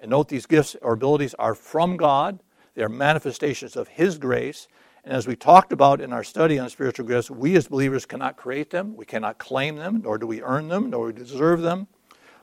And 0.00 0.10
note 0.10 0.28
these 0.28 0.46
gifts 0.46 0.76
or 0.82 0.92
abilities 0.92 1.34
are 1.34 1.54
from 1.54 1.96
God, 1.96 2.40
they 2.74 2.82
are 2.82 2.88
manifestations 2.88 3.76
of 3.76 3.88
His 3.88 4.18
grace. 4.18 4.68
And 5.04 5.14
as 5.14 5.26
we 5.26 5.36
talked 5.36 5.72
about 5.72 6.00
in 6.00 6.12
our 6.12 6.24
study 6.24 6.58
on 6.58 6.68
spiritual 6.68 7.06
gifts, 7.06 7.30
we 7.30 7.56
as 7.56 7.68
believers 7.68 8.06
cannot 8.06 8.36
create 8.36 8.70
them, 8.70 8.96
we 8.96 9.06
cannot 9.06 9.38
claim 9.38 9.76
them, 9.76 10.02
nor 10.04 10.18
do 10.18 10.26
we 10.26 10.42
earn 10.42 10.68
them, 10.68 10.90
nor 10.90 11.12
do 11.12 11.22
we 11.22 11.28
deserve 11.28 11.62
them. 11.62 11.86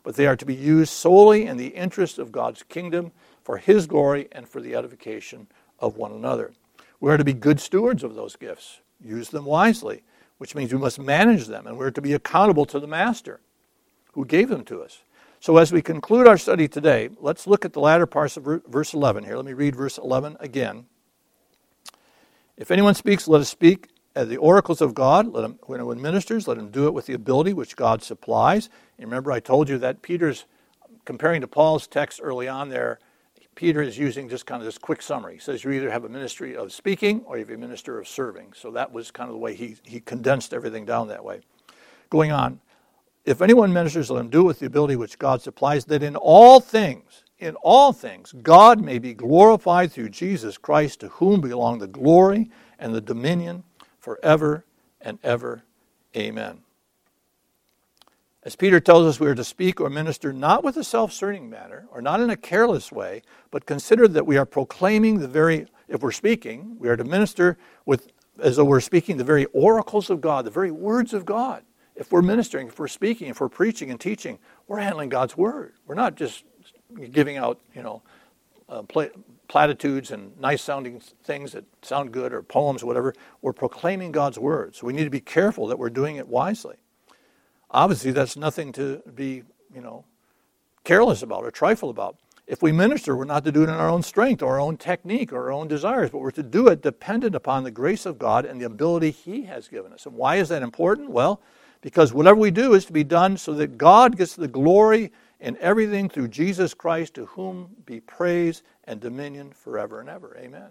But 0.01 0.15
they 0.15 0.27
are 0.27 0.35
to 0.35 0.45
be 0.45 0.55
used 0.55 0.91
solely 0.91 1.45
in 1.45 1.57
the 1.57 1.67
interest 1.67 2.19
of 2.19 2.31
God's 2.31 2.63
kingdom 2.63 3.11
for 3.43 3.57
His 3.57 3.85
glory 3.85 4.27
and 4.31 4.47
for 4.47 4.59
the 4.59 4.75
edification 4.75 5.47
of 5.79 5.97
one 5.97 6.11
another. 6.11 6.51
We 6.99 7.11
are 7.11 7.17
to 7.17 7.23
be 7.23 7.33
good 7.33 7.59
stewards 7.59 8.03
of 8.03 8.15
those 8.15 8.35
gifts 8.35 8.79
use 9.03 9.29
them 9.29 9.45
wisely, 9.45 10.03
which 10.37 10.55
means 10.55 10.73
we 10.73 10.79
must 10.79 10.99
manage 10.99 11.47
them 11.47 11.67
and 11.67 11.77
we're 11.77 11.91
to 11.91 12.01
be 12.01 12.13
accountable 12.13 12.65
to 12.65 12.79
the 12.79 12.87
Master 12.87 13.41
who 14.13 14.25
gave 14.25 14.49
them 14.49 14.63
to 14.65 14.81
us. 14.81 15.03
So, 15.39 15.57
as 15.57 15.73
we 15.73 15.81
conclude 15.81 16.25
our 16.27 16.37
study 16.37 16.69
today, 16.69 17.09
let's 17.19 17.45
look 17.45 17.65
at 17.65 17.73
the 17.73 17.81
latter 17.81 18.05
parts 18.05 18.37
of 18.37 18.45
verse 18.65 18.93
11 18.93 19.25
here. 19.25 19.35
Let 19.35 19.45
me 19.45 19.53
read 19.53 19.75
verse 19.75 19.97
11 19.97 20.37
again. 20.39 20.85
If 22.55 22.71
anyone 22.71 22.93
speaks, 22.93 23.27
let 23.27 23.41
us 23.41 23.49
speak 23.49 23.89
as 24.15 24.29
the 24.29 24.37
oracles 24.37 24.79
of 24.79 24.93
God. 24.93 25.27
Let 25.27 25.43
him, 25.43 25.59
when 25.63 25.79
anyone 25.79 26.01
ministers, 26.01 26.47
let 26.47 26.57
him 26.57 26.69
do 26.69 26.87
it 26.87 26.93
with 26.93 27.07
the 27.07 27.13
ability 27.13 27.51
which 27.51 27.75
God 27.75 28.03
supplies. 28.03 28.69
And 28.97 29.07
remember, 29.07 29.33
I 29.33 29.41
told 29.41 29.67
you 29.67 29.77
that 29.79 30.01
Peter's, 30.01 30.45
comparing 31.03 31.41
to 31.41 31.47
Paul's 31.47 31.87
text 31.87 32.21
early 32.23 32.47
on 32.47 32.69
there, 32.69 32.99
Peter 33.55 33.81
is 33.81 33.97
using 33.97 34.29
just 34.29 34.45
kind 34.45 34.61
of 34.61 34.65
this 34.65 34.77
quick 34.77 35.01
summary. 35.01 35.33
He 35.33 35.39
says 35.39 35.63
you 35.63 35.71
either 35.71 35.91
have 35.91 36.03
a 36.03 36.09
ministry 36.09 36.55
of 36.55 36.71
speaking 36.71 37.21
or 37.25 37.37
you 37.37 37.45
have 37.45 37.53
a 37.53 37.57
minister 37.57 37.99
of 37.99 38.07
serving. 38.07 38.53
So 38.53 38.71
that 38.71 38.91
was 38.91 39.11
kind 39.11 39.29
of 39.29 39.33
the 39.33 39.39
way 39.39 39.53
he, 39.53 39.75
he 39.83 39.99
condensed 39.99 40.53
everything 40.53 40.85
down 40.85 41.07
that 41.09 41.23
way. 41.23 41.41
Going 42.09 42.31
on, 42.31 42.59
if 43.25 43.41
anyone 43.41 43.71
ministers, 43.71 44.11
let 44.11 44.19
him 44.19 44.29
do 44.29 44.41
it 44.41 44.43
with 44.45 44.59
the 44.59 44.65
ability 44.65 44.95
which 44.95 45.17
God 45.17 45.41
supplies, 45.41 45.85
that 45.85 46.03
in 46.03 46.15
all 46.15 46.59
things, 46.59 47.23
in 47.39 47.55
all 47.55 47.93
things, 47.93 48.33
God 48.41 48.81
may 48.81 48.99
be 48.99 49.13
glorified 49.13 49.91
through 49.91 50.09
Jesus 50.09 50.57
Christ, 50.57 50.99
to 51.01 51.07
whom 51.09 51.39
belong 51.39 51.79
the 51.79 51.87
glory 51.87 52.49
and 52.79 52.93
the 52.93 53.01
dominion 53.01 53.63
forever 53.99 54.65
and 54.99 55.19
ever. 55.23 55.63
Amen. 56.15 56.59
As 58.45 58.57
Peter 58.57 58.81
tells 58.81 59.05
us, 59.07 59.21
we 59.21 59.27
are 59.27 59.35
to 59.35 59.43
speak 59.43 59.79
or 59.79 59.89
minister 59.89 60.33
not 60.33 60.65
with 60.65 60.75
a 60.75 60.83
self 60.83 61.13
serving 61.13 61.49
manner 61.49 61.87
or 61.89 62.01
not 62.01 62.19
in 62.19 62.29
a 62.29 62.35
careless 62.35 62.91
way, 62.91 63.21
but 63.51 63.65
consider 63.65 64.05
that 64.09 64.25
we 64.25 64.35
are 64.37 64.45
proclaiming 64.45 65.19
the 65.19 65.29
very, 65.29 65.67
if 65.87 66.01
we're 66.01 66.11
speaking, 66.11 66.75
we 66.77 66.89
are 66.89 66.97
to 66.97 67.05
minister 67.05 67.57
with, 67.85 68.11
as 68.39 68.57
though 68.57 68.65
we're 68.65 68.81
speaking 68.81 69.15
the 69.15 69.23
very 69.23 69.45
oracles 69.53 70.09
of 70.09 70.19
God, 70.19 70.43
the 70.43 70.51
very 70.51 70.71
words 70.71 71.13
of 71.13 71.25
God. 71.25 71.63
If 71.95 72.11
we're 72.11 72.21
ministering, 72.21 72.67
if 72.67 72.79
we're 72.79 72.87
speaking, 72.89 73.29
if 73.29 73.39
we're 73.39 73.49
preaching 73.49 73.89
and 73.91 73.99
teaching, 73.99 74.39
we're 74.67 74.79
handling 74.79 75.07
God's 75.07 75.37
word. 75.37 75.73
We're 75.85 75.95
not 75.95 76.15
just 76.15 76.43
giving 77.11 77.37
out, 77.37 77.61
you 77.73 77.83
know, 77.83 78.01
uh, 78.67 78.81
platitudes 79.47 80.11
and 80.11 80.37
nice 80.39 80.61
sounding 80.61 80.99
things 81.23 81.53
that 81.53 81.63
sound 81.81 82.11
good 82.11 82.33
or 82.33 82.41
poems 82.41 82.83
or 82.83 82.87
whatever. 82.87 83.13
We're 83.41 83.53
proclaiming 83.53 84.11
God's 84.11 84.39
word. 84.39 84.75
So 84.75 84.87
we 84.87 84.93
need 84.93 85.03
to 85.03 85.09
be 85.09 85.21
careful 85.21 85.67
that 85.67 85.79
we're 85.79 85.91
doing 85.91 86.17
it 86.17 86.27
wisely. 86.27 86.75
Obviously, 87.73 88.11
that's 88.11 88.37
nothing 88.37 88.71
to 88.73 89.01
be, 89.15 89.43
you 89.73 89.81
know, 89.81 90.05
careless 90.83 91.23
about 91.23 91.43
or 91.43 91.51
trifle 91.51 91.89
about. 91.89 92.17
If 92.45 92.61
we 92.61 92.71
minister, 92.71 93.15
we're 93.15 93.23
not 93.23 93.45
to 93.45 93.51
do 93.51 93.61
it 93.61 93.69
in 93.69 93.75
our 93.75 93.89
own 93.89 94.03
strength 94.03 94.43
or 94.43 94.53
our 94.53 94.59
own 94.59 94.77
technique 94.77 95.31
or 95.31 95.43
our 95.43 95.51
own 95.51 95.67
desires, 95.67 96.09
but 96.09 96.19
we're 96.19 96.31
to 96.31 96.43
do 96.43 96.67
it 96.67 96.81
dependent 96.81 97.35
upon 97.35 97.63
the 97.63 97.71
grace 97.71 98.05
of 98.05 98.19
God 98.19 98.45
and 98.45 98.59
the 98.59 98.65
ability 98.65 99.11
He 99.11 99.43
has 99.43 99.67
given 99.69 99.93
us. 99.93 100.05
And 100.05 100.15
why 100.15 100.35
is 100.35 100.49
that 100.49 100.61
important? 100.61 101.09
Well, 101.09 101.41
because 101.81 102.13
whatever 102.13 102.39
we 102.39 102.51
do 102.51 102.73
is 102.73 102.85
to 102.85 102.93
be 102.93 103.03
done 103.03 103.37
so 103.37 103.53
that 103.53 103.77
God 103.77 104.17
gets 104.17 104.35
the 104.35 104.47
glory 104.47 105.11
in 105.39 105.57
everything 105.57 106.09
through 106.09 106.29
Jesus 106.29 106.73
Christ, 106.73 107.15
to 107.15 107.25
whom 107.25 107.75
be 107.85 107.99
praise 107.99 108.63
and 108.85 108.99
dominion 108.99 109.51
forever 109.51 109.99
and 109.99 110.09
ever. 110.09 110.37
Amen. 110.39 110.69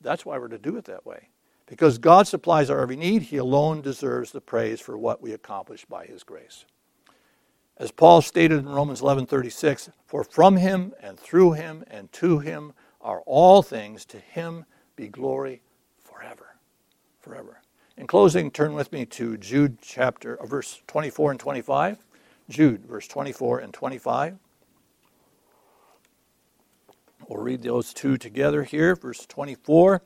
That's 0.00 0.24
why 0.24 0.38
we're 0.38 0.48
to 0.48 0.58
do 0.58 0.76
it 0.76 0.84
that 0.84 1.04
way. 1.04 1.28
Because 1.66 1.98
God 1.98 2.26
supplies 2.26 2.68
our 2.68 2.80
every 2.80 2.96
need, 2.96 3.22
He 3.22 3.36
alone 3.36 3.80
deserves 3.80 4.32
the 4.32 4.40
praise 4.40 4.80
for 4.80 4.98
what 4.98 5.22
we 5.22 5.32
accomplish 5.32 5.84
by 5.84 6.04
His 6.06 6.22
grace. 6.22 6.64
As 7.76 7.90
Paul 7.90 8.22
stated 8.22 8.58
in 8.58 8.68
Romans 8.68 9.00
11:36, 9.00 9.90
"For 10.06 10.22
from 10.22 10.56
him 10.56 10.94
and 11.00 11.18
through 11.18 11.52
him 11.52 11.84
and 11.88 12.12
to 12.12 12.38
him 12.38 12.72
are 13.00 13.22
all 13.22 13.62
things; 13.62 14.04
to 14.06 14.20
him 14.20 14.64
be 14.94 15.08
glory 15.08 15.62
forever." 16.02 16.56
Forever. 17.20 17.62
In 17.96 18.06
closing, 18.06 18.50
turn 18.50 18.74
with 18.74 18.92
me 18.92 19.06
to 19.06 19.36
Jude 19.36 19.78
chapter, 19.80 20.36
uh, 20.36 20.46
verse 20.46 20.82
24 20.86 21.32
and 21.32 21.40
25. 21.40 22.04
Jude, 22.48 22.84
verse 22.84 23.08
24 23.08 23.58
and 23.58 23.72
25. 23.72 24.38
We'll 27.26 27.42
read 27.42 27.62
those 27.62 27.94
two 27.94 28.18
together 28.18 28.64
here. 28.64 28.94
Verse 28.94 29.24
24. 29.26 30.02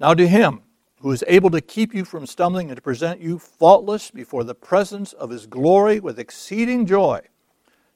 Now 0.00 0.14
to 0.14 0.26
him 0.26 0.62
who 1.00 1.12
is 1.12 1.24
able 1.26 1.50
to 1.50 1.60
keep 1.60 1.94
you 1.94 2.04
from 2.04 2.26
stumbling 2.26 2.68
and 2.68 2.76
to 2.76 2.82
present 2.82 3.20
you 3.20 3.38
faultless 3.38 4.10
before 4.10 4.44
the 4.44 4.54
presence 4.54 5.12
of 5.14 5.30
his 5.30 5.46
glory 5.46 5.98
with 5.98 6.18
exceeding 6.18 6.84
joy. 6.84 7.20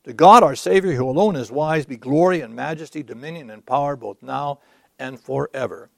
To 0.04 0.12
God 0.12 0.42
our 0.42 0.56
Savior, 0.56 0.92
who 0.92 1.08
alone 1.08 1.36
is 1.36 1.52
wise, 1.52 1.86
be 1.86 1.96
glory 1.96 2.40
and 2.40 2.54
majesty, 2.54 3.02
dominion 3.02 3.50
and 3.50 3.64
power, 3.64 3.94
both 3.94 4.22
now 4.22 4.60
and 4.98 5.20
forever. 5.20 5.90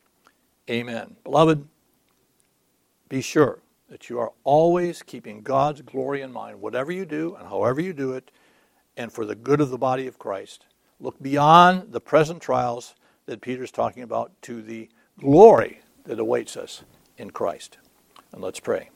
Amen. 0.68 1.14
Beloved, 1.22 1.66
be 3.08 3.20
sure 3.20 3.60
that 3.88 4.10
you 4.10 4.18
are 4.18 4.32
always 4.42 5.02
keeping 5.02 5.42
God's 5.42 5.82
glory 5.82 6.22
in 6.22 6.32
mind, 6.32 6.60
whatever 6.60 6.90
you 6.90 7.04
do 7.04 7.36
and 7.36 7.48
however 7.48 7.80
you 7.80 7.92
do 7.92 8.12
it, 8.14 8.32
and 8.96 9.12
for 9.12 9.24
the 9.24 9.34
good 9.36 9.60
of 9.60 9.70
the 9.70 9.78
body 9.78 10.08
of 10.08 10.18
Christ. 10.18 10.66
Look 10.98 11.22
beyond 11.22 11.92
the 11.92 12.00
present 12.00 12.42
trials 12.42 12.96
that 13.26 13.40
Peter's 13.40 13.70
talking 13.70 14.02
about 14.02 14.32
to 14.42 14.60
the 14.60 14.88
glory 15.20 15.80
that 16.04 16.18
awaits 16.18 16.56
us 16.56 16.82
in 17.18 17.30
Christ. 17.30 17.78
And 18.32 18.42
let's 18.42 18.60
pray. 18.60 18.90